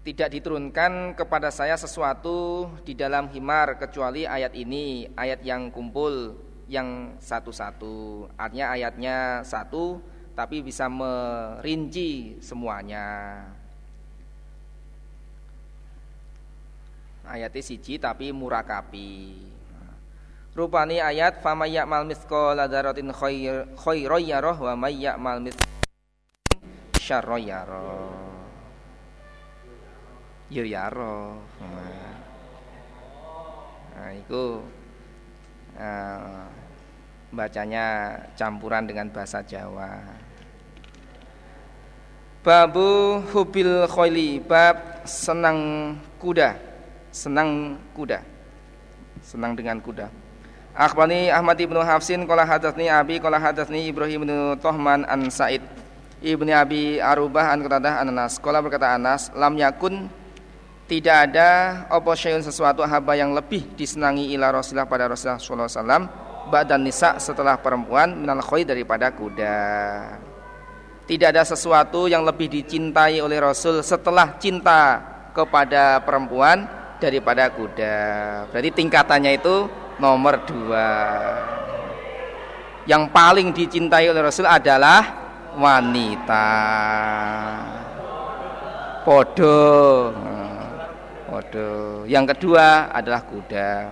Tidak 0.06 0.30
diturunkan 0.30 1.18
kepada 1.18 1.49
saya 1.49 1.74
sesuatu 1.74 2.70
di 2.86 2.93
dalam 2.93 3.26
himar 3.34 3.82
kecuali 3.82 4.30
ayat 4.30 4.53
ini, 4.53 5.10
ayat 5.18 5.41
yang 5.41 5.74
kumpul 5.74 6.38
yang 6.70 7.18
satu-satu. 7.18 8.30
Artinya 8.38 8.78
ayatnya 8.78 9.41
satu 9.41 9.97
tapi 10.38 10.62
bisa 10.62 10.86
merinci 10.86 12.38
semuanya. 12.38 13.41
ayatnya 17.30 17.62
siji 17.62 17.97
tapi 17.97 18.30
murakapi 18.30 19.34
rupani 20.53 21.01
ayat 21.01 21.41
fama 21.41 21.66
ya'mal 21.68 22.06
mithqala 22.08 22.70
dzarratin 22.70 23.12
khair 23.12 23.68
khairan 23.76 24.24
yarah 24.24 24.58
wa 24.58 24.74
may 24.78 24.95
ya'mal 25.01 25.41
syarran 27.01 27.41
yarah 27.43 28.44
ya 30.49 30.63
yarah 30.63 31.37
nah 33.95 34.11
itu 34.11 34.61
uh, 35.79 36.45
bacanya 37.35 38.15
campuran 38.39 38.87
dengan 38.87 39.11
bahasa 39.11 39.43
Jawa. 39.43 39.99
Babu 42.39 43.19
hubil 43.35 43.89
khoili 43.91 44.39
bab 44.39 45.03
senang 45.03 45.91
kuda. 46.21 46.55
Senang 47.11 47.81
kuda. 47.91 48.23
Senang 49.19 49.57
dengan 49.57 49.81
kuda. 49.83 50.07
Akhbani 50.75 51.31
Ahmad 51.31 51.55
ibnu 51.59 51.79
Hafsin 51.79 52.27
Kola 52.27 52.43
hadatsni 52.43 52.91
Abi 52.91 53.17
Kola 53.17 53.39
hadatsni 53.39 53.87
Ibrahim 53.89 54.23
ibnu 54.23 54.55
Tohman 54.61 55.03
an 55.07 55.27
Said. 55.27 55.63
Ibni 56.21 56.53
Abi 56.55 57.01
Arubah 57.01 57.51
an 57.51 57.65
Qatadah 57.65 58.03
an 58.05 58.13
Anas. 58.13 58.37
Kola 58.37 58.61
berkata 58.61 58.93
Anas 58.93 59.33
Lam 59.33 59.57
yakun 59.57 60.07
tidak 60.86 61.17
ada 61.31 61.49
opo 61.89 62.13
syai'un 62.13 62.45
sesuatu 62.45 62.86
haba 62.86 63.17
yang 63.17 63.33
lebih 63.33 63.73
disenangi 63.73 64.29
ila 64.38 64.53
Rasulullah 64.53 64.86
pada 64.86 65.09
Rasulullah 65.09 65.41
sallallahu 65.41 65.65
alaihi 65.65 65.81
wasallam 65.81 66.03
ba'dan 66.53 66.81
nisa 66.86 67.17
setelah 67.17 67.57
perempuan 67.57 68.13
minal 68.13 68.41
khoi 68.41 68.61
daripada 68.61 69.09
kuda. 69.09 69.57
Tidak 71.05 71.29
ada 71.29 71.45
sesuatu 71.45 72.09
yang 72.09 72.25
lebih 72.25 72.49
dicintai 72.49 73.21
oleh 73.21 73.38
Rasul 73.38 73.81
setelah 73.86 74.38
cinta 74.41 75.01
kepada 75.33 76.01
perempuan 76.01 76.65
daripada 76.97 77.49
kuda. 77.53 77.97
Berarti 78.49 78.69
tingkatannya 78.73 79.38
itu 79.38 79.69
nomor 80.01 80.41
dua. 80.49 80.89
Yang 82.89 83.03
paling 83.13 83.53
dicintai 83.53 84.09
oleh 84.09 84.21
Rasul 84.21 84.45
adalah 84.49 85.01
wanita. 85.57 86.47
podo 89.05 90.09
podo 91.36 92.07
yang 92.07 92.23
kedua 92.23 92.95
adalah 92.95 93.27
kuda. 93.27 93.91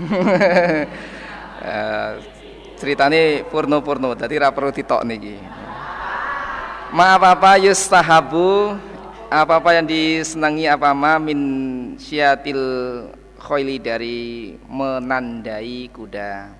Uh, 0.00 0.84
ceritane 2.80 3.44
purno-purno 3.48 4.12
dadi 4.16 4.36
ra 4.36 4.52
ditok 4.52 5.00
niki 5.08 5.59
ma 6.90 7.14
apa-apa 7.14 7.58
yustahabu? 7.62 8.74
Apa-apa 9.30 9.78
yang 9.78 9.86
disenangi 9.86 10.66
apa 10.66 10.90
ma 10.90 11.22
min 11.22 11.38
syatil 11.94 13.06
khoili 13.38 13.78
dari 13.78 14.58
menandai 14.66 15.86
kuda. 15.94 16.50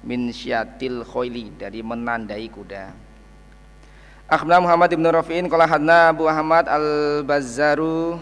Min 0.00 0.32
syatil 0.32 1.04
khoili 1.04 1.52
dari 1.52 1.84
menandai 1.84 2.48
kuda. 2.48 2.88
Akhbarana 4.30 4.64
Muhammad 4.64 4.90
ibn 4.96 5.04
Rafi'in 5.04 5.44
qala 5.50 5.68
hadna 5.68 6.08
Abu 6.08 6.24
Ahmad 6.24 6.64
al-Bazzaru 6.64 8.16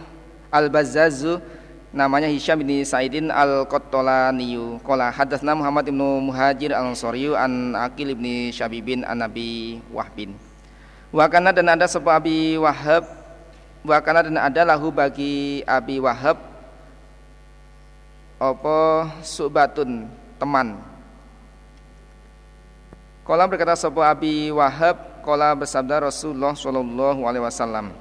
al-Bazzazu. 0.50 1.38
Namanya 1.88 2.28
Hisham 2.28 2.60
bin 2.60 2.84
Sa'idin 2.84 3.32
al-Qattolaniyu 3.32 4.76
Qala 4.84 5.08
hadatsna 5.08 5.56
Muhammad 5.56 5.88
bin 5.88 5.96
Muhajir 5.96 6.68
al-Ansariyu 6.68 7.32
an 7.32 7.72
Aqil 7.72 8.12
bin 8.12 8.52
Syabibin 8.52 9.08
an 9.08 9.24
Nabi 9.24 9.80
Wahbin 9.88 10.47
Wa 11.08 11.24
kana 11.24 11.56
dan 11.56 11.72
ada 11.72 11.88
sebuah 11.88 12.20
Abi 12.20 12.60
Wahab. 12.60 13.08
Wa 13.80 13.98
kana 14.04 14.20
dan 14.28 14.36
ada 14.36 14.62
lahu 14.68 14.92
bagi 14.92 15.64
Abi 15.64 15.96
Wahab. 15.96 16.36
Apa 18.36 19.08
subatun 19.24 20.04
teman. 20.36 20.76
Kala 23.24 23.44
berkata 23.44 23.76
sebuah 23.76 24.14
Abi 24.14 24.48
Wahab 24.52 25.20
Kala 25.20 25.52
bersabda 25.52 26.08
Rasulullah 26.08 26.56
Sallallahu 26.56 27.28
Alaihi 27.28 27.44
Wasallam. 27.44 27.92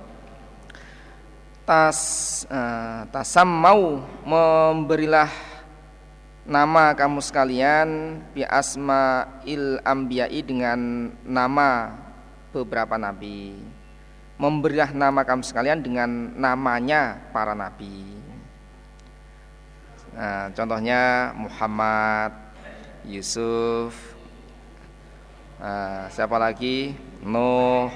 Tas 1.68 2.00
uh, 2.48 3.04
tasam 3.12 3.44
mau 3.44 4.00
memberilah 4.24 5.28
nama 6.48 6.96
kamu 6.96 7.20
sekalian 7.20 8.20
bi 8.32 8.48
asma 8.48 9.28
il 9.44 9.76
ambiyai 9.84 10.40
dengan 10.40 11.12
nama 11.28 11.92
beberapa 12.64 12.98
nabi. 12.98 13.58
Memberilah 14.38 14.94
nama 14.94 15.26
kamu 15.26 15.42
sekalian 15.42 15.82
dengan 15.82 16.10
namanya 16.38 17.18
para 17.34 17.58
nabi. 17.58 18.06
Nah, 20.18 20.50
contohnya 20.54 21.34
Muhammad 21.38 22.34
Yusuf 23.06 23.94
uh, 25.62 26.10
siapa 26.10 26.42
lagi? 26.42 26.98
Nuh 27.22 27.90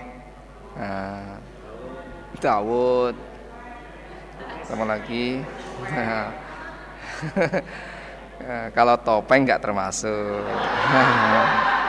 uh, 0.78 1.34
Dawud 2.41 3.14
sama 4.66 4.86
lagi? 4.86 5.41
Kalau 8.74 8.97
topeng 8.97 9.45
nggak 9.45 9.62
termasuk 9.62 10.41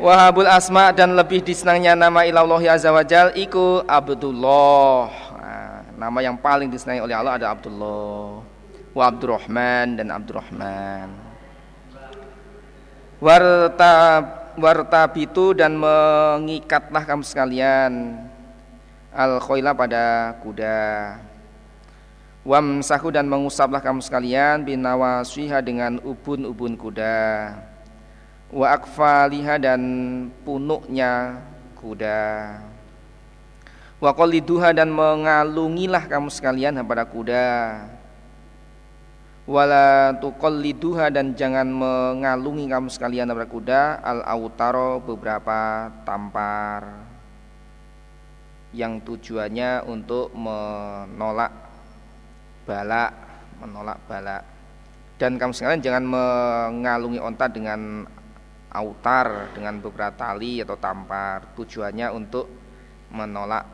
Wahabul 0.00 0.48
asma 0.48 0.96
dan 0.96 1.12
lebih 1.12 1.44
disenangnya 1.44 1.92
nama 1.92 2.24
ilallah 2.24 2.72
azza 2.72 2.88
wajal 2.88 3.36
iku 3.36 3.84
Abdullah. 3.84 5.12
Nah, 5.36 5.84
nama 5.92 6.18
yang 6.24 6.40
paling 6.40 6.72
disenangi 6.72 7.04
oleh 7.04 7.12
Allah 7.12 7.36
ada 7.36 7.52
Abdullah 7.52 8.40
wa 8.96 9.02
Abdurrahman 9.04 10.00
dan 10.00 10.08
Abdurrahman. 10.08 11.12
Wartab 13.20 14.56
wartabitu 14.56 15.52
dan 15.52 15.76
mengikatlah 15.76 17.04
kamu 17.04 17.20
sekalian. 17.20 18.24
Al 19.12 19.36
khoila 19.36 19.76
pada 19.76 20.32
kuda. 20.40 21.20
Wamsahu 22.48 23.12
dan 23.12 23.28
mengusaplah 23.28 23.84
kamu 23.84 24.00
sekalian 24.00 24.64
binawasiha 24.64 25.60
dengan 25.60 26.00
ubun-ubun 26.00 26.72
kuda 26.72 27.68
wa 28.50 28.66
akfaliha 28.74 29.62
dan 29.62 29.82
punuknya 30.42 31.38
kuda. 31.78 32.58
Wa 34.00 34.10
qaliduha 34.16 34.74
dan 34.74 34.90
mengalungilah 34.90 36.04
kamu 36.10 36.28
sekalian 36.28 36.78
kepada 36.82 37.04
kuda. 37.06 37.48
Wala 39.50 40.14
tuqalliduha 40.22 41.10
dan 41.10 41.34
jangan 41.34 41.66
mengalungi 41.66 42.70
kamu 42.70 42.88
sekalian 42.92 43.30
kepada 43.30 43.48
kuda. 43.50 43.80
Al 43.98 44.20
autaro 44.22 45.02
beberapa 45.02 45.90
tampar. 46.06 47.06
Yang 48.70 49.02
tujuannya 49.02 49.82
untuk 49.90 50.30
menolak 50.30 51.50
balak 52.62 53.10
menolak 53.60 53.98
balak. 54.06 54.42
Dan 55.20 55.36
kamu 55.36 55.52
sekalian 55.52 55.84
jangan 55.84 56.04
mengalungi 56.08 57.20
onta 57.20 57.44
dengan 57.50 58.08
autar 58.70 59.50
dengan 59.52 59.82
beberapa 59.82 60.14
tali 60.14 60.62
atau 60.62 60.78
tampar. 60.78 61.54
Tujuannya 61.58 62.14
untuk 62.14 62.46
menolak 63.10 63.66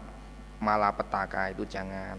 malapetaka 0.59 1.53
itu 1.53 1.69
jangan. 1.69 2.17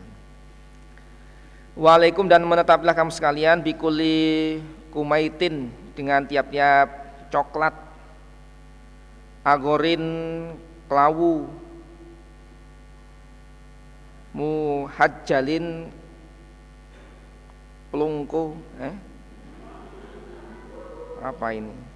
Waalaikum 1.77 2.25
dan 2.25 2.41
menetaplah 2.41 2.97
kamu 2.97 3.13
sekalian 3.13 3.61
bikuli 3.61 4.57
kumaitin 4.89 5.69
dengan 5.93 6.25
tiap-tiap 6.25 6.89
coklat 7.29 7.73
agorin 9.45 10.03
kelawu 10.89 11.45
muhajjalin 14.33 15.89
pelungku 17.89 18.53
eh? 18.83 18.95
apa 21.23 21.47
ini 21.55 21.86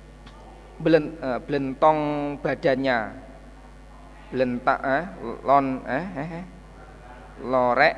Uh, 0.81 1.37
belentong 1.45 1.99
badannya 2.41 3.13
belentak 4.33 4.81
eh? 4.81 5.05
lon 5.45 5.85
eh, 5.85 6.05
eh, 6.17 6.29
eh? 6.41 6.45
lorek 7.45 7.95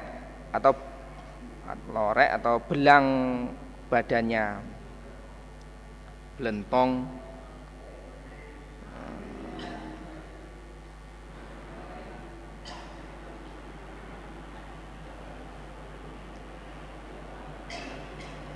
atau 0.52 0.76
lorek 1.96 2.30
atau 2.44 2.60
belang 2.60 3.06
badannya 3.88 4.60
belentong 6.36 7.08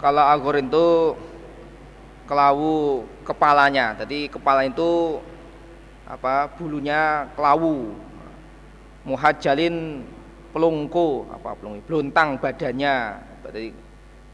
kalau 0.03 0.23
agor 0.27 0.59
itu 0.59 1.15
kelawu 2.27 3.07
kepalanya. 3.23 3.95
Jadi 3.95 4.27
kepala 4.27 4.67
itu 4.67 5.23
apa 6.03 6.51
bulunya 6.59 7.31
kelawu. 7.33 7.95
Muhajalin 9.07 10.03
pelungku 10.51 11.23
apa 11.31 11.55
pelungku 11.55 11.87
beluntang 11.87 12.35
badannya. 12.35 13.23
Jadi 13.47 13.65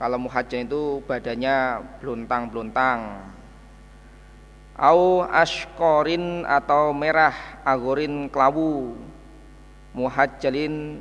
kalau 0.02 0.18
muhajir 0.18 0.66
itu 0.66 1.00
badannya 1.06 1.80
beluntang-beluntang 2.02 3.30
au 4.74 5.22
ashkorin 5.30 6.44
atau 6.50 6.92
merah 6.92 7.62
agorin 7.62 8.26
kelawu. 8.28 8.98
Muhajjalin 9.94 10.98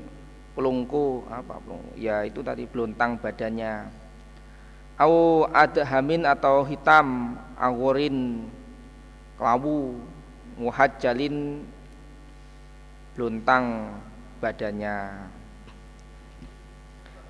pelungku 0.53 1.25
apa 1.33 1.57
pelungku. 1.57 1.97
Ya 1.97 2.21
itu 2.29 2.45
tadi 2.45 2.69
beluntang 2.69 3.17
badannya 3.17 4.02
au 5.01 5.47
adhamin 5.53 6.29
atau 6.29 6.65
hitam 6.69 7.37
agorin 7.57 8.49
kelawu 9.39 9.97
muhajjalin 10.61 11.65
beluntang 13.17 13.97
badannya. 14.41 15.29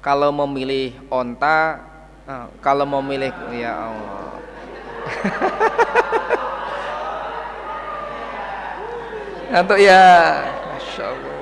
Kalau 0.02 0.34
memilih 0.34 0.98
onta, 1.14 1.78
eh, 2.26 2.46
kalau 2.58 2.82
memilih 2.86 3.30
ya 3.54 3.70
Allah. 3.78 4.34
Untuk 9.62 9.78
ya, 9.78 10.42
masya 10.74 11.04
Allah. 11.12 11.36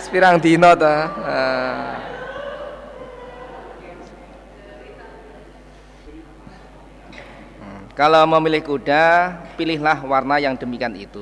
Sepirang 0.00 0.40
dino 0.40 0.72
ta. 0.78 1.10
Uh. 1.20 1.99
Kalau 8.00 8.24
memilih 8.24 8.64
kuda, 8.64 9.28
pilihlah 9.60 10.00
warna 10.08 10.40
yang 10.40 10.56
demikian 10.56 10.96
itu. 10.96 11.20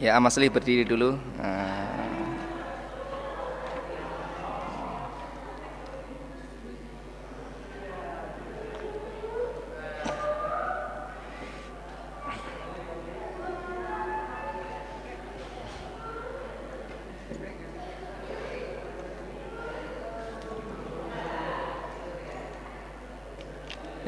Ya, 0.00 0.16
Amasli 0.16 0.48
berdiri 0.48 0.88
dulu. 0.88 1.12
Nah. 1.36 1.99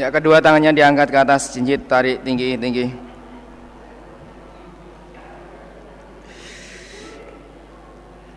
Ya, 0.02 0.10
kedua 0.10 0.42
tangannya 0.42 0.74
diangkat 0.74 1.14
ke 1.14 1.18
atas, 1.22 1.54
jinjit, 1.54 1.86
tarik 1.86 2.26
tinggi, 2.26 2.58
tinggi. 2.58 2.90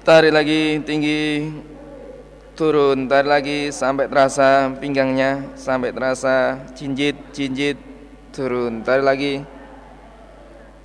Tarik 0.05 0.29
lagi 0.29 0.77
tinggi, 0.85 1.49
turun, 2.53 3.09
tarik 3.09 3.33
lagi 3.33 3.73
sampai 3.73 4.05
terasa 4.05 4.77
pinggangnya, 4.77 5.57
sampai 5.57 5.89
terasa 5.89 6.61
jinjit, 6.77 7.17
jinjit, 7.33 7.81
turun, 8.29 8.85
tarik 8.85 9.01
lagi. 9.01 9.33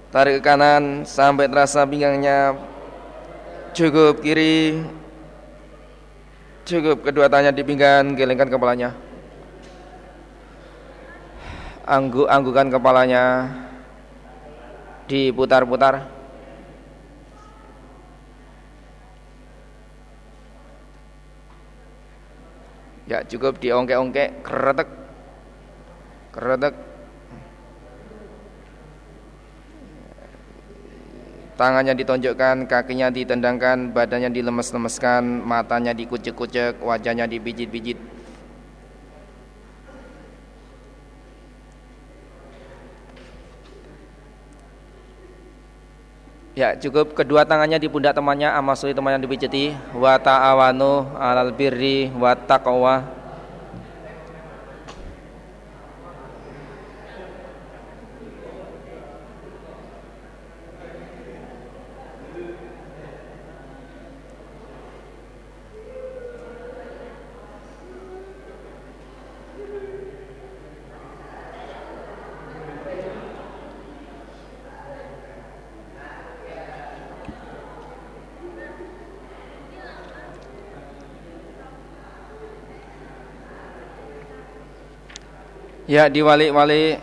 Tarik 0.09 0.41
ke 0.41 0.49
kanan 0.49 1.05
sampai 1.05 1.45
terasa 1.45 1.85
pinggangnya. 1.85 2.57
Cukup 3.77 4.25
kiri. 4.25 4.81
Cukup 6.65 7.05
kedua 7.05 7.29
tangannya 7.29 7.53
di 7.53 7.69
pinggang, 7.69 8.17
gelengkan 8.17 8.49
kepalanya 8.49 9.10
angguk-anggukan 11.91 12.71
kepalanya. 12.71 13.25
Diputar-putar. 15.11 16.07
Ya 23.11 23.27
cukup 23.27 23.59
diongkek-ongkek. 23.59 24.47
Keretek 24.47 24.89
keretek 26.31 26.75
tangannya 31.59 31.93
ditonjokkan, 31.93 32.71
kakinya 32.71 33.13
ditendangkan, 33.13 33.93
badannya 33.93 34.33
dilemes-lemeskan, 34.33 35.45
matanya 35.45 35.93
dikucek-kucek, 35.93 36.81
wajahnya 36.81 37.29
dipijit-pijit. 37.29 38.20
Ya 46.59 46.75
cukup. 46.75 47.15
Kedua 47.15 47.47
tangannya 47.47 47.79
di 47.79 47.87
pundak 47.87 48.19
temannya 48.19 48.51
Amasui 48.51 48.91
temannya 48.91 49.23
dipijeti 49.23 49.71
Wa 49.95 50.19
ta'awanu 50.19 51.15
alal 51.15 51.55
birri 51.55 52.11
wa 52.11 52.35
taqwa 52.35 53.20
Ya 85.91 86.07
diwali-wali 86.07 87.03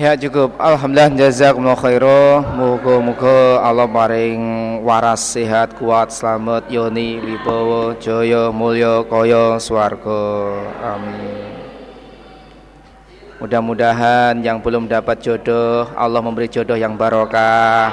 Ya 0.00 0.16
cukup. 0.16 0.56
Alhamdulillah 0.56 1.12
jazakumullah 1.12 1.76
khairan. 1.76 2.56
Muga-muga 2.56 3.60
Allah 3.60 3.84
paring 3.84 4.40
waras 4.80 5.36
sehat 5.36 5.76
kuat 5.76 6.08
selamat 6.08 6.72
yoni 6.72 7.20
wibawa 7.20 7.92
jaya 8.00 8.48
mulya 8.48 9.04
kaya 9.04 9.60
swarga. 9.60 10.24
Amin. 10.80 11.52
Mudah-mudahan 13.44 14.40
yang 14.40 14.64
belum 14.64 14.88
dapat 14.88 15.20
jodoh 15.20 15.92
Allah 15.92 16.24
memberi 16.24 16.48
jodoh 16.48 16.80
yang 16.80 16.96
barokah, 16.96 17.92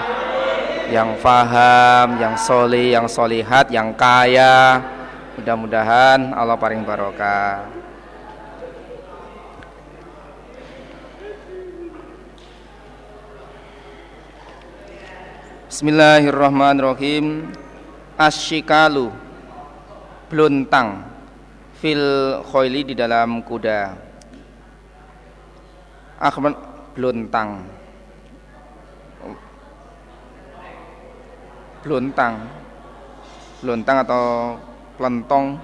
yang 0.87 1.11
faham, 1.19 2.23
yang 2.23 2.39
soli, 2.39 2.95
yang 2.95 3.11
solihat, 3.11 3.67
yang 3.67 3.91
kaya. 3.91 4.79
Mudah-mudahan 5.35 6.31
Allah 6.31 6.55
paring 6.55 6.87
barokah. 6.87 7.76
Bismillahirrahmanirrahim. 15.67 17.51
Asyikalu 18.15 19.11
Bluntang 20.31 21.03
Fil 21.83 21.99
khoili 22.47 22.87
di 22.87 22.95
dalam 22.95 23.43
kuda. 23.43 23.91
Akhbar 26.23 26.55
Bluntang 26.95 27.67
Bluntang 31.83 32.47
Bluntang 33.59 33.97
atau 34.07 34.55
pelentong 34.95 35.59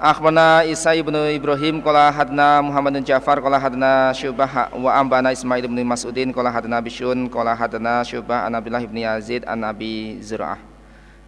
Akhbarna 0.00 0.64
Isa 0.64 0.96
ibnu 0.96 1.28
Ibrahim 1.28 1.84
Kola 1.84 2.08
hadna 2.08 2.64
Muhammad 2.64 2.96
bin 2.96 3.04
Ja'far 3.04 3.36
Kola 3.36 3.60
hadna 3.60 4.16
Syubah 4.16 4.72
Wa 4.72 4.96
ambana 4.96 5.28
Ismail 5.28 5.68
ibnu 5.68 5.84
Mas'udin 5.84 6.32
Kola 6.32 6.48
hadna 6.48 6.80
Bishun 6.80 7.28
Kola 7.28 7.52
hadna 7.52 8.00
Syubah 8.00 8.48
An 8.48 8.56
Abdullah 8.56 8.80
ibnu 8.80 9.04
Yazid 9.04 9.44
An 9.44 9.60
Abi 9.60 10.16
Zur'ah. 10.24 10.56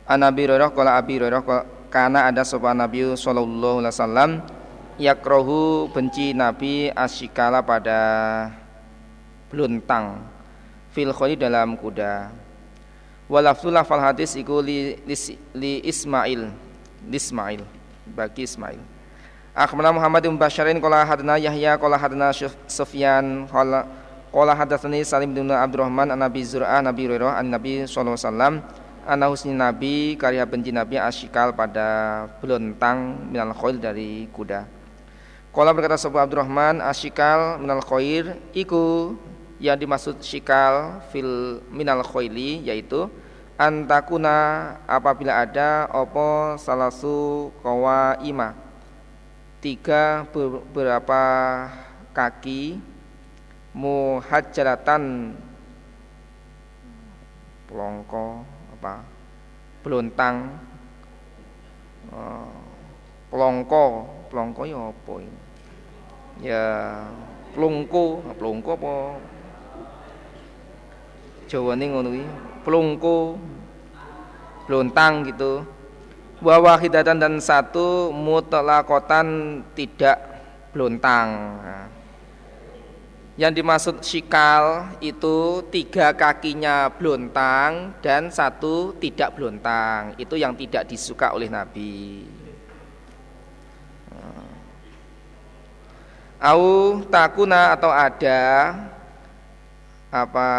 An 0.08 0.24
Abi 0.24 0.48
Rurah 0.48 0.72
Kola 0.72 0.96
Abi 0.96 1.20
Rurah 1.20 1.44
Karena 1.92 2.32
ada 2.32 2.48
sopan 2.48 2.80
Nabi 2.80 3.12
Sallallahu 3.12 3.84
Alaihi 3.84 3.92
Wasallam 3.92 4.30
Yakrohu 4.96 5.92
benci 5.92 6.32
Nabi 6.32 6.88
asyikala 6.96 7.60
pada 7.60 8.00
Beluntang 9.52 10.16
Fil 10.96 11.12
kholi 11.12 11.36
dalam 11.36 11.76
kuda. 11.76 12.32
Walaftul 13.28 13.76
lafal 13.76 14.00
hadis 14.00 14.32
iku 14.32 14.64
li, 14.64 14.96
li, 15.04 15.16
li 15.52 15.84
Ismail 15.84 16.48
Ismail 17.12 17.81
bagi 18.12 18.44
Ismail. 18.44 18.80
Akhbarana 19.52 19.92
Muhammad 19.92 20.24
bin 20.24 20.36
Basharin 20.40 20.80
qala 20.80 21.04
hadana 21.04 21.36
Yahya 21.36 21.76
qala 21.76 22.00
hadana 22.00 22.32
Sufyan 22.64 23.44
qala 23.52 23.84
qala 24.32 24.56
hadatsani 24.56 25.04
Salim 25.04 25.36
bin 25.36 25.52
Abdurrahman 25.52 26.08
an 26.08 26.24
Nabi 26.24 26.40
Zur'ah 26.40 26.80
Nabi 26.80 27.04
Hurairah 27.04 27.36
an 27.36 27.52
Nabi 27.52 27.84
sallallahu 27.84 28.16
alaihi 28.16 28.28
wasallam 28.28 28.54
ana 29.04 29.24
husni 29.28 29.52
Nabi 29.52 30.16
karya 30.16 30.48
benci 30.48 30.72
Nabi 30.72 30.96
asyikal 30.96 31.52
pada 31.52 32.24
belontang 32.40 33.28
minal 33.28 33.52
khail 33.52 33.76
dari 33.76 34.24
kuda. 34.32 34.64
Qala 35.52 35.76
berkata 35.76 36.00
sebuah 36.00 36.24
Abdurrahman 36.24 36.80
asyikal 36.80 37.60
minal 37.60 37.84
khair 37.84 38.40
iku 38.56 39.12
yang 39.60 39.76
dimaksud 39.76 40.18
syikal 40.24 41.04
fil 41.12 41.60
minal 41.68 42.00
khaili 42.00 42.64
yaitu 42.64 43.06
antakuna 43.62 44.34
apabila 44.90 45.38
ada 45.38 45.86
opo 45.94 46.58
salasu 46.58 47.54
kawa 47.62 48.18
ima 48.26 48.58
tiga 49.62 50.26
beberapa 50.34 51.22
kaki 52.10 52.82
muhajjalatan? 53.70 55.38
Pelongko 57.70 58.42
apa? 58.78 59.06
Belontang. 59.86 60.58
Uh, 62.10 62.50
pelongko. 63.30 64.10
Pelongko 64.26 64.62
ya 64.66 64.90
apa 64.90 65.12
ini? 65.22 65.40
Ya 66.42 66.64
plungko 67.54 68.26
plungko 68.34 68.74
apa? 68.74 68.94
Jawane 71.46 71.84
ngono 71.86 72.10
kuwi 72.10 72.51
plungko 72.62 73.36
blontang 74.66 75.28
gitu. 75.28 75.66
Wa 76.42 76.58
wahidatan 76.58 77.22
dan 77.22 77.34
satu 77.38 78.10
mutlaqatan 78.10 79.62
tidak 79.78 80.18
blontang 80.74 81.28
nah. 81.62 81.86
yang 83.38 83.52
dimaksud 83.52 84.02
sikal 84.02 84.90
itu 84.98 85.62
tiga 85.70 86.10
kakinya 86.16 86.90
blontang 86.90 87.94
dan 88.02 88.32
satu 88.32 88.96
tidak 88.98 89.36
blontang 89.36 90.16
itu 90.18 90.34
yang 90.34 90.56
tidak 90.58 90.88
disuka 90.88 91.30
oleh 91.30 91.46
Nabi. 91.46 92.26
Au 96.42 96.98
takuna 97.06 97.78
atau 97.78 97.94
ada 97.94 98.74
apa 100.10 100.50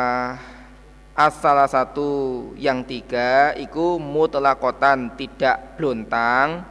as 1.13 1.37
salah 1.37 1.69
satu 1.69 2.51
yang 2.57 2.81
tiga 2.81 3.53
iku 3.53 4.01
mutlakotan 4.01 5.13
tidak 5.13 5.77
blontang 5.77 6.65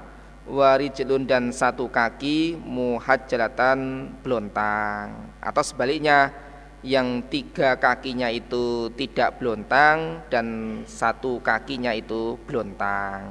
warijlun 0.51 1.22
dan 1.22 1.55
satu 1.55 1.86
kaki 1.86 2.59
muhajjalatan 2.59 4.11
blontang. 4.22 5.14
Atau 5.38 5.62
sebaliknya 5.62 6.34
yang 6.82 7.22
tiga 7.30 7.78
kakinya 7.78 8.26
itu 8.26 8.90
tidak 8.99 9.38
blontang 9.38 10.26
dan 10.26 10.78
satu 10.90 11.38
kakinya 11.38 11.95
itu 11.95 12.34
blontang. 12.43 13.30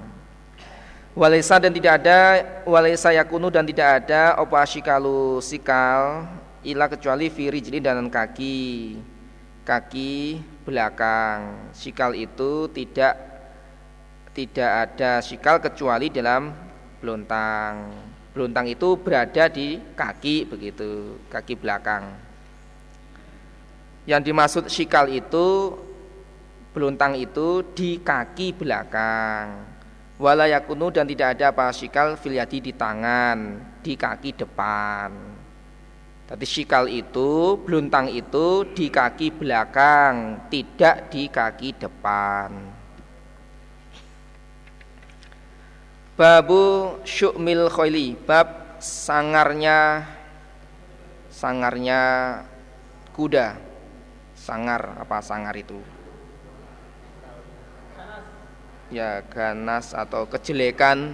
Walesa 1.12 1.60
dan 1.60 1.76
tidak 1.76 2.00
ada 2.00 2.20
walesa 2.64 3.12
yakunu 3.12 3.52
dan 3.52 3.68
tidak 3.68 4.08
ada 4.08 4.40
opa 4.40 4.64
shikalu 4.64 5.44
sikal 5.44 6.24
ila 6.64 6.88
kecuali 6.88 7.28
firijli 7.28 7.84
dan 7.84 8.08
kaki. 8.08 8.96
Kaki 9.68 10.40
belakang. 10.64 11.70
Sikal 11.74 12.14
itu 12.14 12.70
tidak 12.72 13.18
tidak 14.32 14.72
ada 14.88 15.20
sikal 15.20 15.60
kecuali 15.60 16.08
dalam 16.08 16.54
belontang. 17.04 17.92
Belontang 18.32 18.68
itu 18.72 18.96
berada 18.96 19.52
di 19.52 19.80
kaki 19.94 20.48
begitu 20.48 21.20
kaki 21.28 21.60
belakang. 21.60 22.16
Yang 24.08 24.22
dimaksud 24.32 24.64
sikal 24.72 25.12
itu 25.12 25.76
belontang 26.72 27.20
itu 27.20 27.62
di 27.76 28.00
kaki 28.00 28.56
belakang. 28.56 29.68
Wala 30.22 30.48
yakunu 30.48 30.94
dan 30.94 31.10
tidak 31.10 31.38
ada 31.38 31.50
apa 31.50 31.74
sikal 31.74 32.14
filiadi 32.16 32.62
di 32.62 32.72
tangan 32.78 33.58
di 33.82 33.98
kaki 33.98 34.38
depan 34.38 35.31
Tadi 36.32 36.48
sikal 36.48 36.88
itu 36.88 37.60
beluntang 37.60 38.08
itu 38.08 38.64
di 38.72 38.88
kaki 38.88 39.36
belakang 39.36 40.48
tidak 40.48 41.12
di 41.12 41.28
kaki 41.28 41.76
depan. 41.76 42.56
Babu 46.16 46.96
syukmil 47.04 47.68
khoili 47.68 48.16
bab 48.16 48.80
sangarnya 48.80 50.08
sangarnya 51.28 52.00
kuda. 53.12 53.60
Sangar 54.32 55.04
apa 55.04 55.20
sangar 55.20 55.60
itu? 55.60 55.84
Ya 58.88 59.20
ganas 59.28 59.92
atau 59.92 60.24
kejelekan 60.32 61.12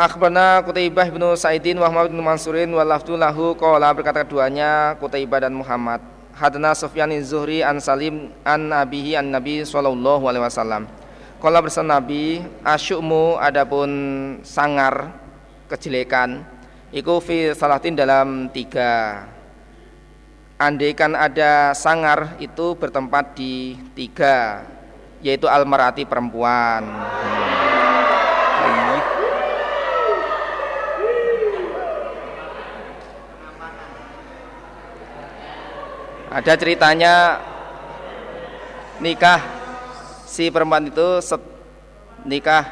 Akhbarna 0.00 0.64
Qutaibah 0.64 1.12
bin 1.12 1.20
Sa'idin 1.36 1.76
wa 1.76 1.84
Muhammad 1.92 2.16
bin 2.16 2.24
Mansurin 2.24 2.72
wa 2.72 2.80
lafdu 2.80 3.20
lahu 3.20 3.52
qala 3.52 3.92
berkata 3.92 4.24
keduanya 4.24 4.96
Qutaibah 4.96 5.44
dan 5.44 5.52
Muhammad 5.52 6.00
Hadana 6.32 6.72
Sufyan 6.72 7.12
Zuhri 7.20 7.60
an 7.60 7.84
Salim 7.84 8.32
an 8.40 8.72
Nabihi 8.72 9.20
an 9.20 9.28
Nabi 9.28 9.60
sallallahu 9.60 10.24
alaihi 10.24 10.40
wasallam 10.40 10.88
Qala 11.36 11.60
bersama 11.60 12.00
Nabi 12.00 12.40
asyukmu 12.64 13.36
adapun 13.44 13.90
sangar 14.40 15.12
kejelekan 15.68 16.48
iku 16.96 17.20
fi 17.20 17.52
salatin 17.52 17.92
dalam 17.92 18.48
tiga 18.56 19.28
Andaikan 20.56 21.12
ada 21.12 21.76
sangar 21.76 22.40
itu 22.40 22.72
bertempat 22.72 23.36
di 23.36 23.76
tiga 23.92 24.64
yaitu 25.20 25.44
almarati 25.44 26.08
perempuan. 26.08 26.88
Ada 36.30 36.54
ceritanya 36.54 37.42
nikah 39.02 39.42
si 40.30 40.46
perempuan 40.46 40.86
itu 40.86 41.18
set, 41.18 41.42
nikah 42.22 42.70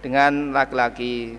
dengan 0.00 0.56
laki-laki. 0.56 1.36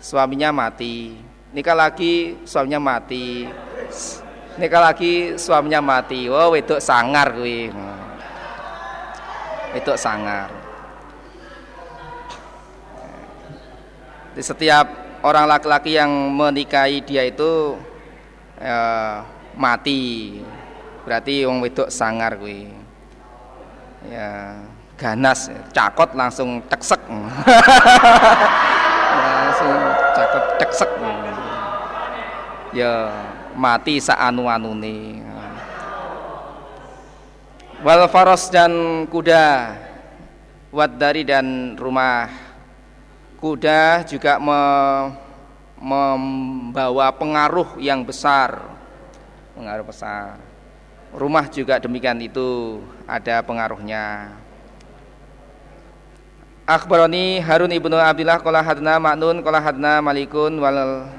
Suaminya 0.00 0.48
mati. 0.48 1.12
Nikah 1.52 1.76
lagi 1.76 2.40
suaminya 2.48 2.80
mati. 2.80 3.44
Nikah 4.56 4.80
lagi 4.80 5.36
suaminya 5.36 5.84
mati. 5.84 6.32
Wow 6.32 6.56
itu 6.56 6.80
sangar 6.80 7.36
kuwi. 7.36 7.68
Itu 9.76 9.92
sangar. 10.00 10.48
Di 14.32 14.40
setiap 14.40 14.88
orang 15.20 15.44
laki-laki 15.44 16.00
yang 16.00 16.08
menikahi 16.32 17.04
dia 17.04 17.28
itu 17.28 17.76
eh, 18.56 19.20
mati. 19.60 20.40
Berarti 21.04 21.44
wong 21.44 21.60
wedok 21.60 21.92
sangar 21.92 22.40
kuwi. 22.40 22.72
Ya 24.08 24.56
ganas 24.96 25.52
cakot 25.72 26.16
langsung 26.16 26.60
teksek 26.68 27.00
langsung 29.20 29.72
cakot 30.12 30.44
teksek 30.60 30.90
ya 32.76 33.08
mati 33.56 33.96
saanu-anune 33.96 35.24
wal 37.80 38.04
faros 38.12 38.52
dan 38.52 38.72
kuda 39.08 39.72
wat 40.70 40.96
dari 40.96 41.26
dan 41.26 41.74
rumah. 41.74 42.30
Kuda 43.40 44.04
juga 44.04 44.36
me, 44.36 44.60
membawa 45.80 47.08
pengaruh 47.16 47.80
yang 47.80 48.04
besar 48.04 48.79
pengaruh 49.60 49.84
besar. 49.84 50.40
Rumah 51.12 51.52
juga 51.52 51.76
demikian 51.76 52.16
itu 52.24 52.80
ada 53.04 53.44
pengaruhnya. 53.44 54.32
Akhbaroni 56.64 57.44
Harun 57.44 57.74
ibnu 57.74 57.98
Abdullah 57.98 58.40
Kola 58.40 58.62
hadna 58.62 58.96
Ma'nun 58.96 59.42
Kola 59.42 59.58
hadna 59.58 59.98
Malikun 59.98 60.54
wal 60.62 61.10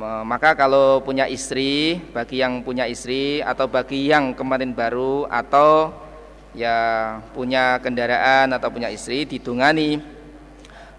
maka 0.00 0.54
kalau 0.54 1.02
punya 1.02 1.26
istri 1.26 1.98
bagi 2.14 2.40
yang 2.40 2.62
punya 2.62 2.86
istri 2.86 3.42
atau 3.42 3.66
bagi 3.66 4.08
yang 4.08 4.32
kemarin 4.32 4.70
baru 4.72 5.26
atau 5.26 5.92
ya 6.54 7.18
punya 7.34 7.76
kendaraan 7.82 8.54
atau 8.54 8.70
punya 8.70 8.88
istri 8.88 9.26
ditungani. 9.26 10.00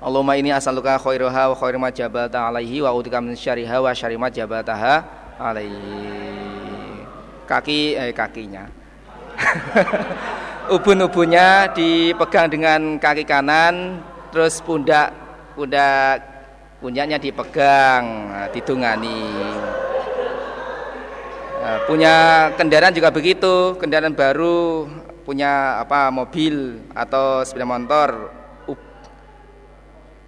Allahumma 0.04 0.36
ini 0.36 0.52
asaluka 0.52 1.00
khairuha 1.00 1.50
wa 1.50 1.56
khairu 1.56 1.80
ma 1.80 1.90
alaihi 1.90 2.84
wa 2.84 2.92
udika 2.92 3.24
min 3.24 3.34
syariha 3.34 3.80
wa 3.80 3.90
syari 3.96 4.20
ma 4.20 4.28
jabaltaha 4.28 5.21
alaihi 5.42 7.04
kaki 7.50 7.98
eh 7.98 8.14
kakinya. 8.14 8.70
Ubun-ubunnya 10.76 11.74
dipegang 11.74 12.48
dengan 12.48 13.02
kaki 13.02 13.26
kanan 13.26 14.00
terus 14.32 14.64
pundak 14.64 15.12
pundak 15.58 16.24
punyanya 16.82 17.22
dipegang 17.22 18.04
nah, 18.34 18.48
ditungani 18.50 19.22
nah, 21.62 21.78
punya 21.86 22.16
kendaraan 22.58 22.96
juga 22.96 23.14
begitu 23.14 23.78
kendaraan 23.78 24.18
baru 24.18 24.88
punya 25.22 25.84
apa 25.84 26.10
mobil 26.10 26.82
atau 26.98 27.46
sepeda 27.46 27.70
motor 27.70 28.34
up, 28.66 28.82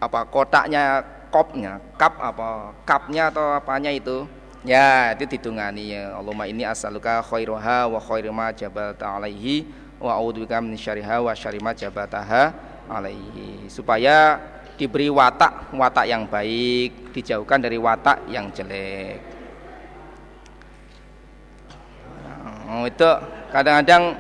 apa 0.04 0.20
kotaknya 0.30 1.02
kopnya 1.34 1.82
kap 1.98 2.14
apa 2.22 2.78
kapnya 2.86 3.34
atau 3.34 3.58
apanya 3.58 3.90
itu 3.90 4.30
ya 4.64 5.12
itu 5.16 5.28
ditungani 5.28 5.96
ya. 5.96 6.16
Allahumma 6.18 6.48
ini 6.48 6.64
asaluka 6.64 7.24
khairuha 7.24 7.88
wa 7.92 8.00
khairu 8.00 8.32
ma 8.32 8.50
jabalta 8.52 9.08
alaihi 9.20 9.68
wa 10.00 10.16
a'udzubika 10.20 10.60
min 10.64 10.76
syarriha 10.76 11.24
wa 11.24 11.32
syarri 11.36 11.60
ma 11.60 11.76
jabaltaha 11.76 12.56
alaihi. 12.88 13.68
Supaya 13.68 14.40
diberi 14.80 15.08
watak 15.12 15.72
watak 15.76 16.06
yang 16.10 16.26
baik 16.26 17.14
dijauhkan 17.14 17.62
dari 17.62 17.78
watak 17.78 18.26
yang 18.32 18.50
jelek. 18.50 19.22
Oh, 22.74 22.90
itu 22.90 23.10
kadang-kadang 23.54 24.18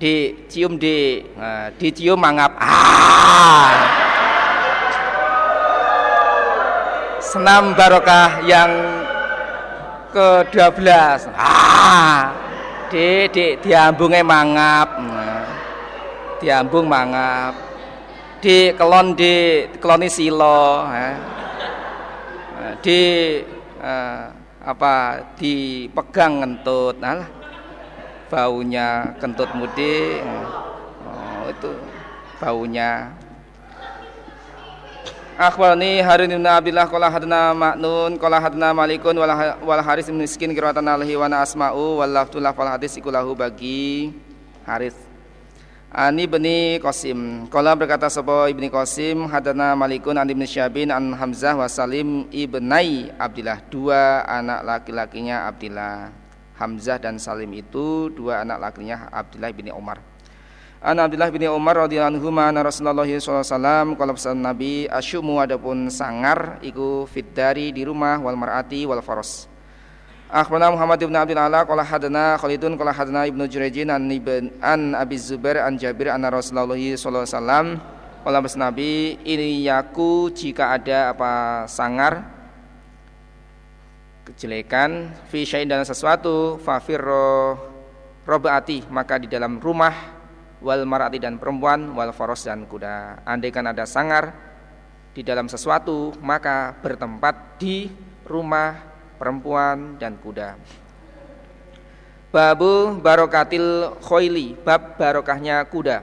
dicium 0.00 0.80
di 0.80 1.20
nah, 1.36 1.68
dicium 1.76 2.16
mangap. 2.16 2.56
Ah! 2.56 3.70
Senam 7.20 7.76
barokah 7.76 8.40
yang 8.48 9.01
ke-12. 10.12 11.32
Ah 11.34 12.30
di 12.92 13.26
di 13.32 13.46
diambunge 13.64 14.20
mangap. 14.20 14.88
Diambung 16.38 16.86
mangap. 16.86 17.54
Di 18.42 18.76
kelon 18.76 19.14
di 19.16 19.64
keloni 19.78 20.10
silo 20.10 20.82
eh. 20.90 21.14
di 22.82 23.00
eh, 23.78 24.24
apa 24.62 24.94
dipegang 25.38 26.42
ngentut 26.42 27.02
nah 27.02 27.22
baunya 28.30 29.14
kentut 29.18 29.50
mudi 29.58 30.22
oh, 30.22 31.50
itu 31.50 31.70
baunya 32.38 33.10
Akhbarani 35.32 36.04
Harun 36.04 36.28
bin 36.28 36.44
Abdullah 36.44 36.84
qala 36.92 37.08
hadna 37.08 37.56
Ma'nun 37.56 38.20
qala 38.20 38.36
hadna 38.36 38.76
Malikun 38.76 39.16
wal 39.16 39.80
Haris 39.80 40.12
bin 40.12 40.20
Miskin 40.20 40.52
kiratan 40.52 40.84
alaihi 40.84 41.16
wa 41.16 41.24
asma'u 41.24 42.04
wal 42.04 42.12
laftulah 42.12 42.52
fal 42.52 42.68
hadis 42.68 43.00
ikulahu 43.00 43.32
bagi 43.32 44.12
Haris. 44.68 44.92
Ani 45.88 46.28
bani 46.28 46.76
Qasim. 46.84 47.48
Qala 47.48 47.72
berkata 47.72 48.12
sapa 48.12 48.52
Ibni 48.52 48.68
Qasim 48.68 49.24
hadana 49.24 49.72
Malikun 49.72 50.20
an 50.20 50.28
Ibnu 50.28 50.44
Syabin 50.44 50.92
an 50.92 51.16
Hamzah 51.16 51.56
wa 51.56 51.64
Salim 51.64 52.28
ibnai 52.28 53.08
Abdillah. 53.16 53.64
Dua 53.72 54.28
anak 54.28 54.68
laki-lakinya 54.68 55.48
Abdillah. 55.48 56.12
Hamzah 56.60 57.00
dan 57.00 57.16
Salim 57.16 57.56
itu 57.56 58.12
dua 58.12 58.44
anak 58.44 58.60
lakinya 58.60 59.08
Abdillah 59.08 59.48
bin 59.56 59.72
Umar 59.72 60.11
An 60.82 60.98
Abdullah 60.98 61.30
bin 61.30 61.46
Umar 61.46 61.86
radhiyallahu 61.86 62.18
anhu 62.18 62.34
mana 62.34 62.58
Rasulullah 62.66 63.06
sallallahu 63.06 63.22
alaihi 63.22 63.54
wasallam 63.54 63.86
kalau 63.94 64.12
pesan 64.18 64.42
Nabi 64.42 64.90
asyumu 64.90 65.38
adapun 65.38 65.86
sangar 65.86 66.58
iku 66.58 67.06
fiddari 67.06 67.70
di 67.70 67.86
rumah 67.86 68.18
wal 68.18 68.34
mar'ati 68.34 68.82
wal 68.82 68.98
faros. 68.98 69.46
Akhbarana 70.26 70.74
Muhammad 70.74 70.98
bin 70.98 71.14
Abdul 71.14 71.38
Ala 71.38 71.62
qala 71.62 71.86
hadana 71.86 72.34
Khalidun 72.34 72.74
qala 72.74 72.90
hadana 72.90 73.30
Ibnu 73.30 73.46
Jurayjin 73.46 73.94
an 73.94 74.10
ibn 74.10 74.50
an 74.58 74.98
Abi 74.98 75.22
Zubair 75.22 75.62
an 75.62 75.78
Jabir 75.78 76.10
anna 76.10 76.34
Rasulullah 76.34 76.74
sallallahu 76.74 77.30
alaihi 77.30 77.36
wasallam 77.38 77.66
qala 78.26 78.38
pesan 78.42 78.60
Nabi 78.66 79.22
ini 79.22 79.62
yaku 79.62 80.34
jika 80.34 80.74
ada 80.82 81.14
apa 81.14 81.62
sangar 81.70 82.26
kejelekan 84.26 85.14
fi 85.30 85.46
syai'in 85.46 85.70
dalam 85.70 85.86
sesuatu 85.86 86.58
fafirro 86.58 87.54
robaati 88.26 88.90
maka 88.90 89.22
di 89.22 89.30
dalam 89.30 89.62
rumah 89.62 90.21
wal 90.62 90.86
marati 90.86 91.18
dan 91.18 91.36
perempuan 91.36 91.92
wal 91.92 92.14
faros 92.14 92.46
dan 92.46 92.64
kuda. 92.64 93.26
Andaikan 93.26 93.66
ada 93.66 93.82
sangar 93.84 94.32
di 95.12 95.20
dalam 95.20 95.50
sesuatu 95.50 96.14
maka 96.22 96.72
bertempat 96.80 97.60
di 97.60 97.90
rumah 98.24 98.78
perempuan 99.18 99.98
dan 99.98 100.16
kuda. 100.16 100.56
Babu 102.32 102.96
barokatil 102.96 103.98
khoili 104.00 104.56
bab 104.56 104.96
barokahnya 104.96 105.60
kuda. 105.68 106.00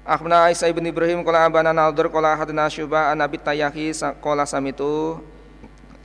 Akhbarana 0.00 0.48
Aisyah 0.48 0.72
ibn 0.72 0.82
Ibrahim 0.88 1.20
qala 1.20 1.44
abana 1.44 1.76
Nadir 1.76 2.08
qala 2.08 2.32
hadna 2.32 2.66
Syuba 2.72 3.12
an 3.12 3.20
Abi 3.20 3.36
Tayyahi 3.36 3.92
qala 4.24 4.48
samitu 4.48 5.20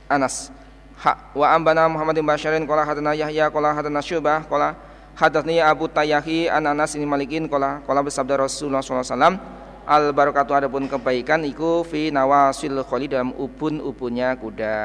Anas. 0.04 0.52
Ha 1.00 1.32
wa 1.32 1.48
ambana 1.48 1.88
Muhammad 1.88 2.20
bin 2.20 2.28
Basharin 2.28 2.68
qala 2.68 2.84
hadna 2.84 3.16
Yahya 3.16 3.48
qala 3.48 3.72
hadna 3.72 4.04
Syuba 4.04 4.44
qala 4.44 4.76
Hadatsni 5.16 5.64
Abu 5.64 5.88
Tayyahi 5.88 6.52
an 6.52 6.68
Anas 6.68 6.92
bin 6.92 7.08
Malikin 7.08 7.48
qala 7.48 7.80
qala 7.88 8.04
bersabda 8.04 8.36
Rasulullah 8.36 8.84
SAW 8.84 9.40
al 9.88 10.12
barakatu 10.12 10.52
adapun 10.52 10.92
kebaikan 10.92 11.40
iku 11.48 11.80
fi 11.88 12.12
nawasil 12.12 12.84
kholi 12.84 13.08
dalam 13.08 13.32
ubun-ubunnya 13.32 14.36
kuda. 14.36 14.76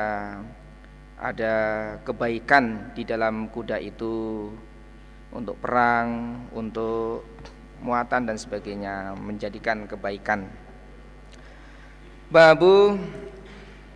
Ada 1.20 1.54
kebaikan 2.08 2.96
di 2.96 3.04
dalam 3.04 3.52
kuda 3.52 3.76
itu 3.84 4.48
untuk 5.36 5.60
perang, 5.60 6.48
untuk 6.56 7.28
muatan 7.84 8.32
dan 8.32 8.40
sebagainya 8.40 9.12
menjadikan 9.20 9.84
kebaikan. 9.84 10.48
Babu 12.32 12.96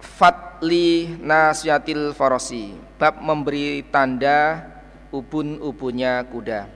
fatli 0.03 1.15
nasyatil 1.15 2.11
farosi 2.11 2.75
bab 2.99 3.23
memberi 3.23 3.87
tanda 3.87 4.74
ubun-ubunnya 5.15 6.27
kuda. 6.27 6.67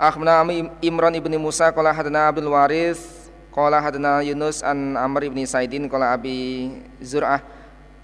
Akhbarana 0.00 0.48
Imran 0.80 1.12
ibni 1.12 1.36
Musa 1.36 1.68
qala 1.68 1.92
hadana 1.92 2.32
Abdul 2.32 2.48
Waris 2.48 3.28
qala 3.52 3.84
hadana 3.84 4.24
Yunus 4.24 4.64
an 4.64 4.96
Amr 4.96 5.28
ibni 5.28 5.44
Saidin 5.44 5.84
qala 5.92 6.16
Abi 6.16 6.72
Zur'ah 7.04 7.44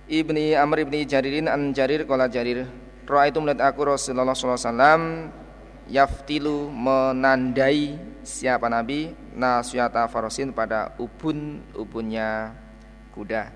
ibni 0.04 0.52
Amr 0.52 0.84
ibni 0.84 1.08
Jaririn 1.08 1.48
an 1.48 1.72
Jarir 1.72 2.04
qala 2.04 2.28
Jarir 2.28 2.68
Ra'aitu 3.06 3.38
melihat 3.38 3.70
aku 3.70 3.86
Rasulullah 3.86 4.34
SAW 4.34 5.30
yaftilu 5.86 6.66
menandai 6.74 7.94
siapa 8.26 8.66
Nabi 8.66 9.14
nasyata 9.30 10.10
farosin 10.10 10.50
pada 10.50 10.90
ubun-ubunnya 10.98 12.50
kuda. 13.14 13.54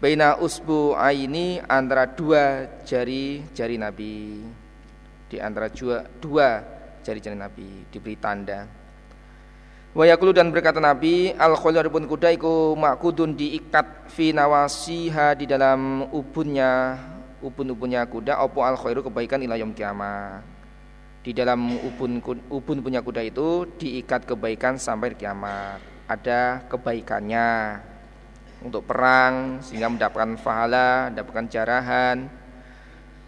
Baina 0.00 0.40
usbu 0.40 0.96
aini 0.96 1.60
antara 1.68 2.08
dua 2.08 2.64
jari-jari 2.88 3.76
Nabi 3.76 4.44
di 5.26 5.42
antara 5.42 5.66
dua, 5.70 6.06
dua 6.22 6.62
jari-jari 7.02 7.38
Nabi 7.38 7.86
diberi 7.90 8.16
tanda. 8.18 8.66
Wayakulu 9.96 10.36
dan 10.36 10.52
berkata 10.52 10.76
Nabi 10.76 11.32
al 11.32 11.56
khulur 11.56 11.88
pun 11.88 12.04
kuda 12.04 12.28
iku 12.36 12.76
makudun 12.76 13.32
diikat 13.32 14.12
fi 14.12 14.28
nawasiha 14.28 15.32
di 15.32 15.48
dalam 15.48 16.04
ubunnya 16.12 17.00
ubun-ubunnya 17.40 18.04
kuda 18.04 18.44
opo 18.44 18.60
al 18.60 18.76
khairu 18.76 19.00
kebaikan 19.00 19.40
ilayom 19.40 19.72
kiamat. 19.72 20.44
Di 21.24 21.32
dalam 21.32 21.80
ubun 21.80 22.20
ubun 22.52 22.78
punya 22.84 23.00
kuda 23.00 23.24
itu 23.24 23.66
diikat 23.80 24.28
kebaikan 24.28 24.76
sampai 24.76 25.16
kiamat. 25.16 25.80
Ada 26.06 26.68
kebaikannya 26.68 27.80
untuk 28.62 28.84
perang 28.84 29.64
sehingga 29.64 29.90
mendapatkan 29.90 30.38
pahala, 30.44 31.08
mendapatkan 31.08 31.46
jarahan, 31.48 32.28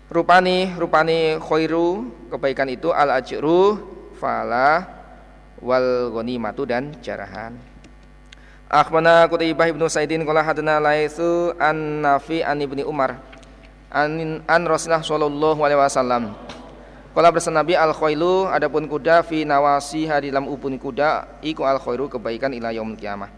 rupani 0.09 0.73
rupani 0.77 1.37
khairu 1.37 2.09
kebaikan 2.33 2.69
itu 2.73 2.89
al 2.93 3.13
ajru 3.21 3.77
fala 4.17 4.85
wal 5.61 6.13
ghanimatu 6.17 6.65
dan 6.65 6.97
jarahan. 7.05 7.57
Akhbana 8.69 9.25
Qutaibah 9.33 9.73
ibnu 9.73 9.89
Saidin 9.89 10.29
qala 10.29 10.45
hadana 10.45 10.77
laisu 10.77 11.57
an 11.57 12.05
Nafi 12.05 12.45
an 12.45 12.61
ibni 12.61 12.85
Umar 12.85 13.17
an 13.89 14.45
an 14.45 14.63
Rasulullah 14.69 15.01
sallallahu 15.01 15.61
alaihi 15.65 15.81
wasallam. 15.81 16.25
Kala 17.17 17.33
bersama 17.35 17.65
Nabi 17.65 17.75
al 17.75 17.97
khailu 17.97 18.47
adapun 18.47 18.87
kuda 18.87 19.27
fi 19.27 19.43
nawasiha 19.43 20.23
di 20.23 20.29
dalam 20.31 20.47
ubun 20.47 20.77
kuda 20.79 21.41
iku 21.43 21.65
al 21.65 21.81
khairu 21.81 22.07
kebaikan 22.13 22.53
ila 22.55 22.71
yaumil 22.71 22.95
kiamah. 23.01 23.33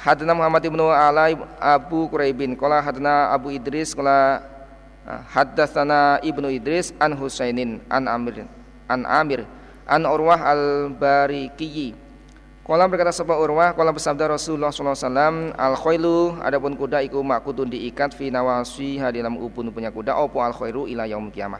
Hadana 0.00 0.32
Muhammad 0.32 0.64
ibnu 0.64 0.88
Ala 0.88 1.28
Abu 1.60 2.08
Quraibin 2.08 2.56
qala 2.56 2.80
hadana 2.80 3.30
Abu 3.36 3.52
Idris 3.52 3.92
qala 3.92 4.40
Haddatsana 5.30 6.22
Ibnu 6.22 6.46
Idris 6.50 6.94
an 7.02 7.18
Husainin 7.18 7.82
an 7.90 8.06
Amir 8.06 8.46
an 8.90 9.02
Amir 9.06 9.46
an 9.90 10.06
Urwah 10.06 10.40
al-Bariqi. 10.54 11.94
Kala 12.70 12.86
berkata 12.86 13.10
sebuah 13.10 13.38
Urwah, 13.42 13.68
kala 13.74 13.90
bersabda 13.90 14.30
Rasulullah 14.30 14.70
wasallam, 14.70 15.50
al 15.58 15.74
khailu 15.74 16.38
adapun 16.38 16.78
kuda 16.78 17.02
iku 17.02 17.18
makutun 17.18 17.66
diikat 17.66 18.14
fi 18.14 18.30
nawasi 18.30 19.02
dalam 19.02 19.34
ubun 19.42 19.74
punya 19.74 19.90
kuda 19.90 20.14
opo 20.14 20.38
al 20.38 20.54
khairu 20.54 20.86
ila 20.86 21.02
yaum 21.02 21.34
kiamah. 21.34 21.58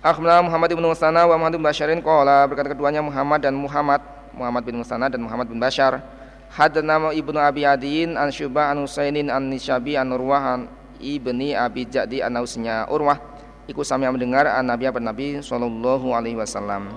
Akhbarana 0.00 0.46
Muhammad 0.46 0.70
bin 0.72 0.80
Musana 0.86 1.28
wa 1.28 1.36
Muhammad 1.36 1.60
bin 1.60 1.64
Basharin 1.66 2.00
qala 2.00 2.46
berkata 2.48 2.72
keduanya 2.72 3.04
Muhammad 3.04 3.42
dan 3.42 3.52
Muhammad 3.52 4.00
Muhammad 4.30 4.62
bin 4.62 4.78
Musana 4.78 5.10
dan 5.10 5.20
Muhammad 5.20 5.50
bin 5.50 5.58
Bashar 5.58 5.98
Hadana 6.54 7.10
Ibnu 7.12 7.36
Abi 7.36 7.66
Adiin 7.66 8.14
an 8.16 8.30
Syubah 8.30 8.70
an 8.72 8.86
Husainin 8.86 9.28
an 9.28 9.50
Nishabi 9.50 9.98
an 9.98 10.14
Urwah 10.14 10.70
ibni 11.00 11.54
Abi 11.54 11.86
Jadi 11.86 12.20
anausnya 12.20 12.86
Urwah. 12.90 13.18
Ikut 13.68 13.84
sami 13.84 14.08
mendengar 14.08 14.48
an 14.48 14.68
Nabi 14.68 14.88
apa 14.88 15.00
Nabi 15.00 15.40
sallallahu 15.44 16.12
alaihi 16.12 16.36
wasallam. 16.40 16.88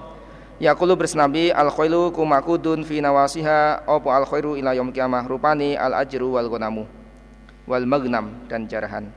Yaqulu 0.61 0.94
bersnabi 0.94 1.49
al 1.49 1.73
khailu 1.73 2.14
kumakudun 2.14 2.86
fi 2.86 3.02
nawasiha 3.02 3.90
opo 3.90 4.14
al 4.14 4.30
khairu 4.30 4.53
ila 4.61 4.78
kiamah 4.78 5.26
rupani 5.26 5.73
al 5.73 5.98
ajru 5.98 6.38
wal 6.38 6.45
ghanamu 6.45 6.86
wal 7.65 7.86
magnam 7.90 8.30
dan 8.45 8.69
jarahan. 8.69 9.10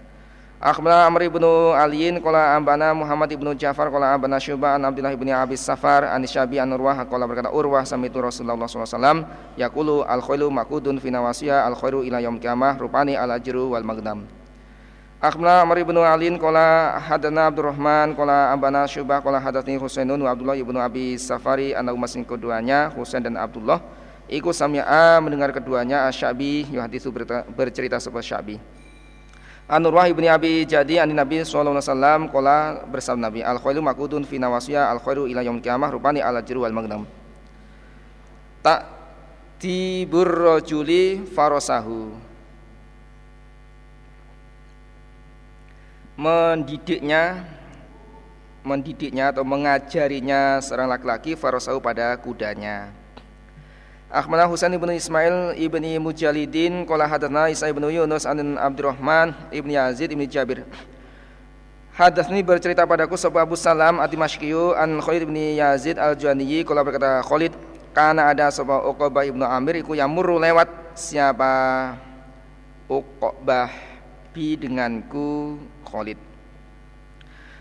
Akhbarana 0.65 1.13
Amr 1.13 1.29
ibnu 1.29 1.77
Aliin 1.77 2.25
qala 2.25 2.57
ambana 2.57 2.97
Muhammad 2.97 3.29
ibnu 3.29 3.53
Ja'far 3.53 3.93
qala 3.93 4.17
ambana 4.17 4.41
Syuba 4.41 4.73
an 4.73 4.89
Abdullah 4.89 5.13
ibni 5.13 5.29
Abi 5.29 5.61
Safar 5.61 6.09
an 6.09 6.25
Syabi 6.25 6.57
an 6.57 6.73
Urwah 6.73 7.05
qala 7.05 7.29
berkata 7.29 7.53
Urwah 7.53 7.85
samitu 7.85 8.25
Rasulullah 8.25 8.57
sallallahu 8.65 8.89
alaihi 8.89 8.97
wasallam 8.97 9.19
yaqulu 9.61 9.97
al 10.09 10.25
khailu 10.25 10.49
makudun 10.49 10.97
fi 10.97 11.13
nawasiha 11.13 11.69
al 11.69 11.77
khairu 11.77 12.01
ila 12.09 12.25
kiamah 12.41 12.81
rupani 12.81 13.13
al 13.13 13.37
ajru 13.37 13.77
wal 13.77 13.85
magnam 13.85 14.25
Akhbarana 15.25 15.65
Amr 15.65 15.81
ibnu 15.81 16.05
Alin 16.05 16.37
qala 16.37 17.01
hadana 17.01 17.49
Abdurrahman 17.49 18.13
qala 18.13 18.53
abana 18.53 18.85
Syubah 18.85 19.25
qala 19.25 19.41
hadatsani 19.41 19.81
Husainun 19.81 20.21
wa 20.21 20.29
Abdullah 20.29 20.53
ibnu 20.53 20.77
Abi 20.77 21.17
Safari 21.17 21.73
anak 21.73 21.97
masing 21.97 22.29
keduanya 22.29 22.93
Husain 22.93 23.25
dan 23.25 23.41
Abdullah 23.41 23.81
iku 24.29 24.53
sami'a 24.53 25.25
mendengar 25.25 25.49
keduanya 25.57 26.05
Asyabi 26.13 26.69
yuhaditsu 26.69 27.09
bercerita 27.57 27.97
sebuah 27.97 28.21
Syabi 28.21 28.61
An-Nurwah 29.65 30.13
ibni 30.13 30.29
Abi 30.29 30.69
Jadi 30.69 31.01
an 31.01 31.09
Nabi 31.09 31.41
sallallahu 31.41 31.81
alaihi 31.81 32.29
wasallam 32.85 33.21
Nabi 33.25 33.41
al 33.41 33.57
khairu 33.65 33.81
makudun 33.81 34.29
fi 34.29 34.37
nawasiya 34.37 34.93
al 34.93 35.01
khairu 35.01 35.25
ila 35.25 35.41
yaumil 35.41 35.65
qiyamah 35.65 35.89
rupani 35.89 36.21
ala 36.21 36.45
jiru 36.45 36.69
wal 36.69 36.77
magnam. 36.77 37.09
Tak 38.61 38.85
tibur 39.57 40.29
rajuli 40.29 41.25
farasahu. 41.33 42.13
Mendidiknya 46.15 47.43
mendidiknya 48.65 49.31
atau 49.31 49.45
mengajarinya 49.45 50.59
seorang 50.65 50.89
laki-laki 50.89 51.37
farasahu 51.37 51.79
pada 51.79 52.17
kudanya. 52.17 52.91
Akhbarana 54.09 54.49
Husain 54.49 54.73
ibn 54.73 54.89
Ismail 54.89 55.59
ibni 55.59 56.01
Mujalidin 56.01 56.89
qala 56.89 57.05
hadatsana 57.05 57.53
Isa 57.53 57.69
ibn 57.69 57.85
Yunus 57.85 58.25
an 58.25 58.57
Abdurrahman 58.57 59.37
ibni 59.53 59.77
Yazid 59.77 60.15
ibni 60.17 60.25
Jabir. 60.25 60.65
Hadatsni 61.95 62.43
bercerita 62.43 62.87
padaku 62.89 63.15
sebuah 63.15 63.47
Abu 63.47 63.55
Salam 63.55 64.03
At-Dimashqiyu 64.03 64.75
an 64.75 64.99
Khalid 64.99 65.29
ibni 65.29 65.59
Yazid 65.59 66.01
Al-Juhani 66.01 66.65
qala 66.67 66.83
berkata 66.83 67.23
Khalid 67.23 67.55
karena 67.95 68.35
ada 68.35 68.51
sebuah 68.51 68.83
Uqbah 68.91 69.23
ibnu 69.27 69.47
Amir 69.47 69.79
iku 69.79 69.95
yang 69.95 70.11
muru 70.11 70.39
lewat 70.43 70.95
siapa 70.99 71.95
Uqbah 72.91 73.71
bi 74.35 74.59
denganku 74.59 75.59
Khalid. 75.95 76.19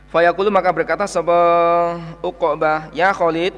Fayaqulu 0.10 0.50
maka 0.50 0.74
berkata 0.74 1.06
sebuah 1.06 2.18
Uqbah 2.26 2.90
ya 2.90 3.14
Khalid 3.14 3.54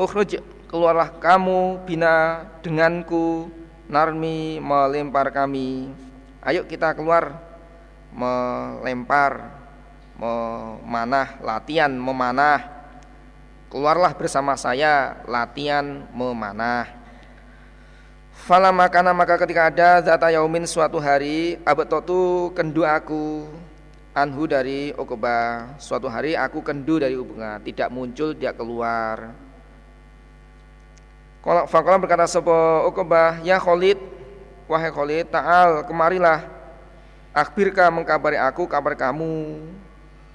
ukhruj 0.00 0.40
keluarlah 0.72 1.12
kamu 1.20 1.84
bina 1.84 2.48
denganku 2.64 3.52
narmi 3.84 4.56
melempar 4.56 5.28
kami. 5.28 5.92
Ayo 6.40 6.64
kita 6.64 6.96
keluar 6.96 7.36
melempar 8.08 9.52
memanah 10.16 11.36
latihan 11.44 11.92
memanah. 11.92 12.80
Keluarlah 13.68 14.16
bersama 14.16 14.56
saya 14.56 15.20
latihan 15.28 16.08
memanah. 16.16 16.88
Fala 18.48 18.72
makana 18.72 19.12
maka 19.12 19.36
ketika 19.36 19.68
ada 19.68 20.00
zata 20.00 20.32
yaumin 20.32 20.64
suatu 20.64 20.96
hari 20.96 21.60
abatotu 21.62 22.50
kendu 22.56 22.82
aku 22.88 23.46
anhu 24.16 24.46
dari 24.50 24.90
Uqbah 24.96 25.78
suatu 25.78 26.10
hari 26.10 26.34
aku 26.34 26.62
kendu 26.62 26.98
dari 26.98 27.14
Uqbah 27.14 27.62
tidak 27.62 27.88
muncul 27.94 28.34
dia 28.34 28.50
keluar 28.50 29.34
kalau 31.40 31.64
Fakola 31.64 31.96
berkata 31.96 32.28
sebuah 32.28 32.84
Uqbah, 32.92 33.40
ya 33.40 33.56
Khalid, 33.56 33.96
wahai 34.68 34.92
Khalid, 34.92 35.32
ta'al, 35.32 35.88
kemarilah. 35.88 36.44
Akhbirka 37.32 37.88
mengkabari 37.88 38.36
aku 38.36 38.68
kabar 38.68 38.92
kamu. 38.92 39.56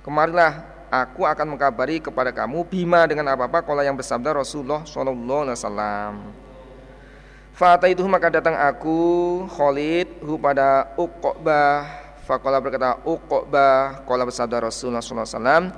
Kemarilah, 0.02 0.66
aku 0.90 1.22
akan 1.30 1.54
mengkabari 1.54 2.02
kepada 2.02 2.34
kamu 2.34 2.66
bima 2.66 3.06
dengan 3.06 3.30
apa-apa 3.38 3.62
kalau 3.62 3.86
yang 3.86 3.94
bersabda 3.94 4.34
Rasulullah 4.34 4.82
Shallallahu 4.82 5.42
Alaihi 5.46 5.58
Wasallam. 5.62 6.14
Fata 7.54 7.86
itu 7.86 8.02
maka 8.10 8.34
datang 8.34 8.58
aku 8.58 9.46
Khalid 9.54 10.26
hu 10.26 10.42
pada 10.42 10.90
Uqbah. 10.98 12.05
Fakola 12.26 12.58
berkata 12.58 12.98
Uqbah, 13.06 14.02
kalau 14.02 14.26
bersabda 14.26 14.66
Rasulullah 14.66 15.06
Wasallam. 15.06 15.70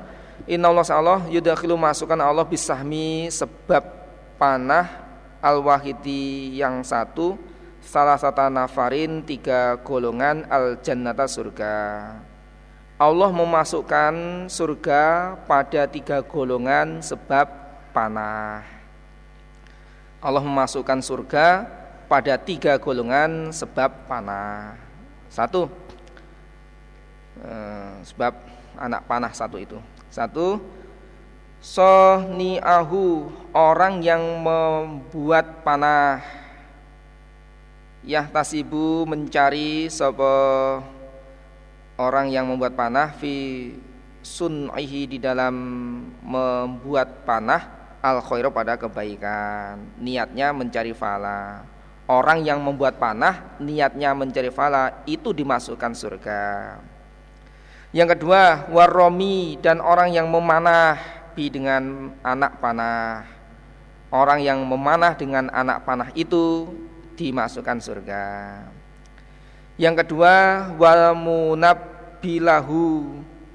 Inna 0.48 0.72
Allah 0.72 0.88
Allah 0.95 1.19
yudakhilu 1.28 1.76
masukkan 1.76 2.15
Allah 2.24 2.48
bisahmi 2.48 3.28
sebab 3.28 3.84
panah 4.40 4.88
al-wahidi 5.44 6.56
yang 6.56 6.88
satu 6.88 7.36
salah 7.84 8.15
satu 8.15 8.48
nafarin 8.48 9.28
tiga 9.28 9.76
golongan 9.84 10.48
al 10.48 10.80
jannata 10.80 11.28
surga. 11.28 11.76
Allah 12.95 13.30
memasukkan 13.30 14.48
surga 14.48 15.36
pada 15.52 15.84
tiga 15.84 16.24
golongan 16.24 17.03
sebab 17.03 17.44
panah. 17.91 18.64
Allah 20.24 20.44
memasukkan 20.48 21.03
surga 21.03 21.68
pada 22.07 22.40
tiga 22.40 22.80
golongan 22.80 23.52
sebab 23.52 24.07
panah. 24.07 24.80
Satu 25.28 25.87
eh, 27.44 27.94
sebab 28.06 28.34
anak 28.78 29.06
panah 29.10 29.34
satu 29.34 29.58
itu. 29.58 29.78
Satu 30.08 30.62
Sohni'ahu 31.58 33.34
orang 33.58 34.06
yang 34.06 34.22
membuat 34.46 35.66
panah. 35.66 36.22
Yahtasibu 38.08 39.04
mencari 39.04 39.92
sopo 39.92 40.32
orang 42.00 42.32
yang 42.32 42.48
membuat 42.48 42.78
panah 42.78 43.12
fi 43.12 43.74
sun'ihi 44.24 45.12
di 45.12 45.18
dalam 45.20 45.52
membuat 46.24 47.28
panah 47.28 47.98
al 48.00 48.22
khairu 48.22 48.54
pada 48.54 48.78
kebaikan. 48.78 49.82
Niatnya 50.00 50.54
mencari 50.54 50.94
fala. 50.94 51.66
Orang 52.08 52.48
yang 52.48 52.64
membuat 52.64 52.96
panah 52.96 53.60
niatnya 53.60 54.16
mencari 54.16 54.54
fala 54.54 55.04
itu 55.04 55.36
dimasukkan 55.36 55.92
surga 55.92 56.44
yang 57.96 58.08
kedua 58.12 58.68
waromi 58.72 59.60
dan 59.64 59.80
orang 59.80 60.12
yang 60.12 60.28
memanah 60.28 61.18
api 61.38 61.54
dengan 61.54 62.10
anak 62.26 62.58
panah. 62.58 63.22
Orang 64.10 64.42
yang 64.42 64.66
memanah 64.66 65.14
dengan 65.14 65.54
anak 65.54 65.86
panah 65.86 66.10
itu 66.18 66.66
dimasukkan 67.14 67.78
surga. 67.78 68.26
Yang 69.78 70.02
kedua 70.02 70.34
wal 70.82 71.14
munabbilahu 71.14 73.06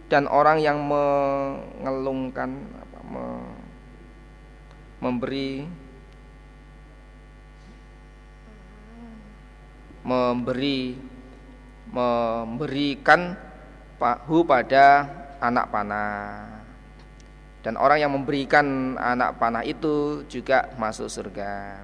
dan 0.06 0.30
orang 0.30 0.62
yang 0.62 0.78
mengelungkan 0.78 2.54
apa, 2.78 2.98
me, 3.02 3.26
memberi 5.02 5.66
memberi 10.06 10.94
memberikan 11.90 13.34
pahu 14.02 14.42
pada 14.42 15.06
anak 15.38 15.70
panah 15.70 16.50
dan 17.62 17.78
orang 17.78 18.02
yang 18.02 18.10
memberikan 18.10 18.98
anak 18.98 19.38
panah 19.38 19.62
itu 19.62 20.26
juga 20.26 20.66
masuk 20.74 21.06
surga. 21.06 21.78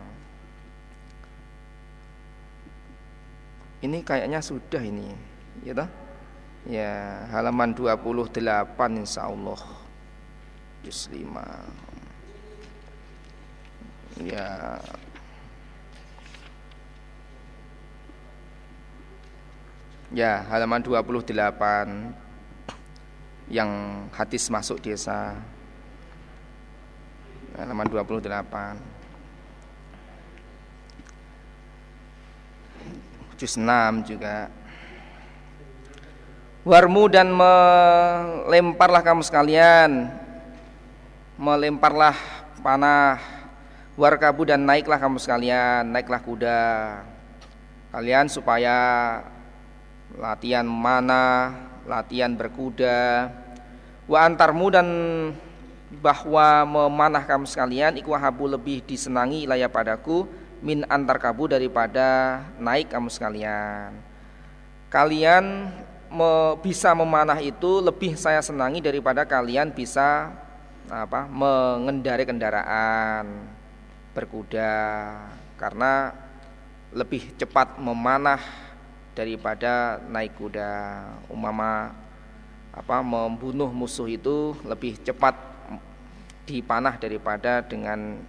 Ini 3.79 4.03
kayaknya 4.03 4.43
sudah 4.43 4.83
ini, 4.83 5.15
ya? 5.63 5.87
Ya, 6.67 7.23
halaman 7.31 7.71
28 7.79 8.35
insya 8.99 9.31
Allah 9.31 9.63
Juz 10.83 11.07
5 11.09 11.23
Ya 14.27 14.83
Ya, 20.09 20.41
halaman 20.49 20.81
28 20.81 21.33
Yang 23.49 23.71
hadis 24.17 24.45
masuk 24.49 24.81
desa. 24.81 25.37
Halaman 27.57 27.89
28 27.89 28.99
juz 33.39 33.55
6 33.55 34.03
juga. 34.03 34.51
Warmu 36.67 37.07
dan 37.07 37.31
melemparlah 37.31 39.01
kamu 39.01 39.23
sekalian. 39.23 40.11
Melemparlah 41.39 42.19
panah. 42.61 43.23
Warkabu 43.95 44.43
dan 44.43 44.67
naiklah 44.67 44.99
kamu 44.99 45.23
sekalian. 45.23 45.87
Naiklah 45.87 46.19
kuda. 46.19 46.63
Kalian 47.95 48.27
supaya 48.27 48.77
latihan 50.17 50.65
mana 50.65 51.53
latihan 51.85 52.33
berkuda 52.33 53.29
wa 54.09 54.19
antarmu 54.25 54.73
dan 54.73 54.89
bahwa 55.89 56.65
memanah 56.69 57.25
kamu 57.25 57.49
sekalian 57.49 57.97
iku 57.97 58.13
habu 58.13 58.45
lebih 58.45 58.85
disenangi 58.85 59.49
ilaya 59.49 59.69
padaku 59.73 60.29
min 60.61 60.85
antar 60.91 61.17
kabu 61.17 61.49
daripada 61.49 62.43
naik 62.59 62.93
kamu 62.93 63.09
sekalian. 63.09 63.95
Kalian 64.89 65.71
me, 66.13 66.57
bisa 66.61 66.93
memanah 66.93 67.39
itu 67.41 67.81
lebih 67.81 68.17
saya 68.17 68.41
senangi 68.41 68.81
daripada 68.85 69.25
kalian 69.25 69.73
bisa 69.73 70.33
apa 70.89 71.29
mengendarai 71.29 72.25
kendaraan 72.25 73.45
berkuda 74.17 74.73
karena 75.61 76.17
lebih 76.97 77.37
cepat 77.37 77.77
memanah 77.77 78.41
daripada 79.19 79.99
naik 80.07 80.39
kuda. 80.39 80.71
Umama 81.27 81.91
apa 82.71 83.03
membunuh 83.03 83.67
musuh 83.75 84.07
itu 84.07 84.55
lebih 84.63 84.95
cepat 85.03 85.35
dipanah 86.47 86.95
daripada 86.95 87.59
dengan 87.67 88.23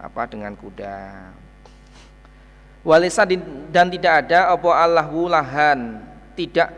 apa 0.00 0.24
dengan 0.24 0.56
kuda. 0.56 1.28
Walisa 2.80 3.28
dan 3.68 3.92
tidak 3.92 4.24
ada 4.24 4.48
apa 4.56 4.70
Allahu 4.72 5.28
lahan. 5.28 6.00
Tidak 6.32 6.68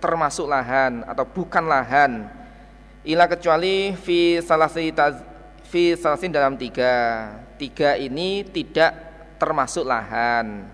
termasuk 0.00 0.48
lahan 0.48 1.04
atau 1.04 1.28
bukan 1.28 1.64
lahan. 1.68 2.26
Ila 3.04 3.28
kecuali 3.28 3.92
fi 4.00 4.40
salasi 4.40 4.90
fi 5.68 5.92
salasin 5.92 6.32
dalam 6.32 6.56
tiga. 6.56 7.28
Tiga 7.60 7.94
ini 8.00 8.42
tidak 8.42 8.96
termasuk 9.38 9.86
lahan 9.86 10.73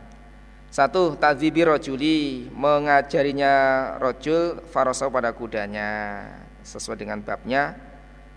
satu 0.71 1.19
tazibi 1.19 1.67
rojuli 1.67 2.47
mengajarinya 2.55 3.55
rojul 3.99 4.63
farosa 4.71 5.11
pada 5.11 5.35
kudanya. 5.35 6.23
Sesuai 6.63 7.03
dengan 7.03 7.19
babnya 7.19 7.75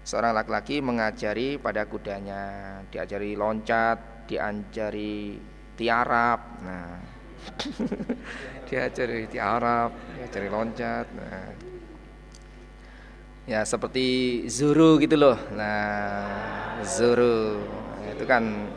seorang 0.02 0.34
laki-laki 0.34 0.82
mengajari 0.82 1.62
pada 1.62 1.86
kudanya. 1.86 2.82
Diajari 2.90 3.38
loncat 3.38 4.26
diajari 4.26 5.38
tiarap 5.78 6.42
nah. 6.66 6.98
Diajari 8.68 9.30
tiarap 9.30 9.94
diajari 10.18 10.50
loncat 10.50 11.06
nah. 11.14 11.54
Ya 13.46 13.62
seperti 13.62 14.42
zuru 14.50 14.98
gitu 14.98 15.22
loh 15.22 15.38
nah 15.54 16.82
zuru. 16.82 17.62
Itu 18.10 18.26
kan 18.26 18.74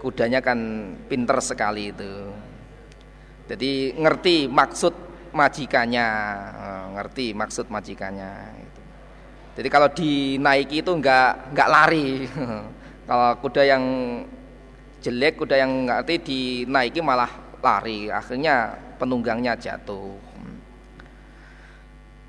kudanya 0.00 0.40
kan 0.40 0.58
pinter 1.06 1.38
sekali 1.44 1.92
itu. 1.92 2.32
Jadi 3.46 3.94
ngerti 4.00 4.48
maksud 4.48 4.94
majikannya 5.30 6.06
nah, 6.50 6.84
ngerti 6.98 7.36
maksud 7.36 7.70
majikannya 7.70 8.60
jadi 9.60 9.68
kalau 9.68 9.92
dinaiki 9.92 10.80
itu 10.80 10.92
enggak 10.94 11.52
enggak 11.52 11.68
lari. 11.68 12.24
Kalau 13.10 13.30
kuda 13.42 13.62
yang 13.66 13.84
jelek 15.02 15.42
kuda 15.42 15.58
yang 15.60 15.90
ngerti 15.90 16.14
dinaiki 16.22 17.04
malah 17.04 17.28
lari. 17.60 18.06
Akhirnya 18.08 18.78
penunggangnya 18.96 19.58
jatuh. 19.60 20.16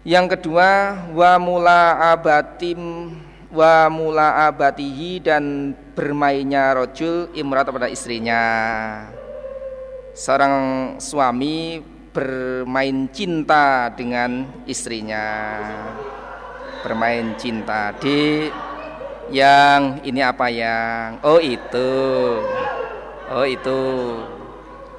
Yang 0.01 0.25
kedua 0.35 0.97
wa 1.13 1.31
mula 1.37 2.11
abatim 2.11 3.13
wa 3.51 3.91
mula 3.91 4.47
abatihi 4.47 5.19
dan 5.19 5.75
bermainnya 5.95 6.75
rojul 6.75 7.29
imrat 7.35 7.67
pada 7.67 7.91
istrinya. 7.91 8.43
Seorang 10.11 10.55
suami 10.99 11.79
bermain 12.11 13.07
cinta 13.11 13.91
dengan 13.91 14.63
istrinya. 14.67 15.27
Bermain 16.81 17.37
cinta 17.37 17.93
di 18.01 18.49
yang 19.31 20.01
ini 20.03 20.19
apa 20.19 20.51
yang 20.51 21.23
oh 21.23 21.39
itu 21.39 21.93
oh 23.31 23.47
itu 23.47 23.79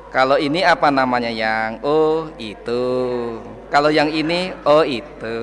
kalau 0.09 0.41
ini 0.41 0.65
apa 0.65 0.89
namanya 0.89 1.29
yang 1.29 1.83
oh 1.85 2.31
itu 2.41 2.87
kalau 3.73 3.89
yang 3.89 4.13
ini, 4.13 4.53
oh 4.69 4.85
itu. 4.85 5.41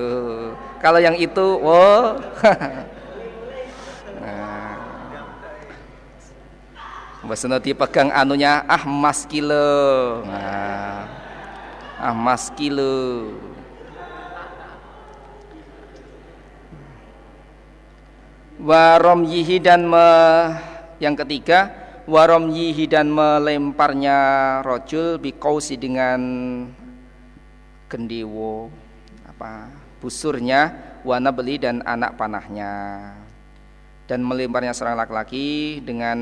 Kalau 0.78 1.02
yang 1.02 1.18
itu, 1.18 1.46
oh. 1.66 2.14
nah. 4.20 4.76
Dipegang 7.60 8.10
anunya, 8.10 8.64
ah 8.64 8.84
mas 8.88 9.28
kilo. 9.28 10.24
Nah. 10.24 11.04
Ah 12.00 12.16
mas 12.16 12.48
kilo. 12.56 13.36
Warom 18.60 19.24
yihi 19.24 19.56
dan 19.56 19.88
me, 19.88 20.08
yang 21.00 21.16
ketiga 21.16 21.72
warom 22.10 22.50
yihi 22.52 22.90
dan 22.90 23.06
melemparnya 23.08 24.18
rojul 24.66 25.16
bikausi 25.22 25.78
dengan 25.78 26.20
gendewo 27.86 28.66
apa 29.24 29.70
busurnya 30.02 30.74
wana 31.06 31.30
beli 31.30 31.56
dan 31.62 31.86
anak 31.86 32.18
panahnya 32.18 33.14
dan 34.10 34.26
melemparnya 34.26 34.74
seorang 34.74 34.98
laki-laki 34.98 35.78
dengan 35.86 36.18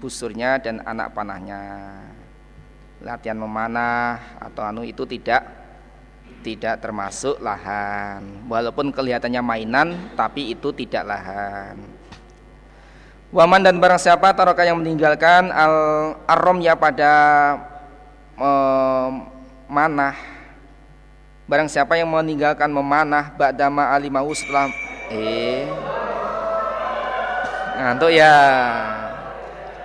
busurnya 0.00 0.56
dan 0.64 0.80
anak 0.88 1.12
panahnya. 1.12 1.60
Latihan 3.04 3.36
memanah 3.36 4.40
atau 4.40 4.64
anu 4.64 4.80
itu 4.80 5.04
tidak 5.04 5.44
tidak 6.40 6.80
termasuk 6.80 7.36
lahan. 7.44 8.48
Walaupun 8.48 8.88
kelihatannya 8.96 9.44
mainan 9.44 10.08
tapi 10.16 10.56
itu 10.56 10.72
tidak 10.72 11.04
lahan. 11.04 11.76
Waman 13.28 13.60
dan 13.60 13.76
barang 13.76 14.00
siapa 14.00 14.32
taroka 14.32 14.64
yang 14.64 14.80
meninggalkan 14.80 15.52
al 15.52 15.76
arom 16.24 16.64
ya 16.64 16.72
pada 16.72 17.12
eh, 18.40 19.08
manah. 19.68 20.16
Barang 21.44 21.68
siapa 21.68 22.00
yang 22.00 22.08
meninggalkan 22.08 22.72
memanah 22.72 23.36
ba'dama 23.36 23.92
alimahu 23.92 24.32
setelah 24.32 24.72
eh 25.12 25.68
ngantuk 27.78 28.12
ya. 28.12 28.34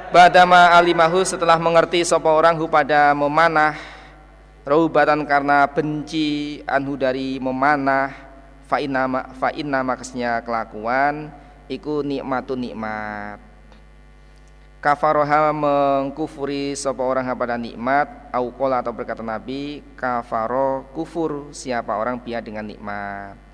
Ba'dama 0.07 0.71
alimahu 0.71 1.19
setelah 1.27 1.59
mengerti 1.59 2.03
sapa 2.07 2.31
orang 2.31 2.55
hu 2.55 2.67
pada 2.67 3.11
memanah. 3.11 3.75
Raubatan 4.67 5.23
karena 5.27 5.67
benci 5.67 6.59
anhu 6.67 6.95
dari 6.95 7.39
memanah. 7.39 8.11
Fa 8.67 8.83
inna 8.83 9.07
fa 9.35 9.51
makasnya 9.83 10.43
kelakuan. 10.43 11.31
Iku 11.67 12.03
nikmatun 12.03 12.59
nikmat. 12.63 13.39
Kafaroha 14.79 15.51
mengkufuri 15.51 16.75
sapa 16.75 17.03
orang 17.03 17.27
pada 17.35 17.59
nikmat. 17.59 18.31
Au 18.31 18.51
atau 18.51 18.91
berkata 18.95 19.23
Nabi 19.23 19.83
kafaro 19.99 20.87
kufur 20.95 21.51
siapa 21.51 21.95
orang 21.95 22.19
biar 22.23 22.43
dengan 22.43 22.63
nikmat 22.63 23.46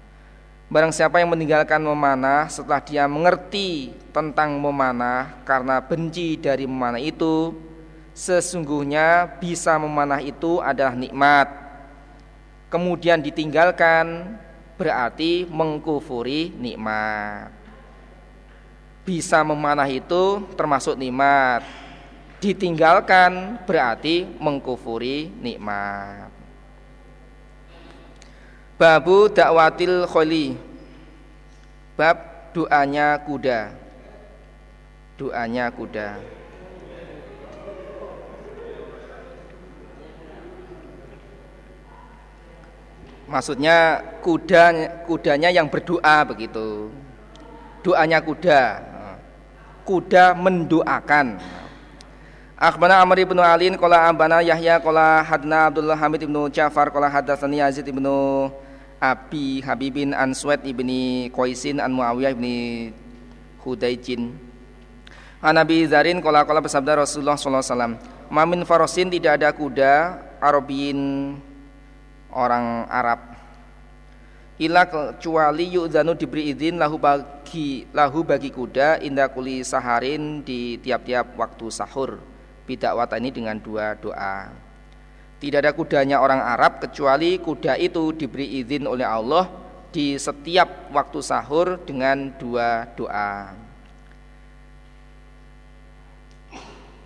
Barang 0.73 0.89
siapa 0.89 1.21
yang 1.21 1.29
meninggalkan 1.29 1.85
memanah 1.85 2.49
setelah 2.49 2.81
dia 2.81 3.05
mengerti 3.05 3.93
tentang 4.09 4.57
memanah 4.57 5.37
karena 5.45 5.77
benci 5.77 6.33
dari 6.33 6.65
memanah 6.65 6.97
itu 6.97 7.53
sesungguhnya 8.17 9.37
bisa 9.37 9.77
memanah 9.77 10.17
itu 10.17 10.57
adalah 10.65 10.97
nikmat. 10.97 11.45
Kemudian 12.73 13.21
ditinggalkan 13.21 14.33
berarti 14.73 15.45
mengkufuri 15.45 16.49
nikmat. 16.57 17.53
Bisa 19.05 19.45
memanah 19.45 19.85
itu 19.85 20.41
termasuk 20.57 20.97
nikmat. 20.97 21.61
Ditinggalkan 22.41 23.61
berarti 23.69 24.25
mengkufuri 24.41 25.29
nikmat 25.37 26.32
babu 28.77 29.29
dakwatil 29.29 30.05
kholi. 30.09 30.57
Bab 31.93 32.17
doanya 32.53 33.21
kuda. 33.21 33.69
Doanya 35.17 35.69
kuda. 35.69 36.17
Maksudnya 43.23 44.03
kuda 44.21 44.63
kudanya 45.09 45.49
yang 45.49 45.65
berdoa 45.65 46.21
begitu. 46.27 46.89
Doanya 47.81 48.21
kuda. 48.21 48.61
Kuda 49.85 50.33
mendoakan. 50.37 51.41
Akhbana 52.53 53.01
Amr 53.01 53.25
ibn 53.25 53.41
Alin 53.41 53.73
qala 53.81 54.05
ambana 54.05 54.37
Yahya 54.45 54.77
qala 54.77 55.25
hadna 55.25 55.73
Abdullah 55.73 55.97
Hamid 55.97 56.21
ibnu 56.21 56.53
Ja'far 56.53 56.93
qala 56.93 57.09
hadatsani 57.09 57.57
Yazid 57.57 57.89
ibnu 57.89 58.53
Abi 59.01 59.57
Habibin 59.65 60.13
an 60.13 60.37
Suwaid 60.37 60.61
ibni 60.61 61.33
Qaisin 61.33 61.81
an 61.81 61.89
Muawiyah 61.89 62.37
ibni 62.37 62.93
Hudaijin. 63.65 64.37
An 65.41 65.57
Nabi 65.57 65.81
Zarin 65.89 66.21
qala 66.21 66.45
qala 66.45 66.61
bersabda 66.61 67.01
Rasulullah 67.01 67.41
sallallahu 67.41 67.65
alaihi 67.65 67.73
wasallam 67.73 67.93
Mamin 68.29 68.61
farosin 68.69 69.09
tidak 69.09 69.41
ada 69.41 69.49
kuda 69.49 70.21
Arabiyin 70.37 71.33
orang 72.29 72.85
Arab. 72.85 73.33
Ila 74.61 74.85
kecuali 74.85 75.73
yu'zanu 75.73 76.13
diberi 76.13 76.53
izin 76.53 76.77
lahu 76.77 77.01
bagi 77.01 77.89
lahu 77.89 78.21
bagi 78.21 78.53
kuda 78.53 79.01
indah 79.01 79.25
kuli 79.33 79.65
saharin 79.65 80.45
di 80.45 80.77
tiap-tiap 80.77 81.33
waktu 81.33 81.73
sahur 81.73 82.32
bidak 82.63 82.95
ini 83.19 83.29
dengan 83.29 83.59
dua 83.59 83.95
doa. 83.99 84.51
Tidak 85.43 85.59
ada 85.59 85.75
kudanya 85.75 86.23
orang 86.23 86.39
Arab 86.39 86.79
kecuali 86.79 87.35
kuda 87.35 87.75
itu 87.75 88.15
diberi 88.15 88.63
izin 88.63 88.87
oleh 88.87 89.03
Allah 89.03 89.51
di 89.91 90.15
setiap 90.15 90.87
waktu 90.95 91.19
sahur 91.19 91.75
dengan 91.83 92.31
dua 92.39 92.87
doa. 92.95 93.51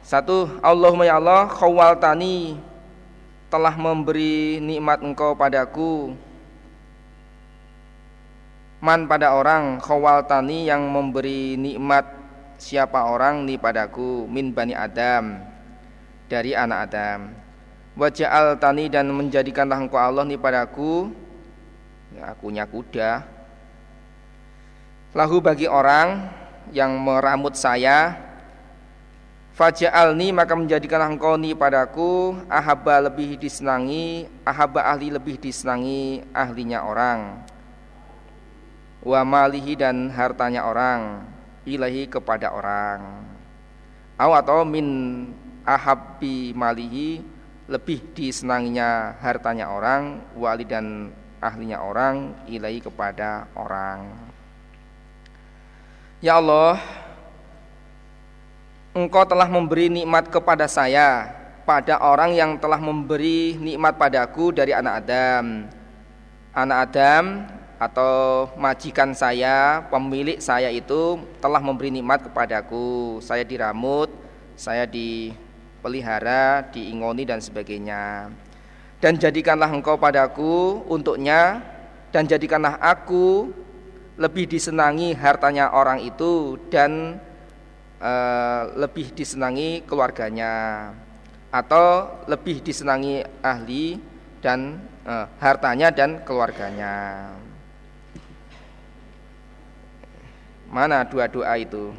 Satu 0.06 0.48
Allahumma 0.64 1.04
ya 1.04 1.20
Allah 1.20 1.52
khawaltani 1.52 2.56
telah 3.52 3.76
memberi 3.76 4.62
nikmat 4.64 5.04
engkau 5.04 5.36
padaku. 5.36 6.16
Man 8.78 9.10
pada 9.10 9.34
orang 9.34 9.82
khawaltani 9.82 10.70
yang 10.70 10.86
memberi 10.88 11.58
nikmat 11.58 12.17
siapa 12.58 13.06
orang 13.06 13.46
ni 13.46 13.56
padaku 13.56 14.26
min 14.26 14.50
bani 14.52 14.74
Adam 14.74 15.38
dari 16.26 16.58
anak 16.58 16.92
Adam. 16.92 17.20
Waja'al 17.98 18.62
tani 18.62 18.90
dan 18.94 19.10
menjadikanlah 19.10 19.82
engkau 19.82 19.98
Allah 19.98 20.22
nih 20.26 20.38
padaku. 20.38 21.10
Ya, 22.14 22.34
akunya 22.34 22.66
kuda. 22.66 23.26
Lahu 25.18 25.42
bagi 25.42 25.66
orang 25.66 26.30
yang 26.70 26.94
meramut 27.00 27.58
saya 27.58 28.28
Faja'alni 29.58 30.30
maka 30.30 30.54
menjadikanlah 30.54 31.10
engkau 31.10 31.34
ni 31.34 31.58
padaku. 31.58 32.38
Ahaba 32.46 33.10
lebih 33.10 33.42
disenangi 33.42 34.30
Ahaba 34.46 34.86
ahli 34.86 35.10
lebih 35.10 35.42
disenangi 35.42 36.22
ahlinya 36.30 36.86
orang. 36.86 37.42
Wa 39.02 39.26
malihi 39.26 39.74
dan 39.74 40.14
hartanya 40.14 40.70
orang 40.70 41.26
Ilahi 41.68 42.08
kepada 42.08 42.56
orang 42.56 43.28
Aw 44.16 44.32
atau 44.40 44.64
min 44.64 44.88
ahabbi 45.68 46.56
malihi 46.56 47.20
Lebih 47.68 48.16
disenanginya 48.16 49.20
hartanya 49.20 49.68
orang 49.68 50.24
Wali 50.40 50.64
dan 50.64 51.12
ahlinya 51.44 51.84
orang 51.84 52.32
Ilahi 52.48 52.80
kepada 52.80 53.52
orang 53.60 54.08
Ya 56.24 56.40
Allah 56.40 56.80
engkau 58.98 59.22
telah 59.30 59.46
memberi 59.46 59.94
nikmat 59.94 60.34
kepada 60.34 60.66
saya 60.66 61.30
pada 61.68 62.00
orang 62.00 62.34
yang 62.34 62.56
telah 62.58 62.80
memberi 62.80 63.60
nikmat 63.60 64.00
padaku 64.00 64.56
dari 64.56 64.72
anak 64.72 65.04
Adam. 65.04 65.68
Anak 66.56 66.78
Adam 66.90 67.24
atau 67.78 68.50
majikan 68.58 69.14
saya, 69.14 69.86
pemilik 69.90 70.42
saya 70.42 70.74
itu 70.74 71.22
telah 71.38 71.62
memberi 71.62 71.94
nikmat 71.94 72.26
kepadaku. 72.26 73.22
Saya 73.22 73.46
diramut, 73.46 74.10
saya 74.58 74.90
dipelihara, 74.90 76.66
diingoni 76.74 77.24
dan 77.24 77.38
sebagainya. 77.38 78.34
Dan 78.98 79.22
jadikanlah 79.22 79.70
engkau 79.70 79.94
padaku 79.94 80.82
untuknya 80.90 81.62
dan 82.10 82.26
jadikanlah 82.26 82.82
aku 82.82 83.54
lebih 84.18 84.50
disenangi 84.50 85.14
hartanya 85.14 85.70
orang 85.70 86.02
itu 86.02 86.58
dan 86.74 87.22
uh, 88.02 88.74
lebih 88.74 89.14
disenangi 89.14 89.86
keluarganya 89.86 90.90
atau 91.54 92.10
lebih 92.26 92.66
disenangi 92.66 93.22
ahli 93.46 94.02
dan 94.42 94.82
uh, 95.06 95.30
hartanya 95.38 95.94
dan 95.94 96.26
keluarganya. 96.26 97.30
Mana 100.68 101.08
dua 101.08 101.32
doa 101.32 101.56
itu? 101.56 101.96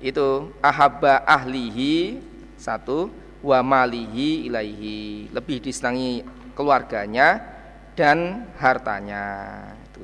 Itu 0.00 0.52
ahabba 0.64 1.24
ahlihi 1.24 2.20
satu 2.56 3.12
wa 3.44 3.60
malihi 3.60 4.48
ilaihi. 4.48 5.28
Lebih 5.32 5.60
disenangi 5.60 6.24
keluarganya 6.56 7.40
dan 7.92 8.48
hartanya. 8.56 9.24
Itu 9.92 10.02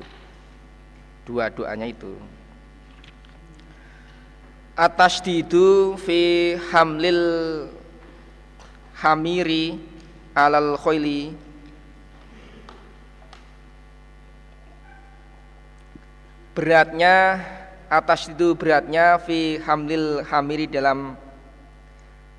dua 1.25 1.49
doanya 1.49 1.89
itu. 1.89 2.13
Atasdidu 4.77 5.97
fi 5.99 6.55
hamlil 6.71 7.67
hamiri 9.01 9.81
alal 10.37 10.77
khoili. 10.77 11.33
Beratnya 16.51 17.39
atas 17.91 18.31
itu 18.31 18.55
beratnya 18.55 19.19
fi 19.19 19.59
hamlil 19.59 20.23
hamiri 20.23 20.71
dalam 20.71 21.19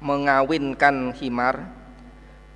mengawinkan 0.01 1.13
himar. 1.13 1.69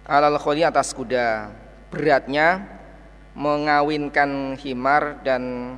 Alal 0.08 0.40
kholi 0.40 0.64
atas 0.64 0.96
kuda. 0.96 1.52
Beratnya 1.92 2.64
mengawinkan 3.36 4.56
himar 4.56 5.20
dan 5.20 5.76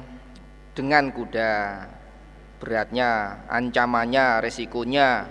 dengan 0.78 1.10
kuda. 1.10 1.84
Beratnya, 2.62 3.42
ancamannya, 3.50 4.38
resikonya 4.42 5.26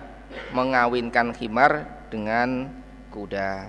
mengawinkan 0.52 1.32
khimar 1.32 1.88
dengan 2.12 2.68
kuda. 3.08 3.68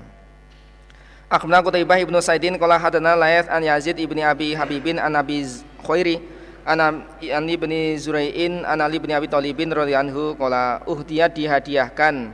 Akhbarana 1.30 1.62
Qutaibah 1.62 2.00
ibnu 2.02 2.18
Saidin 2.20 2.58
qala 2.58 2.80
hadana 2.80 3.14
Layth 3.14 3.52
an 3.52 3.62
Yazid 3.62 4.00
ibni 4.02 4.26
Abi 4.26 4.56
Habibin 4.58 4.98
an 4.98 5.14
Abi 5.14 5.46
Khairi 5.84 6.39
an 6.70 7.46
ibni 7.50 7.98
Zurai'in 7.98 8.62
an 8.62 8.86
Ali 8.86 9.02
ibni 9.02 9.18
Abi 9.18 9.26
Thalibin 9.26 9.74
radhiyallahu 9.74 10.06
anhu 10.06 10.24
qala 10.38 10.86
uhdiyat 10.86 11.34
dihadiahkan 11.34 12.30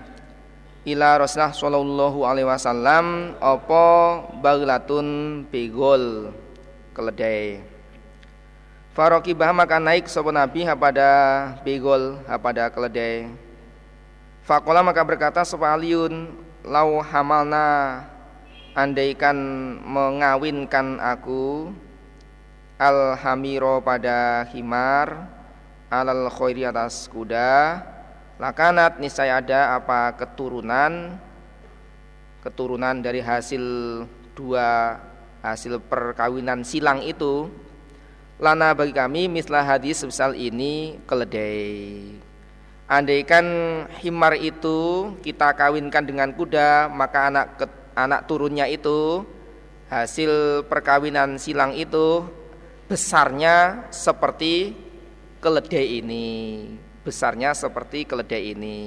ila 0.83 1.23
Rasulullah 1.23 1.55
sallallahu 1.55 2.19
alaihi 2.27 2.47
wasallam 2.51 3.39
apa 3.39 3.85
baglatun 4.43 5.07
begol 5.47 6.35
keledai 6.91 7.63
Farokibah 8.95 9.51
maka 9.51 9.75
naik 9.75 10.07
sopo 10.07 10.31
Nabi 10.31 10.63
pada 10.79 11.11
begol 11.67 12.15
pada 12.39 12.71
keledai. 12.71 13.27
Fakola 14.47 14.79
maka 14.87 15.03
berkata 15.03 15.43
sopo 15.43 15.67
Aliun 15.67 16.31
lau 16.63 17.03
hamalna 17.03 18.07
andaikan 18.71 19.35
mengawinkan 19.83 20.95
aku 21.03 21.75
alhamiro 22.75 23.79
pada 23.79 24.47
himar 24.51 25.27
alal 25.87 26.27
khairi 26.27 26.67
atas 26.67 27.07
kuda 27.07 27.79
lakanat 28.35 28.99
niscaya 28.99 29.39
ada 29.39 29.79
apa 29.79 30.11
keturunan 30.19 31.15
keturunan 32.45 32.99
dari 33.01 33.25
hasil 33.25 33.63
dua 34.35 35.01
hasil 35.45 35.77
perkawinan 35.81 36.65
silang 36.65 37.05
itu. 37.05 37.49
Lana 38.35 38.75
bagi 38.75 38.91
kami 38.91 39.31
mislah 39.31 39.63
hadis 39.63 40.03
sebesar 40.03 40.35
ini 40.35 40.99
keledai. 41.07 42.11
Andaikan 42.85 43.47
himar 44.03 44.35
itu 44.35 45.09
kita 45.23 45.55
kawinkan 45.55 46.03
dengan 46.03 46.35
kuda 46.35 46.91
maka 46.91 47.31
anak 47.31 47.47
anak 47.95 48.27
turunnya 48.27 48.67
itu 48.67 49.23
hasil 49.87 50.65
perkawinan 50.67 51.39
silang 51.39 51.73
itu 51.73 52.27
besarnya 52.85 53.89
seperti 53.89 54.73
keledai 55.41 56.01
ini. 56.01 56.27
Besarnya 57.05 57.53
seperti 57.53 58.05
keledai 58.09 58.57
ini. 58.57 58.81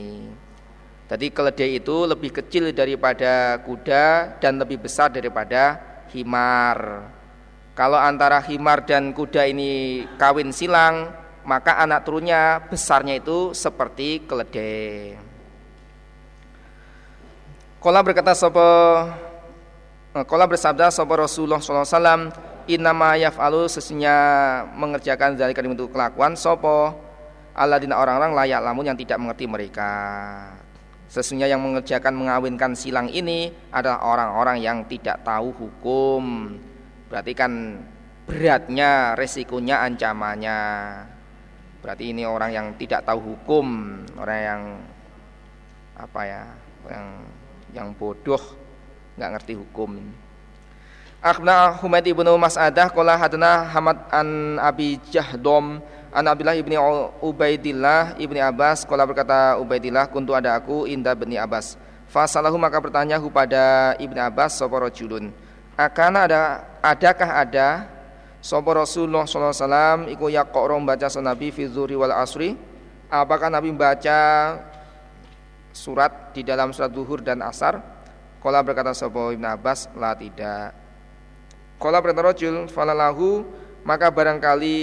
Jadi 1.09 1.33
keledai 1.33 1.81
itu 1.81 2.05
lebih 2.05 2.35
kecil 2.35 2.69
daripada 2.75 3.57
kuda 3.65 4.37
dan 4.43 4.61
lebih 4.61 4.83
besar 4.83 5.09
daripada 5.09 5.81
himar. 6.13 7.09
Kalau 7.73 7.97
antara 7.97 8.43
himar 8.43 8.85
dan 8.85 9.15
kuda 9.15 9.49
ini 9.49 10.05
kawin 10.19 10.51
silang, 10.51 11.09
maka 11.47 11.81
anak 11.81 12.05
turunnya 12.05 12.61
besarnya 12.69 13.17
itu 13.17 13.57
seperti 13.57 14.27
keledai. 14.29 15.17
Kola 17.79 18.03
berkata 18.03 18.35
sopo 18.35 18.61
eh, 20.13 20.25
Kola 20.27 20.45
bersabda 20.51 20.91
sopo 20.91 21.15
Rasulullah 21.15 21.63
SAW 21.63 22.48
Inama 22.69 23.17
yaf'alu 23.17 23.65
sesungguhnya 23.67 24.17
mengerjakan 24.77 25.41
dari 25.41 25.57
untuk 25.57 25.89
kelakuan 25.89 26.37
sopo 26.37 26.93
Aladina 27.57 27.99
orang-orang 27.99 28.37
layak 28.37 28.61
lamun 28.61 28.93
yang 28.93 28.99
tidak 29.01 29.19
mengerti 29.19 29.49
mereka 29.49 29.93
Sesungguhnya 31.09 31.49
yang 31.49 31.65
mengerjakan 31.65 32.13
mengawinkan 32.13 32.77
silang 32.77 33.09
ini 33.09 33.49
adalah 33.73 34.05
orang-orang 34.05 34.61
yang 34.61 34.85
tidak 34.85 35.25
tahu 35.25 35.49
hukum 35.57 36.55
Berarti 37.09 37.33
kan 37.33 37.53
beratnya, 38.29 39.17
resikonya, 39.17 39.81
ancamannya. 39.89 40.61
Berarti 41.81 42.13
ini 42.13 42.29
orang 42.29 42.53
yang 42.53 42.67
tidak 42.77 43.09
tahu 43.09 43.33
hukum, 43.35 43.67
orang 44.21 44.41
yang 44.45 44.63
apa 45.97 46.21
ya, 46.29 46.43
yang 46.93 47.07
yang 47.73 47.89
bodoh, 47.97 48.41
nggak 49.17 49.33
ngerti 49.41 49.57
hukum. 49.57 49.97
Akhna 51.19 51.75
Humaid 51.83 52.07
ibnu 52.07 52.31
Mas'adah 52.39 52.95
qala 52.95 53.19
hadana 53.19 53.67
Hamad 53.67 53.99
an 54.15 54.55
Abi 54.63 55.03
Jahdom 55.11 55.83
an 56.15 56.25
Abdullah 56.31 56.55
ibni 56.55 56.79
Ubaidillah 57.19 58.15
ibni 58.23 58.39
Abbas 58.39 58.87
qala 58.87 59.03
berkata 59.03 59.59
Ubaidillah 59.59 60.07
kuntu 60.15 60.39
ada 60.39 60.55
aku 60.55 60.87
inda 60.87 61.19
bni 61.19 61.35
Abbas. 61.35 61.75
Fasalahu 62.07 62.55
maka 62.55 62.79
bertanya 62.79 63.19
kepada 63.19 63.99
ibni 63.99 64.23
Abbas 64.23 64.63
sapa 64.63 64.79
rajulun? 64.79 65.35
Akan 65.75 66.15
ada 66.15 66.63
adakah 66.87 67.31
ada? 67.35 67.69
Sopo 68.39 68.71
Rasulullah 68.71 69.27
SAW 69.27 70.07
Iku 70.07 70.31
yakok 70.31 70.71
baca 70.87 71.11
Nabi 71.19 71.51
fi 71.51 71.67
wal 71.99 72.15
asri. 72.15 72.55
Apakah 73.11 73.51
Nabi 73.51 73.75
baca 73.75 74.55
Surat 75.75 76.31
di 76.31 76.47
dalam 76.47 76.71
surat 76.71 76.95
duhur 76.95 77.27
dan 77.27 77.43
asar? 77.43 77.83
Kola 78.39 78.63
berkata 78.63 78.95
Sopo 78.95 79.35
Ibn 79.35 79.59
Abbas 79.59 79.91
La 79.99 80.15
tidak 80.15 80.88
Kola 81.79 82.03
berkata 82.03 82.27
rojul 82.27 82.67
Falalahu 82.67 83.47
Maka 83.87 84.11
barangkali 84.11 84.79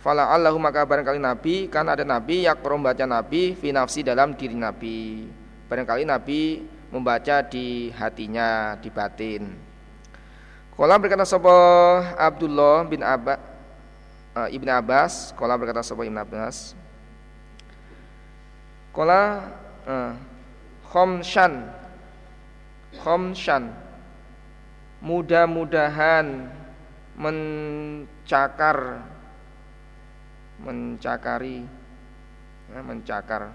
Fala'allahu 0.00 0.56
maka 0.62 0.86
barangkali 0.86 1.18
Nabi 1.18 1.66
Kan 1.66 1.90
ada 1.90 2.06
Nabi 2.06 2.46
yakok 2.46 2.78
baca 2.78 3.04
Nabi 3.04 3.58
Fi 3.58 3.74
nafsi 3.74 4.06
dalam 4.06 4.38
diri 4.38 4.54
Nabi 4.54 5.26
Barangkali 5.66 6.06
Nabi 6.06 6.62
membaca 6.90 7.42
di 7.42 7.90
hatinya, 7.90 8.78
di 8.78 8.88
batin. 8.88 9.52
Kala 10.76 11.00
berkata 11.00 11.24
sapa 11.24 11.52
Abdullah 12.14 12.84
bin 12.84 13.00
Abba, 13.00 13.40
uh, 14.36 14.48
Ibn 14.52 14.68
Abbas, 14.76 15.32
kala 15.34 15.56
berkata 15.56 15.80
sapa 15.80 16.04
Ibn 16.04 16.18
Abbas. 16.20 16.76
Kala 18.92 19.52
uh, 19.84 20.12
khomshan 20.88 21.68
khomshan 22.96 23.68
mudah-mudahan 25.06 26.50
mencakar 27.14 28.78
mencakari 30.58 31.62
ya, 32.74 32.80
mencakar. 32.82 33.54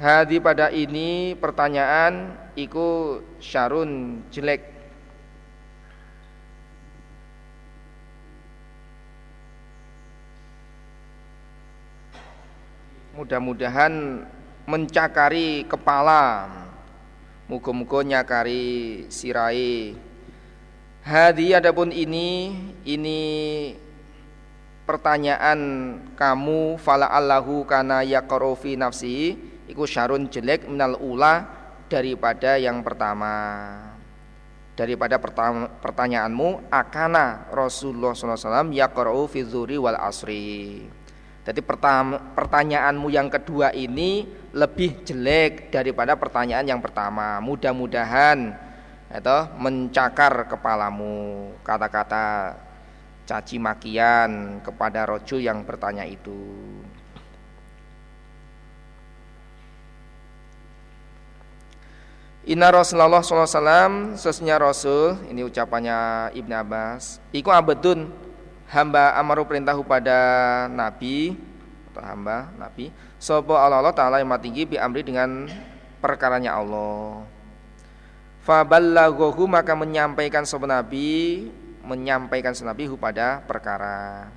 Hadi 0.00 0.40
pada 0.40 0.72
ini 0.72 1.36
pertanyaan 1.36 2.32
iku 2.56 3.20
syarun 3.36 4.24
jelek. 4.32 4.64
Mudah-mudahan 13.12 14.24
mencakari 14.68 15.64
kepala 15.68 16.48
Muga-muga 17.50 18.06
nyakari 18.06 19.10
sirai. 19.10 19.98
Hadi 21.02 21.50
adapun 21.50 21.90
ini 21.90 22.54
Ini 22.86 23.20
pertanyaan 24.86 25.58
kamu 26.14 26.78
Fala 26.78 27.10
allahu 27.10 27.66
kana 27.66 28.06
yaqaru 28.06 28.54
fi 28.54 28.78
nafsi 28.78 29.34
iku 29.66 29.82
syarun 29.82 30.30
jelek 30.30 30.70
minal 30.70 30.94
ula 31.02 31.42
daripada 31.90 32.54
yang 32.54 32.86
pertama. 32.86 33.34
Daripada 34.78 35.18
pertanyaanmu 35.82 36.70
akana 36.70 37.50
Rasulullah 37.50 38.14
SAW 38.14 38.70
yaqra'u 38.70 39.26
fi 39.26 39.42
dzuri 39.42 39.74
wal 39.74 39.98
asri. 39.98 40.86
Jadi 41.42 41.60
pertanyaanmu 42.38 43.10
yang 43.10 43.26
kedua 43.26 43.74
ini 43.74 44.39
lebih 44.50 45.06
jelek 45.06 45.70
daripada 45.70 46.18
pertanyaan 46.18 46.66
yang 46.66 46.80
pertama. 46.82 47.38
Mudah-mudahan 47.38 48.54
atau 49.10 49.50
mencakar 49.58 50.46
kepalamu. 50.50 51.50
Kata-kata 51.62 52.54
caci 53.26 53.62
makian 53.62 54.58
kepada 54.62 55.06
rojo 55.06 55.38
yang 55.38 55.62
bertanya 55.62 56.02
itu. 56.02 56.38
Inna 62.48 62.72
Rasulullah 62.72 63.20
SAW 63.20 64.16
Sesnya 64.16 64.56
Rasul 64.56 65.12
Ini 65.28 65.44
ucapannya 65.44 66.32
Ibn 66.32 66.52
Abbas 66.56 67.20
Iku 67.36 67.52
abedun 67.52 68.08
Hamba 68.72 69.12
amaru 69.20 69.44
perintahu 69.44 69.84
pada 69.84 70.64
Nabi 70.72 71.36
Atau 71.92 72.00
hamba 72.00 72.48
Nabi 72.56 72.88
Sopo 73.20 73.52
Allah, 73.52 73.92
Ta'ala 73.92 74.24
yang 74.24 74.32
tinggi 74.40 74.64
Bi 74.64 74.80
amri 74.80 75.04
dengan 75.04 75.44
perkaranya 76.00 76.56
Allah 76.56 77.28
Faballagohu 78.48 79.44
maka 79.44 79.76
menyampaikan 79.76 80.48
sopo 80.48 80.64
Nabi 80.64 81.44
Menyampaikan 81.84 82.56
Nabi 82.64 82.88
pada 82.96 83.44
perkara 83.44 84.32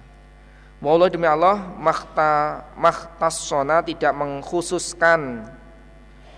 Wallah 0.83 1.07
demi 1.07 1.23
Allah 1.23 1.63
Makhta, 1.79 2.67
Makhtasona 2.75 3.79
tidak 3.87 4.11
mengkhususkan 4.11 5.47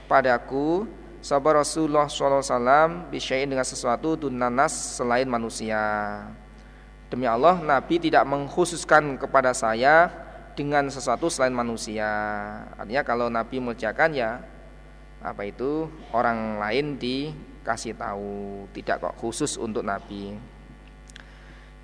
Padaku 0.05 0.85
sabar 1.25 1.57
Rasulullah 1.65 2.05
SAW 2.05 3.09
bisyain 3.09 3.49
dengan 3.49 3.65
sesuatu 3.65 4.13
dunanas 4.13 5.01
selain 5.01 5.25
manusia. 5.25 5.81
Demi 7.09 7.25
Allah, 7.25 7.57
Nabi 7.57 7.97
tidak 7.97 8.21
mengkhususkan 8.29 9.17
kepada 9.17 9.49
saya 9.49 10.13
dengan 10.55 10.87
sesuatu 10.87 11.27
selain 11.27 11.53
manusia. 11.53 12.07
Artinya 12.79 13.03
kalau 13.03 13.27
Nabi 13.27 13.59
mengerjakan 13.59 14.15
ya 14.15 14.39
apa 15.19 15.43
itu 15.45 15.91
orang 16.15 16.57
lain 16.57 16.95
dikasih 16.95 17.99
tahu, 17.99 18.65
tidak 18.71 19.03
kok 19.03 19.15
khusus 19.19 19.59
untuk 19.59 19.83
Nabi. 19.83 20.35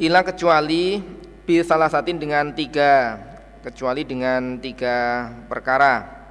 Hilang 0.01 0.25
kecuali 0.25 0.97
bi 1.45 1.61
salah 1.61 1.91
satin 1.91 2.17
dengan 2.17 2.55
tiga, 2.55 3.19
kecuali 3.61 4.07
dengan 4.07 4.57
tiga 4.57 5.29
perkara 5.45 6.23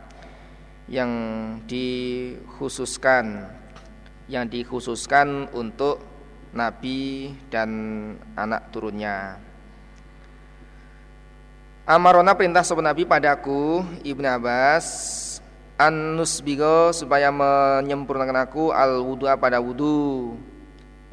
yang 0.91 1.13
dikhususkan 1.71 3.47
yang 4.31 4.47
dikhususkan 4.47 5.51
untuk 5.51 5.99
nabi 6.55 7.35
dan 7.51 7.71
anak 8.39 8.71
turunnya. 8.71 9.50
Amarona 11.89 12.37
perintah 12.37 12.61
sopan 12.61 12.85
nabi 12.85 13.09
padaku 13.09 13.81
Ibnu 14.05 14.29
Abbas 14.29 14.87
an 15.81 16.21
nusbigo 16.21 16.93
supaya 16.93 17.33
menyempurnakan 17.33 18.45
aku 18.45 18.69
al 18.69 19.01
wudu 19.01 19.25
pada 19.41 19.65
wudu. 19.65 20.37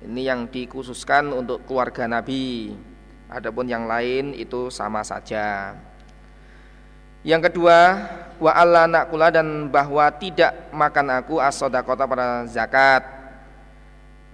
Ini 0.03 0.27
yang 0.27 0.52
dikhususkan 0.52 1.31
untuk 1.31 1.64
keluarga 1.65 2.06
Nabi. 2.06 2.76
Adapun 3.31 3.65
yang 3.65 3.89
lain 3.89 4.35
itu 4.35 4.69
sama 4.69 5.02
saja. 5.02 5.73
Yang 7.26 7.49
kedua, 7.49 7.98
wa 8.38 8.52
alla 8.53 8.85
nakula 8.85 9.34
dan 9.34 9.73
bahwa 9.73 10.06
tidak 10.15 10.69
makan 10.69 11.07
aku 11.18 11.41
as-sodakota 11.41 12.06
pada 12.06 12.45
zakat. 12.45 13.03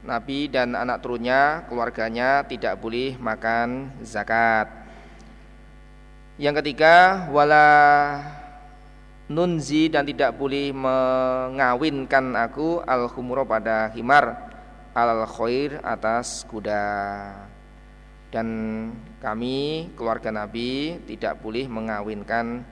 Nabi 0.03 0.51
dan 0.51 0.75
anak 0.75 0.99
turunnya, 0.99 1.63
keluarganya 1.71 2.43
tidak 2.43 2.75
boleh 2.83 3.15
makan 3.15 3.95
zakat. 4.03 4.82
Yang 6.41 6.65
ketiga, 6.65 7.29
wala 7.29 7.67
nunzi 9.29 9.85
dan 9.93 10.01
tidak 10.09 10.33
boleh 10.33 10.73
mengawinkan 10.73 12.33
aku 12.33 12.81
al 12.81 13.05
khumuro 13.05 13.45
pada 13.45 13.93
himar 13.93 14.49
al 14.97 15.29
khair 15.29 15.77
atas 15.85 16.41
kuda. 16.49 16.85
Dan 18.33 18.49
kami 19.21 19.93
keluarga 19.93 20.33
Nabi 20.33 20.97
tidak 21.05 21.37
boleh 21.37 21.69
mengawinkan 21.69 22.65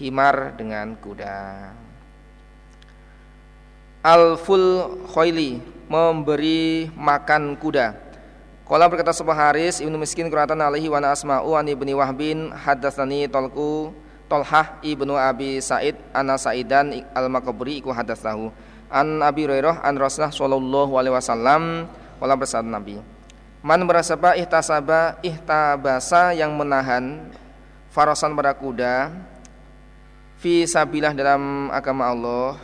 himar 0.00 0.56
dengan 0.56 0.96
kuda. 0.96 1.68
Al-ful 4.00 5.04
khoili 5.12 5.60
memberi 5.92 6.88
makan 6.96 7.60
kuda. 7.60 8.05
Kala 8.66 8.90
berkata 8.90 9.14
sebuah 9.14 9.38
Haris 9.38 9.78
Ibnu 9.78 9.94
Miskin 9.94 10.26
kuratan 10.26 10.58
alaihi 10.58 10.90
wa 10.90 10.98
asma'u 10.98 11.54
an 11.54 11.70
ibni 11.70 11.94
Wahbin 11.94 12.50
hadatsani 12.50 13.30
Tolku 13.30 13.94
Tolhah 14.26 14.82
ibnu 14.82 15.14
Abi 15.14 15.62
Said 15.62 15.94
ana 16.10 16.34
Saidan 16.34 16.90
al-Makaburi 17.14 17.78
iku 17.78 17.94
hadatsahu 17.94 18.50
an 18.90 19.22
Abi 19.22 19.46
Hurairah 19.46 19.86
an 19.86 19.94
Rasulullah 19.94 20.34
sallallahu 20.34 20.98
alaihi 20.98 21.14
wasallam 21.14 21.62
kala 22.18 22.34
bersabda 22.34 22.66
Nabi. 22.66 22.98
Man 23.62 23.86
berasaba 23.86 24.34
ihtasaba 24.34 25.22
ihtabasa 25.22 26.34
yang 26.34 26.50
menahan 26.58 27.30
farasan 27.94 28.34
pada 28.34 28.50
kuda 28.50 29.14
fi 30.42 30.66
sabilah 30.66 31.14
dalam 31.14 31.70
agama 31.70 32.10
Allah 32.10 32.58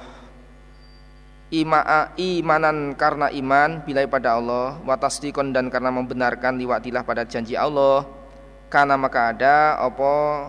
ima'a 1.52 2.16
imanan 2.16 2.96
karena 2.96 3.28
iman 3.28 3.84
bilai 3.84 4.08
pada 4.08 4.40
Allah 4.40 4.80
watasdikon 4.88 5.52
dan 5.52 5.68
karena 5.68 5.92
membenarkan 5.92 6.56
liwatilah 6.56 7.04
pada 7.04 7.28
janji 7.28 7.52
Allah. 7.54 8.08
Karena 8.72 8.96
maka 8.96 9.36
ada 9.36 9.76
apa 9.76 10.48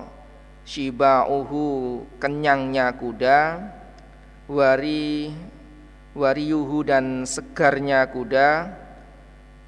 shibauhu 0.64 2.00
kenyangnya 2.24 2.96
kuda 2.96 3.60
wari 4.48 5.36
wariyuhu 6.16 6.88
dan 6.88 7.28
segarnya 7.28 8.08
kuda 8.08 8.72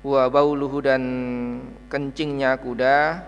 wa 0.08 0.24
bauluhu 0.32 0.80
dan 0.80 1.04
kencingnya 1.92 2.56
kuda 2.64 3.28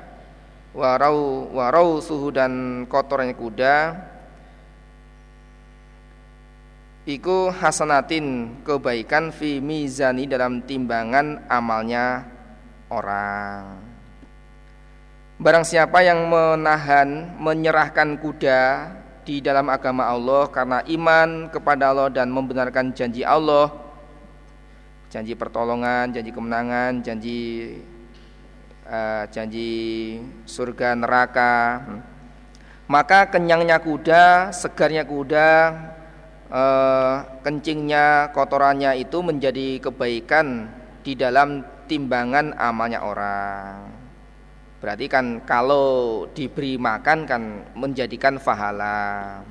warau 0.71 1.49
warau 1.51 1.99
suhu 1.99 2.31
dan 2.31 2.85
kotornya 2.87 3.35
kuda 3.35 3.75
iku 7.07 7.47
hasanatin 7.55 8.59
kebaikan 8.67 9.31
fi 9.31 9.63
mizani 9.63 10.27
dalam 10.27 10.59
timbangan 10.67 11.47
amalnya 11.47 12.27
orang. 12.91 13.79
Barang 15.39 15.63
siapa 15.63 16.03
yang 16.03 16.27
menahan, 16.27 17.39
menyerahkan 17.39 18.19
kuda 18.19 18.91
di 19.23 19.39
dalam 19.39 19.71
agama 19.71 20.11
Allah 20.11 20.51
karena 20.51 20.83
iman 20.83 21.47
kepada 21.47 21.95
Allah 21.95 22.09
dan 22.11 22.27
membenarkan 22.27 22.91
janji 22.91 23.23
Allah, 23.23 23.71
janji 25.07 25.37
pertolongan, 25.37 26.11
janji 26.11 26.31
kemenangan, 26.35 26.99
janji 27.05 27.39
uh, 28.83 29.23
janji 29.31 29.71
surga 30.43 30.97
neraka. 30.99 31.55
maka 32.87 33.27
kenyangnya 33.27 33.83
kuda, 33.83 34.55
segarnya 34.55 35.03
kuda, 35.03 35.75
eh, 36.51 37.15
kencingnya, 37.43 38.31
kotorannya 38.31 38.95
itu 38.99 39.19
menjadi 39.23 39.79
kebaikan 39.83 40.67
di 41.03 41.15
dalam 41.15 41.63
timbangan 41.87 42.55
amalnya 42.59 43.03
orang. 43.03 43.87
Berarti 44.77 45.05
kan 45.09 45.41
kalau 45.41 46.29
diberi 46.31 46.77
makan 46.77 47.25
kan 47.25 47.43
menjadikan 47.73 48.37
pahala. 48.37 49.41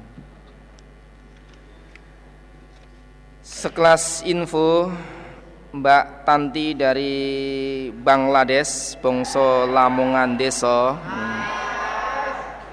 Sekelas 3.42 4.26
info 4.26 4.90
Mbak 5.74 6.26
Tanti 6.26 6.74
dari 6.74 7.14
Bangladesh, 7.90 8.98
Bongso 9.02 9.66
Lamongan 9.66 10.38
Deso. 10.38 10.94
Hmm 10.94 11.75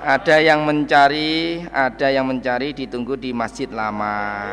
ada 0.03 0.35
yang 0.43 0.67
mencari, 0.67 1.63
ada 1.71 2.11
yang 2.11 2.27
mencari 2.27 2.75
ditunggu 2.75 3.15
di 3.15 3.31
masjid 3.31 3.71
lama. 3.71 4.51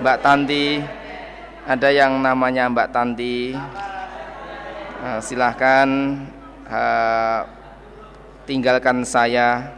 Mbak 0.00 0.18
Tanti, 0.24 0.80
ada 1.68 1.88
yang 1.92 2.16
namanya 2.16 2.72
Mbak 2.72 2.88
Tanti. 2.96 3.52
Uh, 5.02 5.20
silahkan 5.20 5.88
uh, 6.64 7.44
tinggalkan 8.48 9.04
saya. 9.04 9.68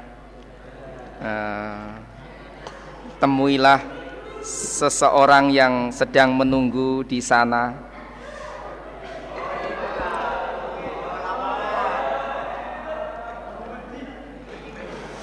Uh, 1.18 1.98
temuilah 3.18 3.82
seseorang 4.44 5.50
yang 5.50 5.90
sedang 5.90 6.30
menunggu 6.38 7.02
di 7.02 7.18
sana. 7.18 7.83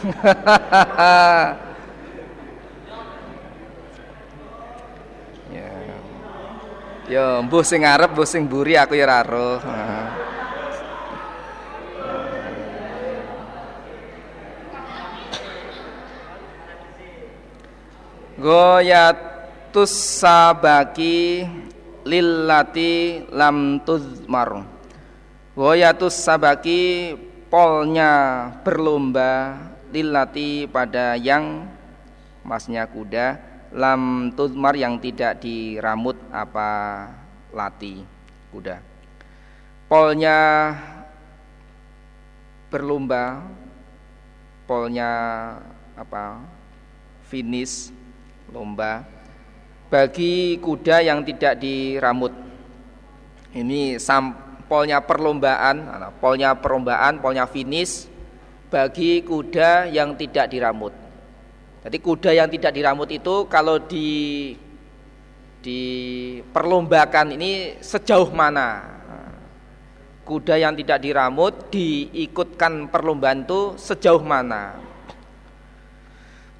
ya. 5.53 5.69
Yo, 7.05 7.45
mbuh 7.45 7.61
sing 7.61 7.85
ngarep, 7.85 8.17
mbuh 8.17 8.25
sing 8.25 8.49
aku 8.49 8.97
ya 8.97 9.05
ora 9.05 9.21
roh. 9.21 9.61
Goyatus 18.41 19.93
sabaki 20.17 21.45
lillati 22.01 23.21
lam 23.29 23.85
tuzmar. 23.85 24.65
Goyatus 25.53 26.17
sabaki 26.17 27.13
polnya 27.53 28.49
berlomba 28.65 29.70
lilati 29.91 30.65
pada 30.71 31.19
yang 31.19 31.67
masnya 32.41 32.87
kuda 32.89 33.37
lam 33.71 34.33
tudmar 34.35 34.75
yang 34.75 34.99
tidak 34.99 35.39
diramut 35.39 36.19
apa 36.31 37.07
lati 37.55 38.03
kuda. 38.51 38.83
Polnya 39.87 40.71
berlomba 42.71 43.43
polnya 44.67 45.11
apa 45.95 46.39
finish 47.27 47.91
lomba. 48.51 49.03
Bagi 49.91 50.55
kuda 50.63 51.03
yang 51.03 51.23
tidak 51.27 51.59
diramut. 51.59 52.31
Ini 53.51 53.99
sampolnya 53.99 55.03
perlombaan 55.03 55.83
polnya 56.23 56.55
perlombaan 56.55 57.19
polnya 57.19 57.43
finish 57.43 58.10
bagi 58.71 59.21
kuda 59.27 59.91
yang 59.91 60.15
tidak 60.15 60.47
diramut. 60.47 60.95
Jadi 61.83 61.97
kuda 61.99 62.31
yang 62.31 62.47
tidak 62.47 62.71
diramut 62.71 63.09
itu 63.11 63.45
kalau 63.51 63.77
di 63.83 64.55
diperlombakan 65.61 67.37
ini 67.37 67.77
sejauh 67.83 68.33
mana 68.33 69.01
kuda 70.25 70.57
yang 70.57 70.73
tidak 70.73 71.01
diramut 71.01 71.69
diikutkan 71.69 72.89
perlombaan 72.89 73.45
itu 73.45 73.75
sejauh 73.77 74.21
mana 74.21 74.79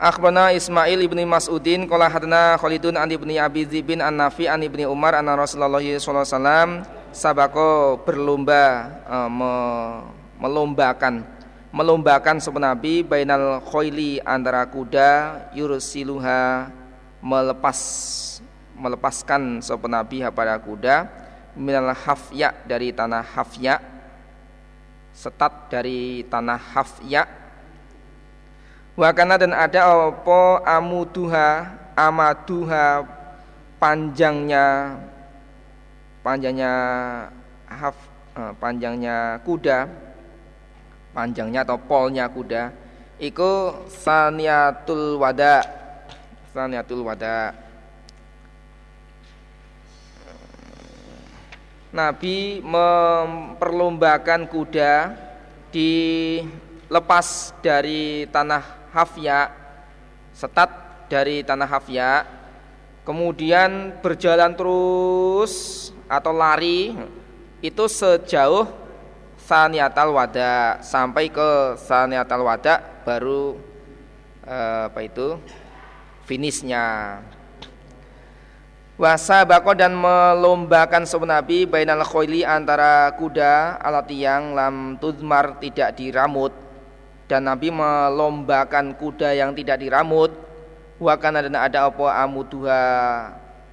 Akhbana 0.01 0.49
Ismail 0.49 0.97
ibni 1.05 1.29
Mas'udin 1.29 1.85
Qala 1.85 2.09
hadna 2.09 2.57
Khalidun 2.57 2.97
an 2.97 3.05
ibni 3.05 3.38
Abi 3.38 3.69
Zibin 3.69 4.01
an 4.01 4.17
Nafi 4.17 4.49
an 4.49 4.65
ibni 4.65 4.81
Umar 4.81 5.13
anna 5.13 5.38
Rasulullah 5.38 5.77
sallallahu 5.77 6.01
alaihi 6.01 6.33
wasallam 6.33 6.69
sabako 7.13 8.01
berlomba 8.01 8.89
uh, 9.05 9.29
me, 9.29 9.53
melombakan 10.41 11.21
melombakan 11.72 12.43
sebuah 12.43 12.76
Nabi 12.76 13.03
bainal 13.03 13.64
khoili 13.64 14.19
antara 14.23 14.68
kuda 14.68 15.52
yursiluha 15.56 16.68
melepas 17.23 17.80
melepaskan 18.76 19.64
sebuah 19.64 19.91
Nabi 20.03 20.23
pada 20.35 20.60
kuda 20.60 21.07
minal 21.56 21.95
hafya 21.95 22.52
dari 22.68 22.91
tanah 22.91 23.23
hafya 23.23 23.91
setat 25.11 25.68
dari 25.68 26.23
tanah 26.27 26.60
hafya. 26.60 27.27
Wakana 28.95 29.39
dan 29.39 29.56
ada 29.56 29.88
apa 29.88 30.61
amuduha 30.68 31.72
amaduha 31.95 33.07
panjangnya 33.80 34.99
panjangnya 36.22 36.73
haf 37.65 37.95
eh, 38.35 38.53
panjangnya 38.60 39.39
kuda 39.48 39.88
panjangnya 41.11 41.63
atau 41.67 41.77
polnya 41.79 42.27
kuda. 42.27 42.71
Iku 43.21 43.85
saniatul 43.88 45.21
wada. 45.21 45.63
Saniatul 46.51 47.05
wada. 47.05 47.53
Nabi 51.91 52.63
memperlombakan 52.63 54.47
kuda 54.47 55.11
dilepas 55.75 57.51
dari 57.59 58.27
tanah 58.31 58.63
hafya 58.95 59.51
setat 60.31 60.71
dari 61.11 61.43
tanah 61.43 61.67
hafya 61.67 62.23
kemudian 63.03 63.99
berjalan 63.99 64.55
terus 64.55 65.91
atau 66.07 66.31
lari 66.31 66.95
itu 67.59 67.85
sejauh 67.88 68.80
saniatal 69.51 70.15
wada. 70.15 70.79
Sampai 70.79 71.27
ke 71.27 71.75
saniatal 71.75 72.47
wada 72.47 72.79
baru 73.03 73.59
eh, 74.47 74.87
apa 74.87 74.99
itu? 75.03 75.35
Finishnya. 76.23 77.19
Wasa 78.95 79.43
bako 79.43 79.75
dan 79.75 79.97
melombakan 79.97 81.03
sebuah 81.03 81.41
nabi 81.41 81.65
bainal 81.65 82.05
khoili 82.05 82.45
antara 82.45 83.09
kuda 83.17 83.81
alat 83.81 84.07
yang 84.13 84.55
lam 84.55 84.95
tudmar 84.95 85.59
tidak 85.59 85.99
diramut. 85.99 86.55
Dan 87.27 87.51
nabi 87.51 87.73
melombakan 87.73 88.95
kuda 88.95 89.35
yang 89.35 89.51
tidak 89.51 89.83
diramut. 89.83 90.31
Wakana 91.01 91.41
dan 91.41 91.57
ada 91.57 91.89
apa 91.89 92.13
amuduha 92.21 92.83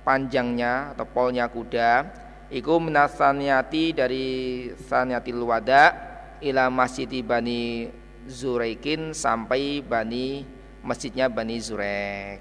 panjangnya 0.00 0.96
atau 0.96 1.04
polnya 1.04 1.44
kuda 1.44 2.08
iku 2.48 2.80
minasaniati 2.80 3.92
dari 3.92 4.26
saniatil 4.88 5.44
wada 5.44 5.92
ila 6.40 6.72
masjid 6.72 7.08
Bani 7.20 7.92
Zuraikin 8.28 9.12
sampai 9.12 9.84
Bani 9.84 10.44
masjidnya 10.84 11.28
Bani 11.28 11.56
Zurek. 11.60 12.40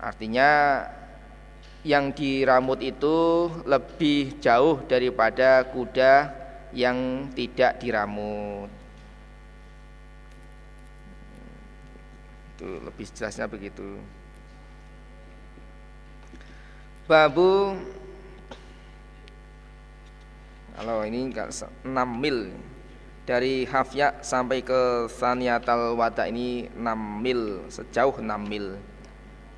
Artinya 0.00 0.80
yang 1.84 2.12
diramut 2.12 2.80
itu 2.80 3.48
lebih 3.68 4.40
jauh 4.40 4.80
daripada 4.88 5.64
kuda 5.68 6.32
yang 6.72 7.28
tidak 7.36 7.80
diramut. 7.80 8.68
Itu 12.56 12.80
lebih 12.84 13.06
jelasnya 13.12 13.48
begitu. 13.48 14.19
Babu 17.10 17.74
kalau 20.78 21.02
ini 21.02 21.26
enggak 21.26 21.50
6 21.50 21.90
mil 22.22 22.54
dari 23.26 23.66
Hafya 23.66 24.22
sampai 24.22 24.62
ke 24.62 25.10
Saniatal 25.10 25.98
Wada 25.98 26.30
ini 26.30 26.70
6 26.70 26.78
mil 27.18 27.66
sejauh 27.66 28.14
6 28.14 28.30
mil. 28.46 28.78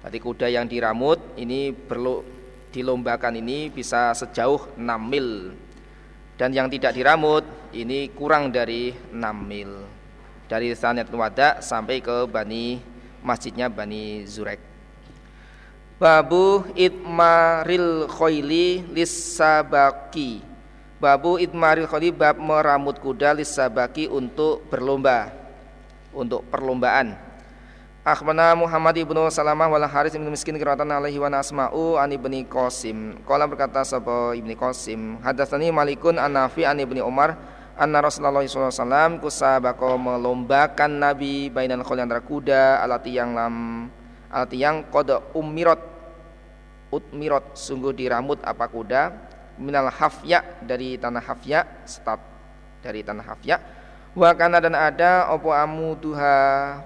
Berarti 0.01 0.19
kuda 0.25 0.49
yang 0.49 0.65
diramut 0.65 1.21
ini 1.37 1.77
perlu 1.77 2.25
dilombakan 2.73 3.37
ini 3.37 3.69
bisa 3.69 4.17
sejauh 4.17 4.73
6 4.81 4.89
mil 5.13 5.53
dan 6.41 6.57
yang 6.57 6.73
tidak 6.73 6.97
diramut 6.97 7.45
ini 7.77 8.09
kurang 8.17 8.49
dari 8.49 8.97
6 9.13 9.21
mil 9.45 9.85
dari 10.49 10.73
Saniatal 10.73 11.21
Wada 11.21 11.61
sampai 11.61 12.01
ke 12.01 12.25
Bani 12.33 12.81
masjidnya 13.21 13.69
Bani 13.69 14.25
Zurek. 14.25 14.72
Babu 16.03 16.67
itmaril 16.75 18.11
khoili 18.11 18.83
lisabaki 18.91 20.43
Babu 20.99 21.39
itmaril 21.39 21.87
khali 21.87 22.11
bab 22.11 22.43
meramut 22.43 22.99
kuda 22.99 23.31
lisabaki 23.39 24.11
untuk 24.11 24.67
berlomba 24.67 25.31
untuk 26.11 26.43
perlombaan. 26.51 27.15
Akhbana 28.03 28.59
Muhammad 28.59 28.99
ibnu 28.99 29.31
Salamah 29.31 29.71
wal 29.71 29.87
Haris 29.87 30.19
ibnu 30.19 30.27
Miskin 30.27 30.59
kiratan 30.59 30.91
alaihi 30.91 31.23
wa 31.23 31.31
nasma'u 31.31 31.95
an 31.95 32.11
ibni 32.11 32.51
Qasim. 32.51 33.23
Qala 33.23 33.47
berkata 33.47 33.87
sapa 33.87 34.35
ibni 34.35 34.59
Qasim, 34.59 35.23
hadatsani 35.23 35.71
Malikun 35.71 36.19
an 36.19 36.35
Nafi 36.35 36.67
an 36.67 36.83
ibni 36.83 36.99
Umar 36.99 37.39
anna 37.79 38.03
Rasulullah 38.03 38.43
SAW 38.43 39.23
kusabako 39.23 39.95
melombakan 40.03 40.99
Nabi 40.99 41.47
bainal 41.47 41.87
khali 41.87 42.03
antara 42.03 42.27
kuda 42.27 42.83
alati 42.83 43.15
yang 43.15 43.39
lam 43.39 43.87
alati 44.33 44.57
yang 44.65 44.89
qad 44.89 45.13
umirat 45.37 45.92
utmirot 46.93 47.57
sungguh 47.57 47.97
diramut 47.97 48.39
apa 48.45 48.69
kuda 48.69 49.03
minal 49.57 49.89
hafya 49.89 50.45
dari 50.61 51.01
tanah 51.01 51.25
hafya 51.25 51.65
stat 51.89 52.21
dari 52.85 53.01
tanah 53.01 53.25
hafya. 53.25 53.57
Wa 54.13 54.37
kana 54.37 54.61
dan 54.61 54.77
ada 54.77 55.33
opo 55.33 55.57
amuduha 55.57 56.37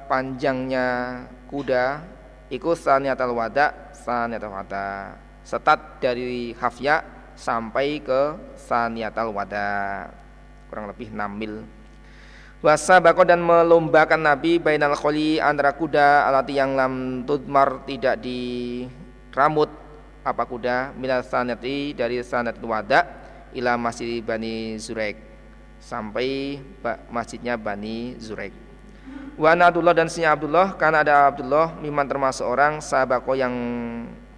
panjangnya 0.06 1.20
kuda 1.50 2.06
iku 2.54 2.78
saniatal 2.78 3.34
wada 3.34 3.90
saniatal 3.90 4.54
wada. 4.54 5.18
Setat 5.42 5.98
dari 5.98 6.54
hafya 6.54 7.02
sampai 7.34 7.98
ke 7.98 8.38
saniatal 8.54 9.34
wada. 9.34 10.06
Kurang 10.70 10.90
lebih 10.90 11.10
6 11.10 11.38
mil. 11.38 11.62
Bako 12.66 13.22
dan 13.22 13.46
melombakan 13.46 14.26
Nabi 14.26 14.58
bainal 14.58 14.98
kholi 14.98 15.38
antara 15.38 15.70
kuda 15.70 16.26
alati 16.26 16.58
yang 16.58 16.74
lam 16.74 17.22
tudmar 17.22 17.86
tidak 17.86 18.18
diramut 18.18 19.85
apa 20.26 20.42
kuda? 20.42 20.90
Minal 20.98 21.22
sanati 21.22 21.94
dari 21.94 22.18
sanat 22.26 22.58
wada 22.58 23.06
ila 23.54 23.78
masjid 23.78 24.18
Bani 24.18 24.74
Zurek. 24.82 25.22
Sampai 25.78 26.58
masjidnya 27.06 27.54
Bani 27.54 28.18
Zurek. 28.18 28.50
Wa 29.38 29.54
Abdullah 29.54 29.94
dan 29.94 30.10
sinya 30.10 30.34
Abdullah 30.34 30.74
karena 30.74 31.06
ada 31.06 31.30
Abdullah 31.30 31.78
miman 31.78 32.08
termasuk 32.10 32.42
orang 32.42 32.82
sahabako 32.82 33.38
yang 33.38 33.54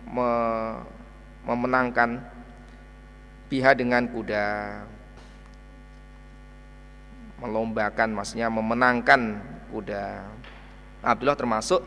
me, 0.05 0.29
memenangkan 1.49 2.21
pihak 3.49 3.81
dengan 3.81 4.05
kuda. 4.11 4.85
Melombakan 7.41 8.13
maksudnya 8.13 8.51
memenangkan 8.53 9.41
kuda. 9.73 10.27
Abdullah 11.01 11.39
termasuk 11.39 11.81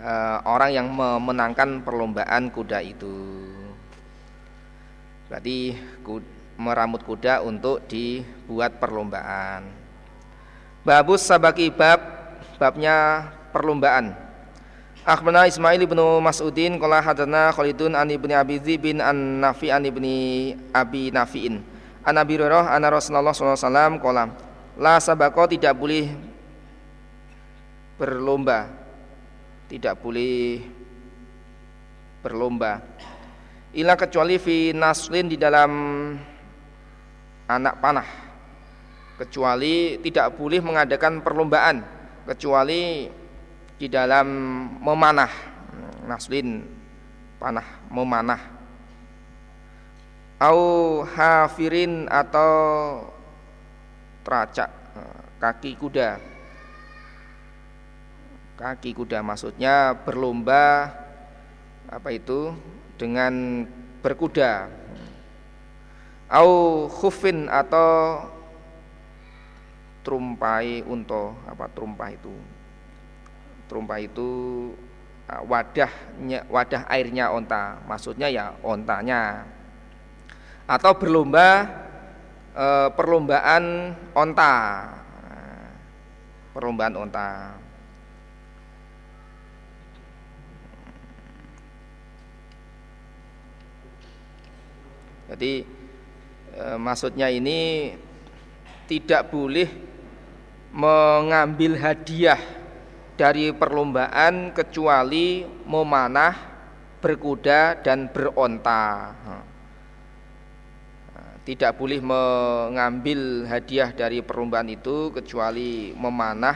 uh, 0.00 0.38
orang 0.48 0.70
yang 0.74 0.86
memenangkan 0.90 1.84
perlombaan 1.84 2.48
kuda 2.50 2.80
itu. 2.80 3.14
Berarti 5.30 5.78
meramut 6.58 7.06
kuda 7.06 7.44
untuk 7.44 7.84
dibuat 7.86 8.82
perlombaan. 8.82 9.64
Babus 10.82 11.22
sabaki 11.22 11.70
bab 11.70 12.00
babnya 12.58 13.28
perlombaan. 13.54 14.16
Akhbarana 15.00 15.48
Ismail 15.48 15.88
bin 15.88 15.96
Mas'udin 16.20 16.76
qala 16.76 17.00
hadana 17.00 17.48
Khalidun 17.56 17.96
an 17.96 18.04
ibni 18.12 18.36
Abi 18.36 18.60
bin 18.76 19.00
an 19.00 19.40
Nafi 19.40 19.72
an 19.72 19.88
ibni 19.88 20.52
Abi 20.76 21.08
Nafi'in. 21.08 21.64
An 22.04 22.14
Abi 22.20 22.36
Hurairah 22.36 22.76
anna 22.76 22.92
Rasulullah 22.92 23.32
sallallahu 23.32 24.00
alaihi 24.00 24.32
la 24.80 24.96
sabaqo 25.00 25.44
tidak 25.48 25.76
boleh 25.76 26.12
berlomba 28.00 28.79
tidak 29.70 30.02
boleh 30.02 30.58
berlomba. 32.26 32.82
Ila 33.70 33.94
kecuali 33.94 34.34
fi 34.42 34.74
naslin 34.74 35.30
di 35.30 35.38
dalam 35.38 35.70
anak 37.46 37.74
panah. 37.78 38.08
Kecuali 39.14 39.94
tidak 40.02 40.34
boleh 40.34 40.58
mengadakan 40.58 41.22
perlombaan 41.22 41.86
kecuali 42.26 43.06
di 43.78 43.86
dalam 43.86 44.26
memanah. 44.82 45.30
Naslin 46.10 46.66
panah 47.38 47.86
memanah. 47.94 48.42
Au 50.40 50.58
hafirin 51.04 52.10
atau 52.10 52.50
teracak 54.24 54.72
kaki 55.38 55.76
kuda 55.76 56.29
kaki 58.60 58.92
kuda 58.92 59.24
maksudnya 59.24 59.96
berlomba 60.04 60.92
apa 61.88 62.12
itu 62.12 62.52
dengan 63.00 63.64
berkuda. 64.04 64.68
Au 66.28 66.84
khufin 66.92 67.48
atau 67.48 68.20
trumpai 70.04 70.84
unto 70.84 71.32
apa 71.48 71.72
trumpah 71.72 72.12
itu. 72.12 72.36
Trumpah 73.66 73.98
itu 73.98 74.28
wadahnya 75.48 76.44
wadah 76.52 76.84
airnya 76.92 77.32
onta 77.32 77.80
maksudnya 77.88 78.28
ya 78.28 78.52
ontanya. 78.60 79.48
Atau 80.68 80.94
berlomba 81.00 81.66
e, 82.52 82.66
perlombaan 82.94 83.96
onta. 84.14 84.54
Perlombaan 86.54 86.94
onta 86.94 87.58
Jadi 95.30 95.62
e, 96.58 96.64
maksudnya 96.74 97.30
ini 97.30 97.94
tidak 98.90 99.30
boleh 99.30 99.70
mengambil 100.74 101.78
hadiah 101.78 102.38
dari 103.14 103.54
perlombaan 103.54 104.50
kecuali 104.50 105.46
memanah, 105.46 106.34
berkuda 106.98 107.78
dan 107.78 108.10
beronta. 108.10 109.14
Tidak 111.40 111.72
boleh 111.74 111.98
mengambil 112.04 113.48
hadiah 113.48 113.90
dari 113.90 114.22
perlombaan 114.22 114.70
itu 114.70 115.10
kecuali 115.10 115.90
memanah, 115.96 116.54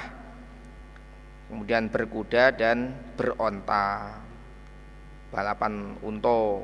kemudian 1.50 1.90
berkuda 1.90 2.54
dan 2.54 2.94
beronta. 3.18 4.18
Balapan 5.34 5.98
unta 5.98 6.62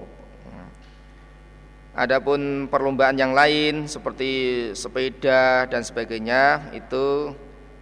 Adapun 1.91 2.71
perlombaan 2.71 3.19
yang 3.19 3.35
lain 3.35 3.91
seperti 3.91 4.71
sepeda 4.79 5.67
dan 5.67 5.83
sebagainya 5.83 6.71
itu 6.71 7.35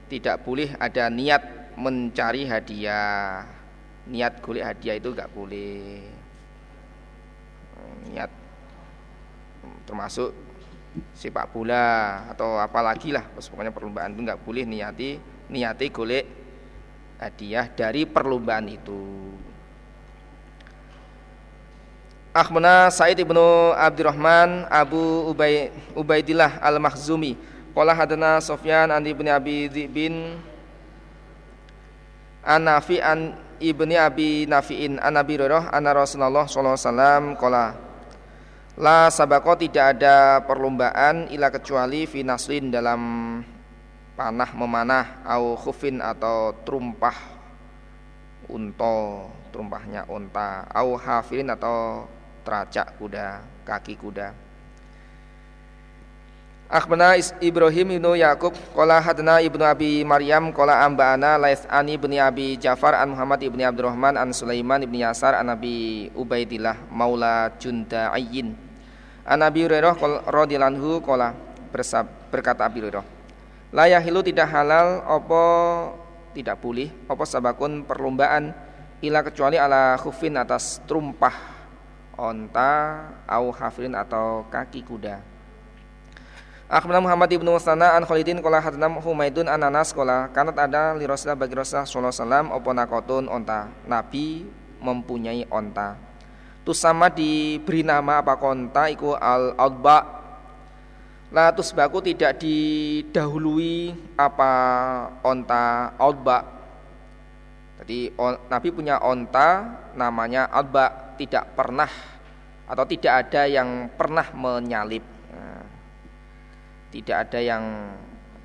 tidak 0.09 0.41
boleh 0.49 0.73
ada 0.81 1.13
niat 1.13 1.77
mencari 1.77 2.49
hadiah. 2.49 3.45
Niat 4.09 4.41
golek 4.41 4.65
hadiah 4.65 4.97
itu 4.97 5.13
enggak 5.13 5.29
boleh. 5.37 6.01
Niat 8.09 8.33
termasuk 9.85 10.33
sepak 11.13 11.53
bola 11.53 12.25
atau 12.33 12.57
apalagi 12.57 13.13
lah 13.13 13.29
pokoknya 13.37 13.77
perlombaan 13.77 14.17
itu 14.17 14.25
enggak 14.25 14.41
boleh 14.41 14.65
niati 14.65 15.21
niati 15.53 15.87
golek 15.93 16.25
hadiah 17.21 17.69
dari 17.69 18.09
perlombaan 18.09 18.73
itu. 18.73 19.05
Akhmana 22.39 22.87
Said 22.95 23.19
ibnu 23.19 23.75
Abdurrahman 23.75 24.71
Abu 24.71 25.27
Ubay, 25.35 25.75
Ubaidillah 25.99 26.63
Al-Makhzumi. 26.63 27.35
Qala 27.75 27.99
hadana 27.99 28.39
Sofyan 28.39 28.95
an 28.95 29.03
ibni 29.03 29.27
Abi 29.27 29.67
bin 29.91 30.39
An 32.47 32.63
Nafi 32.63 33.03
an 33.03 33.35
ibni 33.59 33.99
Abi 33.99 34.47
Nafi'in 34.47 35.03
An 35.03 35.19
Nabi 35.19 35.35
Hurairah 35.35 35.75
anna 35.75 35.91
Rasulullah 35.91 36.47
sallallahu 36.47 36.79
alaihi 36.79 36.87
wasallam 36.87 37.23
qala 37.35 37.65
La 38.79 39.11
sabako 39.11 39.59
tidak 39.59 39.99
ada 39.99 40.39
perlombaan 40.47 41.27
ila 41.35 41.51
kecuali 41.51 42.07
fi 42.07 42.23
naslin 42.23 42.71
dalam 42.71 43.03
panah 44.15 44.55
memanah 44.55 45.27
au 45.27 45.59
khufin 45.59 45.99
atau 45.99 46.55
trumpah 46.63 47.19
unta 48.47 49.27
trumpahnya 49.51 50.07
unta 50.07 50.71
au 50.71 50.95
hafilin 50.95 51.51
atau 51.51 52.07
teracak 52.49 52.97
kuda, 52.97 53.45
kaki 53.69 54.01
kuda. 54.01 54.33
Akhbana 56.69 57.17
Ibrahim 57.41 57.97
ibnu 57.97 58.13
Yakub 58.13 58.53
Kola 58.77 59.01
hadna 59.01 59.41
ibnu 59.41 59.65
Abi 59.65 60.05
Maryam 60.05 60.53
Kola 60.53 60.85
amba'ana 60.85 61.41
Laith 61.41 61.65
ani 61.65 61.97
ibni 61.97 62.21
Abi 62.21 62.61
Jafar 62.61 62.93
An 62.93 63.17
Muhammad 63.17 63.41
ibni 63.41 63.65
Abdurrahman 63.65 64.21
An 64.21 64.37
Sulaiman 64.37 64.85
ibni 64.85 65.01
Yasar 65.01 65.33
An 65.41 65.49
Nabi 65.49 66.13
Ubaidillah 66.13 66.77
Maula 66.93 67.49
Ayin 68.13 68.53
An 69.25 69.41
Nabi 69.41 69.65
Hurairah 69.65 69.97
radhiyallahu 70.29 71.01
kola 71.01 71.33
berkata 72.29 72.69
Abi 72.69 72.85
Hurairah 72.85 73.05
La 73.73 73.89
yahilu 73.89 74.21
tidak 74.21 74.53
halal 74.53 75.09
opo 75.09 75.45
tidak 76.37 76.61
boleh 76.61 76.93
opo 77.09 77.25
sabakun 77.25 77.89
perlombaan 77.89 78.53
ila 79.01 79.25
kecuali 79.25 79.57
ala 79.57 79.97
khufin 79.97 80.37
atas 80.37 80.85
trumpah 80.85 81.58
onta 82.19 83.07
au 83.25 83.55
hafilin 83.55 83.95
atau 83.95 84.43
kaki 84.51 84.83
kuda 84.83 85.23
Akhbarana 86.69 87.01
Muhammad 87.01 87.33
ibnu 87.33 87.49
Musana 87.49 87.97
an 87.97 88.05
Khalidin 88.05 88.45
qala 88.45 88.61
hadatsana 88.61 88.93
Humaidun 89.01 89.49
an 89.49 89.65
Anas 89.65 89.89
qala 89.97 90.29
kanat 90.37 90.53
ada 90.61 90.93
li 90.93 91.09
Rasulullah 91.09 91.41
bagi 91.41 91.57
Rasulullah 91.57 91.89
sallallahu 91.89 92.13
alaihi 92.13 92.21
wasallam 92.21 92.47
apa 92.53 92.71
nakotun 92.77 93.25
onta. 93.25 93.61
Nabi 93.89 94.45
mempunyai 94.77 95.49
onta. 95.49 95.97
Tu 96.69 96.77
sama 96.77 97.09
diberi 97.09 97.81
nama 97.81 98.21
apa 98.21 98.37
konta 98.37 98.93
iku 98.93 99.17
al 99.17 99.57
adba 99.57 100.21
La 101.33 101.53
tusbaku 101.57 102.05
tidak 102.05 102.37
didahului 102.41 103.97
apa 104.21 104.53
onta 105.25 105.97
adba. 105.97 106.45
Jadi 107.81 108.13
on, 108.21 108.37
Nabi 108.53 108.69
punya 108.77 109.01
onta 109.01 109.73
namanya 109.97 110.53
adba 110.53 111.08
tidak 111.19 111.59
pernah 111.59 111.91
atau 112.71 112.85
tidak 112.87 113.27
ada 113.27 113.51
yang 113.51 113.91
pernah 113.99 114.31
menyalip. 114.31 115.03
Tidak 116.89 117.17
ada 117.17 117.37
yang 117.43 117.65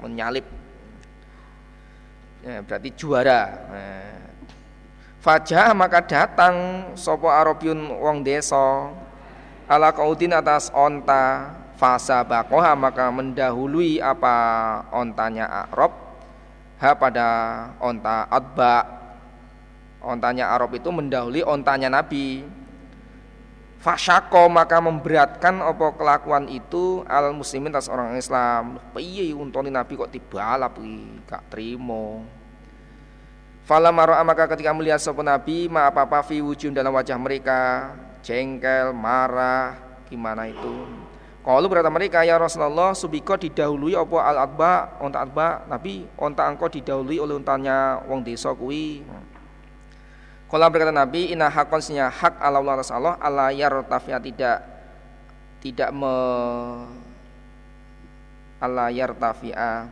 menyalip. 0.04 0.44
Ya, 2.44 2.60
berarti 2.60 2.90
juara. 2.92 3.42
Nah. 3.72 4.20
Fajah 5.24 5.72
maka 5.72 6.04
datang 6.04 6.56
sopo 7.00 7.32
Arabiun 7.32 7.88
wong 8.04 8.28
deso 8.28 8.92
ala 9.72 9.96
kaudin 9.96 10.36
atas 10.36 10.68
onta 10.76 11.56
fasa 11.80 12.20
bakoha 12.28 12.76
maka 12.76 13.08
mendahului 13.08 14.04
apa 14.04 14.36
ontanya 14.92 15.48
Arab. 15.48 15.96
Ha 16.84 16.92
pada 17.00 17.28
onta 17.80 18.28
adba 18.28 18.84
ontanya 20.04 20.52
Arab 20.52 20.76
itu 20.76 20.92
mendahului 20.92 21.48
ontanya 21.48 21.88
Nabi 21.88 22.44
Fasyako 23.84 24.48
maka 24.48 24.80
memberatkan 24.80 25.60
apa 25.60 25.92
kelakuan 26.00 26.48
itu 26.48 27.04
al 27.04 27.36
muslimin 27.36 27.68
atas 27.76 27.92
orang 27.92 28.16
Islam. 28.16 28.80
Piye 28.96 29.36
untoni 29.36 29.68
Nabi 29.68 30.00
kok 30.00 30.08
tibalap 30.08 30.80
gak 31.28 31.44
terima. 31.52 32.24
Fala 33.68 33.92
maro'a 33.92 34.24
maka 34.24 34.48
ketika 34.56 34.72
melihat 34.72 35.04
sapa 35.04 35.20
Nabi 35.20 35.68
ma 35.68 35.92
apa-apa 35.92 36.24
fi 36.24 36.40
wujud 36.40 36.72
dalam 36.72 36.96
wajah 36.96 37.20
mereka 37.20 37.92
jengkel, 38.24 38.96
marah, 38.96 39.76
gimana 40.08 40.48
itu. 40.48 40.88
Kalau 41.44 41.68
berkata 41.68 41.92
mereka 41.92 42.24
ya 42.24 42.40
Rasulullah 42.40 42.96
subiko 42.96 43.36
didahului 43.36 44.00
apa 44.00 44.18
al 44.24 44.48
adba 44.48 44.96
onta 45.04 45.28
adba 45.28 45.68
Nabi 45.68 46.08
onta 46.16 46.48
engkau 46.48 46.72
didahului 46.72 47.20
oleh 47.20 47.36
untanya 47.36 48.00
wong 48.08 48.24
desa 48.24 48.56
kuwi. 48.56 49.04
Kala 50.52 50.70
berkata 50.70 50.94
Nabi, 50.94 51.34
inna 51.34 51.50
hakon 51.50 51.82
sinya 51.82 52.14
hak 52.14 52.38
Allah 52.38 52.62
atas 52.78 52.94
Allah, 52.94 53.18
Allah 53.18 53.50
yartafia 53.50 54.22
tidak 54.22 54.58
tidak 55.64 55.90
me 55.90 56.14
Allah 58.62 58.88
yartafia 58.94 59.90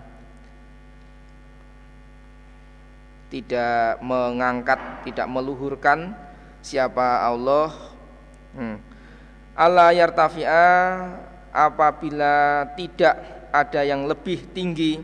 tidak 3.32 4.04
mengangkat, 4.04 4.80
tidak 5.08 5.28
meluhurkan 5.32 6.12
siapa 6.60 7.24
Allah. 7.24 7.72
Hmm. 8.52 8.78
Allah 9.56 9.96
yartafia 9.96 10.60
apabila 11.52 12.68
tidak 12.76 13.16
ada 13.52 13.82
yang 13.84 14.08
lebih 14.08 14.52
tinggi 14.52 15.00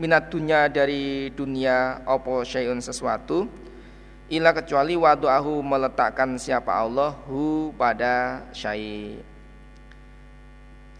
minat 0.00 0.28
dunia 0.32 0.68
dari 0.68 1.32
dunia 1.32 2.04
opo 2.04 2.44
syai'un 2.44 2.80
sesuatu 2.80 3.48
ila 4.28 4.52
kecuali 4.52 4.92
wadu'ahu 4.92 5.64
meletakkan 5.64 6.36
siapa 6.36 6.68
Allah 6.72 7.16
hu 7.24 7.72
pada 7.74 8.44
syai. 8.52 9.20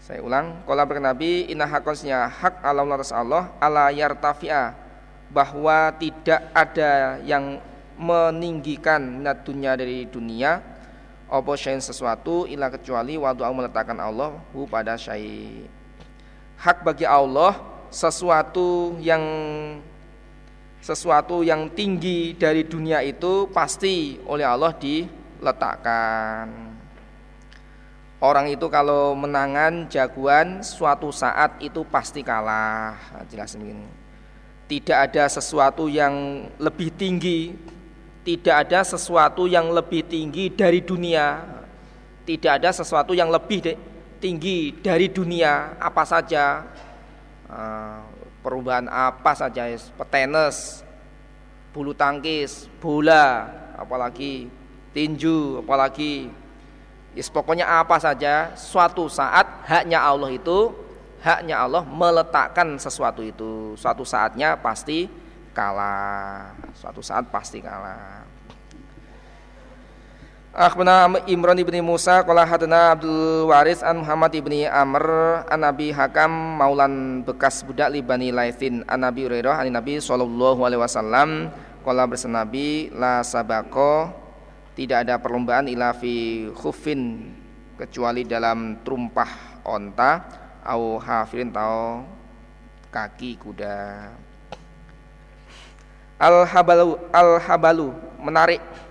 Saya 0.01 0.25
ulang 0.25 0.65
Kala 0.65 0.89
bernabi 0.89 1.45
inna 1.53 1.69
hakosnya 1.69 2.25
hak 2.25 2.65
Allah 2.65 2.85
atas 2.97 3.13
Allah 3.13 3.53
ala 3.61 3.93
yartafi'a 3.93 4.73
bahwa 5.29 5.93
tidak 6.01 6.41
ada 6.57 7.21
yang 7.21 7.61
meninggikan 7.93 9.21
minat 9.21 9.45
dunia 9.45 9.77
dari 9.77 10.09
dunia 10.09 10.65
apa 11.29 11.51
syai'in 11.53 11.77
sesuatu 11.77 12.49
ila 12.49 12.73
kecuali 12.73 13.13
wadu'ahu 13.13 13.53
meletakkan 13.53 14.01
Allah 14.01 14.33
hu 14.49 14.65
pada 14.65 14.97
syai. 14.97 15.69
Hak 16.57 16.81
bagi 16.81 17.05
Allah 17.05 17.61
sesuatu 17.93 18.97
yang 18.97 19.21
sesuatu 20.79 21.43
yang 21.43 21.67
tinggi 21.75 22.33
dari 22.35 22.63
dunia 22.63 23.03
itu 23.03 23.51
pasti 23.51 24.15
oleh 24.25 24.47
Allah 24.47 24.71
diletakkan. 24.79 26.47
Orang 28.19 28.51
itu 28.51 28.67
kalau 28.67 29.15
menangan 29.15 29.87
jagoan 29.87 30.59
suatu 30.59 31.07
saat 31.07 31.55
itu 31.63 31.87
pasti 31.87 32.19
kalah. 32.19 32.99
Nah, 33.15 33.23
jelas 33.31 33.55
begini. 33.55 33.87
Tidak 34.67 34.97
ada 34.97 35.23
sesuatu 35.31 35.87
yang 35.87 36.45
lebih 36.59 36.91
tinggi, 36.99 37.55
tidak 38.27 38.67
ada 38.67 38.83
sesuatu 38.83 39.47
yang 39.47 39.71
lebih 39.71 40.03
tinggi 40.03 40.51
dari 40.51 40.83
dunia. 40.83 41.47
Tidak 42.27 42.59
ada 42.59 42.69
sesuatu 42.75 43.15
yang 43.15 43.31
lebih 43.31 43.79
tinggi 44.19 44.75
dari 44.83 45.07
dunia 45.07 45.79
apa 45.79 46.03
saja. 46.03 46.67
Ah, 47.47 48.03
perubahan 48.39 48.87
apa 48.87 49.35
saja 49.35 49.67
petenis 49.69 50.81
bulu 51.75 51.93
tangkis 51.93 52.65
bola 52.79 53.45
apalagi 53.77 54.49
tinju 54.95 55.61
apalagi 55.61 56.31
yes, 57.13 57.29
pokoknya 57.29 57.67
apa 57.67 57.99
saja 58.01 58.53
suatu 58.57 59.05
saat 59.11 59.67
haknya 59.67 60.01
Allah 60.01 60.33
itu 60.33 60.73
haknya 61.19 61.59
Allah 61.59 61.83
meletakkan 61.83 62.79
sesuatu 62.79 63.19
itu. 63.19 63.75
Suatu 63.75 64.07
saatnya 64.07 64.55
pasti 64.55 65.11
kalah. 65.51 66.55
Suatu 66.75 67.03
saat 67.03 67.27
pasti 67.27 67.59
kalah 67.59 68.28
Akhbarana 70.49 71.21
Imran 71.29 71.61
ibni 71.61 71.77
Musa 71.77 72.25
qala 72.25 72.41
hadana 72.41 72.97
Abdul 72.97 73.53
Waris 73.53 73.85
an 73.85 74.01
Muhammad 74.01 74.33
ibni 74.33 74.65
Amr 74.65 75.05
an 75.45 75.61
Nabi 75.61 75.93
Hakam 75.93 76.57
maulan 76.57 77.21
bekas 77.21 77.61
budak 77.61 77.93
li 77.93 78.01
Bani 78.01 78.33
Laithin 78.33 78.81
an 78.89 79.05
Nabi 79.05 79.29
Hurairah 79.29 79.61
an 79.61 79.69
Nabi 79.69 80.01
sallallahu 80.01 80.65
alaihi 80.65 80.81
wasallam 80.81 81.53
qala 81.85 82.09
bersenabi 82.09 82.89
la 82.97 83.21
sabako 83.21 84.09
tidak 84.73 85.05
ada 85.05 85.21
perlombaan 85.21 85.69
ila 85.69 85.93
fi 85.93 86.49
khufin 86.57 87.29
kecuali 87.77 88.25
dalam 88.25 88.81
trumpah 88.81 89.61
onta 89.69 90.25
au 90.65 90.97
hafirin 90.97 91.53
tau 91.53 92.09
kaki 92.89 93.37
kuda. 93.37 94.09
Al 96.17 96.41
habalu 96.41 96.97
al 97.13 97.37
habalu 97.37 97.93
menarik 98.17 98.88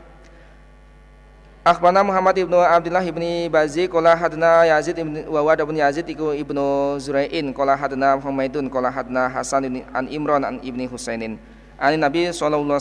Akhbarana 1.69 2.01
Muhammad 2.01 2.33
ibnu 2.41 2.57
Abdullah 2.57 3.05
ibni 3.05 3.45
Bazi 3.53 3.93
Kola 3.93 4.17
hadna 4.17 4.65
Yazid 4.65 4.97
ibn 5.05 5.21
Wawad 5.29 5.61
ibn 5.61 5.77
Yazid 5.77 6.09
iku 6.09 6.33
ibnu 6.33 6.97
Zurai'in 6.97 7.53
Kola 7.53 7.77
hadna 7.77 8.17
Muhammadun 8.17 8.73
Kola 8.73 8.89
hadna 8.89 9.29
Hasan 9.29 9.69
ibn, 9.69 9.85
an 9.93 10.09
Imran 10.09 10.49
an 10.49 10.65
ibni 10.65 10.89
Husainin. 10.89 11.37
Ani 11.77 12.01
Nabi 12.01 12.33
SAW 12.33 12.81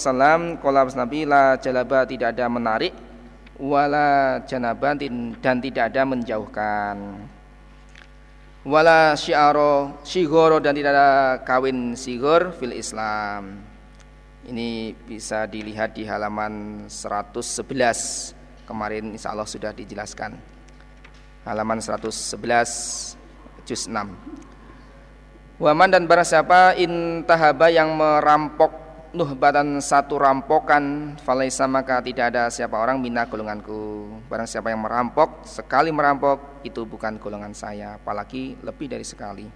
Kola 0.64 0.88
Nabi 0.88 1.28
la 1.28 1.60
jalaba 1.60 2.08
tidak 2.08 2.32
ada 2.32 2.48
menarik 2.48 2.96
Wala 3.60 4.40
janaban 4.48 4.96
dan 5.44 5.58
tidak 5.60 5.92
ada 5.92 6.08
menjauhkan. 6.08 7.28
Wala 8.64 9.20
syiaro 9.20 10.00
Sigoro 10.08 10.64
dan 10.64 10.80
tidak 10.80 10.96
ada 10.96 11.10
kawin 11.44 11.92
sigor 12.00 12.56
fil 12.56 12.72
Islam. 12.72 13.68
Ini 14.48 14.96
bisa 15.04 15.44
dilihat 15.44 15.92
di 15.92 16.08
halaman 16.08 16.88
111 16.88 18.37
kemarin 18.68 19.16
insya 19.16 19.32
Allah 19.32 19.48
sudah 19.48 19.72
dijelaskan. 19.72 20.36
Halaman 21.48 21.80
111 21.80 23.16
juz 23.64 23.88
6 23.88 23.96
Waman 25.58 25.90
dan 25.90 26.06
barang 26.06 26.28
siapa 26.28 26.78
intahaba 26.78 27.74
yang 27.74 27.98
merampok 27.98 28.70
nuhbatan 29.18 29.82
satu 29.82 30.22
rampokan 30.22 31.18
falaisa 31.26 31.66
maka 31.66 31.98
tidak 32.06 32.30
ada 32.30 32.54
siapa 32.54 32.78
orang 32.78 33.02
mina 33.02 33.26
golonganku. 33.26 34.06
Barang 34.30 34.46
siapa 34.46 34.70
yang 34.70 34.86
merampok 34.86 35.50
sekali 35.50 35.90
merampok 35.90 36.62
itu 36.62 36.86
bukan 36.86 37.18
golongan 37.18 37.58
saya 37.58 37.98
apalagi 37.98 38.54
lebih 38.62 38.86
dari 38.86 39.02
sekali. 39.02 39.50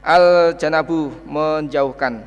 Al 0.00 0.56
janabu 0.56 1.12
menjauhkan 1.28 2.24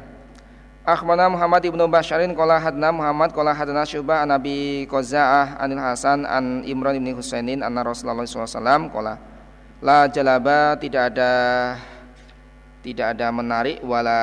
Akhbarana 0.85 1.33
Muhammad 1.33 1.65
ibnu 1.65 1.81
Basharin 1.89 2.29
qala 2.37 2.61
hadna 2.61 2.93
Muhammad 2.93 3.33
qala 3.33 3.57
hadna 3.57 3.89
Syu'bah 3.89 4.21
an 4.21 4.37
Nabi 4.37 4.85
Qaza'ah 4.85 5.57
anil 5.57 5.81
Hasan 5.81 6.29
an 6.29 6.61
Imran 6.61 7.01
ibn 7.01 7.09
Husainin 7.17 7.65
anna 7.65 7.81
Rasulullah 7.81 8.21
SAW 8.21 8.93
qala 8.93 9.17
la 9.81 10.05
jalaba 10.05 10.77
tidak 10.77 11.09
ada 11.09 11.31
tidak 12.85 13.17
ada 13.17 13.33
menarik 13.33 13.81
wala 13.81 14.21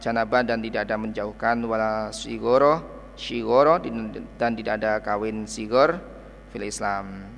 janabah 0.00 0.48
dan 0.48 0.64
tidak 0.64 0.88
ada 0.88 0.96
menjauhkan 0.96 1.60
wala 1.68 2.08
sigoro 2.08 2.80
sigoro 3.12 3.76
dan 4.40 4.50
tidak 4.56 4.80
ada 4.80 5.04
kawin 5.04 5.44
sigor 5.44 6.00
fil 6.48 6.64
Islam. 6.64 7.28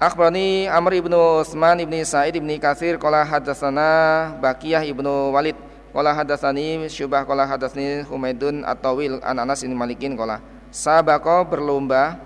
Akhbarani 0.00 0.64
Amr 0.72 0.96
ibnu 0.96 1.44
Utsman 1.44 1.76
ibni 1.84 2.08
Sa'id 2.08 2.40
ibni 2.40 2.56
Katsir 2.56 2.96
qala 2.96 3.20
hadatsana 3.20 4.32
Baqiyah 4.40 4.80
ibnu 4.88 5.28
Walid 5.28 5.73
qala 5.94 6.10
hadatsani 6.10 6.90
Syubah 6.90 7.22
qala 7.22 7.46
hadatsani 7.46 8.02
Humaidun 8.02 8.66
at-Tawil 8.66 9.22
an 9.22 9.38
Anas 9.38 9.62
bin 9.62 9.78
Malikin 9.78 10.18
qala 10.18 10.42
Sabako 10.74 11.46
berlomba 11.46 12.18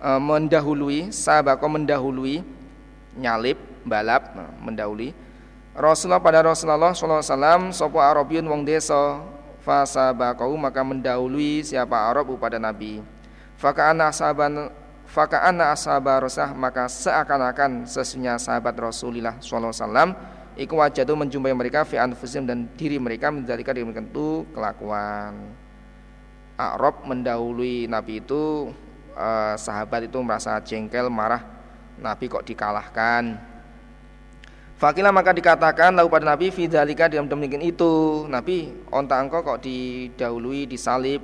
e, 0.00 0.08
mendahului 0.16 1.12
Sabako 1.12 1.68
mendahului 1.68 2.40
nyalip 3.20 3.60
balap 3.84 4.32
e, 4.32 4.42
mendahului 4.64 5.12
Rasulullah 5.76 6.24
pada 6.24 6.40
Rasulullah 6.40 6.96
sallallahu 6.96 7.20
alaihi 7.20 7.34
wasallam 7.34 7.62
sapa 7.74 7.98
Arabiyun 8.00 8.46
wong 8.48 8.62
desa 8.64 9.20
fasabaqau 9.66 10.54
maka 10.54 10.86
mendahului 10.86 11.66
siapa 11.66 12.12
Arab 12.12 12.30
pada 12.38 12.62
Nabi. 12.62 13.02
Faka'ana 13.58 14.12
sahaban 14.14 14.70
Faka'ana 15.04 15.70
ashabar 15.70 16.24
maka 16.56 16.88
seakan-akan 16.88 17.86
sesungguhnya 17.86 18.40
sahabat 18.40 18.74
Rasulullah 18.74 19.36
SAW 19.38 20.16
Iku 20.54 20.78
wajadu 20.78 21.18
menjumpai 21.18 21.50
mereka 21.50 21.82
fi 21.82 21.98
anfusim 21.98 22.46
dan 22.46 22.70
diri 22.78 22.94
mereka 23.02 23.26
menjadikan 23.34 23.74
diri 23.74 23.86
mereka 23.90 24.06
itu 24.06 24.46
kelakuan. 24.54 25.50
Arab 26.54 27.02
mendahului 27.02 27.90
Nabi 27.90 28.22
itu 28.22 28.70
eh, 29.18 29.54
sahabat 29.58 30.06
itu 30.06 30.18
merasa 30.22 30.62
jengkel 30.62 31.10
marah 31.10 31.42
Nabi 31.98 32.30
kok 32.30 32.46
dikalahkan? 32.46 33.34
Fakila 34.78 35.10
maka 35.10 35.34
dikatakan 35.34 35.94
lalu 35.94 36.06
pada 36.10 36.26
Nabi 36.34 36.54
Fidalika 36.54 37.10
dalam 37.10 37.26
demikian 37.26 37.62
itu. 37.62 38.26
Nabi 38.30 38.70
onta 38.94 39.18
engkau 39.18 39.42
kok 39.42 39.58
didahului 39.62 40.70
disalib. 40.70 41.22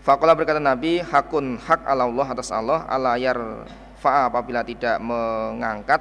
Fakola 0.00 0.32
berkata 0.32 0.62
Nabi, 0.62 1.02
hakun 1.02 1.60
hak 1.60 1.84
ala 1.84 2.08
Allah 2.08 2.26
atas 2.32 2.48
Allah 2.48 2.88
ala 2.88 3.20
yar 3.20 3.68
fa 4.00 4.30
apabila 4.30 4.64
tidak 4.64 4.96
mengangkat, 4.96 6.00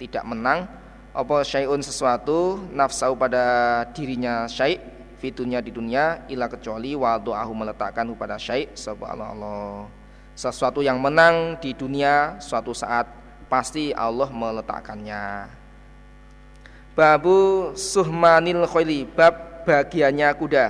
tidak 0.00 0.24
menang 0.26 0.66
apa 1.16 1.40
syai'un 1.40 1.80
sesuatu 1.80 2.60
nafsau 2.72 3.16
pada 3.16 3.82
dirinya 3.96 4.44
syai' 4.44 4.80
fitunya 5.18 5.58
di 5.58 5.72
dunia 5.74 6.22
ila 6.30 6.46
kecuali 6.46 6.94
wa 6.94 7.16
doahu 7.18 7.52
meletakkan 7.56 8.06
pada 8.14 8.36
syai' 8.38 8.70
Allah 8.86 9.28
Allah. 9.32 9.72
Sesuatu 10.38 10.84
yang 10.84 11.02
menang 11.02 11.58
di 11.58 11.74
dunia 11.74 12.38
suatu 12.38 12.70
saat 12.70 13.10
pasti 13.50 13.90
Allah 13.90 14.30
meletakkannya. 14.30 15.50
Babu 16.94 17.72
suhmanil 17.74 18.62
khayli 18.70 19.02
bab 19.06 19.66
bagiannya 19.66 20.28
kuda. 20.38 20.66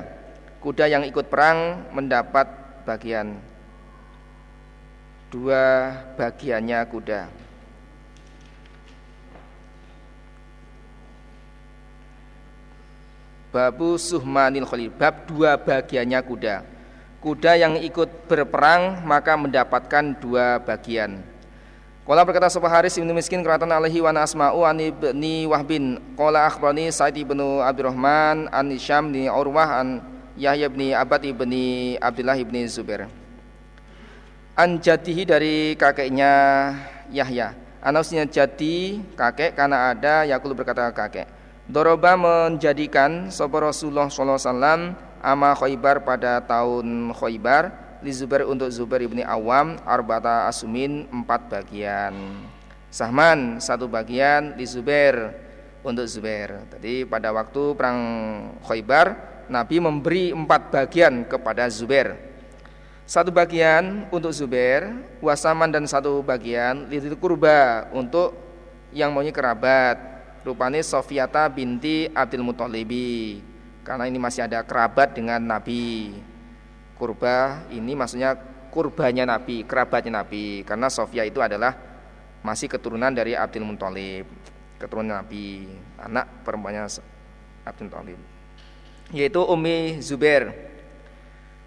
Kuda 0.65 0.85
yang 0.89 1.05
ikut 1.05 1.29
perang 1.29 1.85
mendapat 1.93 2.49
bagian 2.89 3.37
dua 5.29 5.93
bagiannya 6.17 6.81
kuda 6.89 7.48
Babu 13.49 13.97
suhmanil 13.97 14.69
khalil 14.69 14.93
Bab 14.93 15.25
dua 15.25 15.57
bagiannya 15.57 16.21
kuda. 16.21 16.57
Kuda 17.19 17.57
yang 17.57 17.81
ikut 17.81 18.29
berperang 18.29 19.01
Maka 19.09 19.41
mendapatkan 19.41 20.21
dua 20.21 20.61
bagian. 20.61 21.25
Kala 22.05 22.25
berkata 22.25 22.49
Sopa 22.49 22.73
Haris 22.73 22.97
ibnu 22.97 23.13
Miskin 23.13 23.45
Keratan 23.45 23.69
alaihi 23.69 24.01
wa 24.01 24.13
asma'u 24.17 24.65
an 24.65 24.81
ibni 24.81 25.45
Wahbin. 25.49 26.01
Kala 26.17 26.49
akhbarani 26.49 26.93
Said 26.93 27.17
ibnu 27.17 27.61
Abdurrahman 27.61 28.49
An 28.53 28.69
Isyam 28.73 29.13
ni 29.13 29.29
Urwah 29.29 29.81
an 29.81 30.01
Yahya 30.37 30.73
bin 30.73 30.93
Abad 30.93 31.25
ibni 31.25 31.97
Abdullah 32.01 32.37
ibni 32.37 32.65
Zubair. 32.69 33.09
An 34.57 34.81
jadihi 34.81 35.25
dari 35.29 35.77
kakeknya 35.77 36.33
Yahya. 37.13 37.53
Anasnya 37.81 38.25
jadi 38.29 39.05
kakek 39.17 39.57
karena 39.57 39.93
ada 39.93 40.25
Yakul 40.25 40.57
berkata 40.57 40.89
kakek 40.93 41.38
Doroba 41.69 42.17
menjadikan 42.17 43.29
Sopo 43.29 43.61
Rasulullah 43.61 44.09
SAW 44.09 44.97
Ama 45.21 45.51
Khaybar 45.53 46.01
pada 46.01 46.41
tahun 46.41 47.13
Khaybar 47.13 47.65
Li 48.01 48.09
Zubair 48.15 48.49
untuk 48.49 48.73
Zubair 48.73 49.05
ibni 49.05 49.21
Awam 49.21 49.77
Arbata 49.85 50.49
Asumin 50.49 51.05
empat 51.13 51.53
bagian 51.53 52.41
Sahman 52.89 53.61
satu 53.61 53.85
bagian 53.85 54.57
Li 54.57 54.65
Zubair 54.65 55.37
untuk 55.85 56.09
Zubair 56.09 56.65
Jadi 56.73 57.05
pada 57.05 57.37
waktu 57.37 57.77
perang 57.77 58.01
Khaybar 58.65 59.29
Nabi 59.49 59.81
memberi 59.81 60.31
empat 60.31 60.69
bagian 60.69 61.25
kepada 61.25 61.67
Zubair. 61.73 62.21
Satu 63.09 63.33
bagian 63.33 64.05
untuk 64.13 64.37
Zubair, 64.37 64.93
wasaman 65.25 65.73
dan 65.73 65.89
satu 65.89 66.21
bagian 66.21 66.85
lidil 66.93 67.17
kurba 67.17 67.89
untuk 67.97 68.37
yang 68.93 69.09
maunya 69.17 69.33
kerabat. 69.33 70.18
Rupanya 70.49 70.81
Sofiata 70.81 71.45
binti 71.53 72.09
Abdul 72.09 72.41
Muttalibi. 72.41 73.45
Karena 73.85 74.09
ini 74.09 74.17
masih 74.17 74.49
ada 74.49 74.65
kerabat 74.65 75.13
dengan 75.13 75.45
Nabi. 75.45 76.17
Kurba 76.97 77.69
ini 77.69 77.93
maksudnya 77.93 78.33
kurbanya 78.73 79.29
Nabi, 79.29 79.69
kerabatnya 79.69 80.25
Nabi. 80.25 80.65
Karena 80.65 80.89
Sofia 80.89 81.29
itu 81.29 81.45
adalah 81.45 81.77
masih 82.41 82.73
keturunan 82.73 83.13
dari 83.13 83.37
Abdul 83.37 83.69
Muthalib, 83.69 84.25
keturunan 84.81 85.21
Nabi, 85.21 85.69
anak 86.01 86.27
perempuannya 86.43 86.89
Abdul 87.69 87.93
Muthalib 87.93 88.39
yaitu 89.13 89.41
Umi 89.45 90.01
Zubair. 90.05 90.53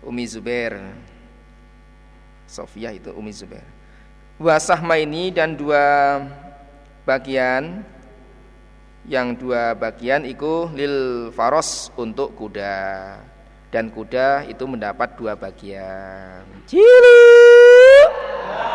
Umi 0.01 0.25
Zubair. 0.25 0.81
Sofia 2.45 2.91
itu 2.93 3.09
Umi 3.13 3.31
Zubair. 3.33 3.65
Wasahma 4.41 4.97
ini 4.97 5.29
dan 5.29 5.53
dua 5.53 6.17
bagian 7.05 7.85
yang 9.09 9.33
dua 9.33 9.73
bagian 9.73 10.21
itu 10.29 10.69
lil 10.77 11.29
faros 11.33 11.89
untuk 11.97 12.37
kuda 12.37 13.17
dan 13.71 13.87
kuda 13.89 14.45
itu 14.51 14.67
mendapat 14.67 15.15
dua 15.15 15.33
bagian. 15.33 16.43
Cilu. 16.67 17.23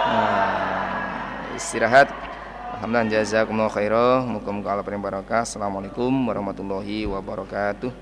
Nah, 0.09 1.53
istirahat. 1.55 2.09
Alhamdulillah 2.81 3.24
jazakumullah 3.24 3.73
khairah. 3.73 4.24
Assalamualaikum 5.44 6.11
warahmatullahi 6.28 7.05
wabarakatuh. 7.05 7.93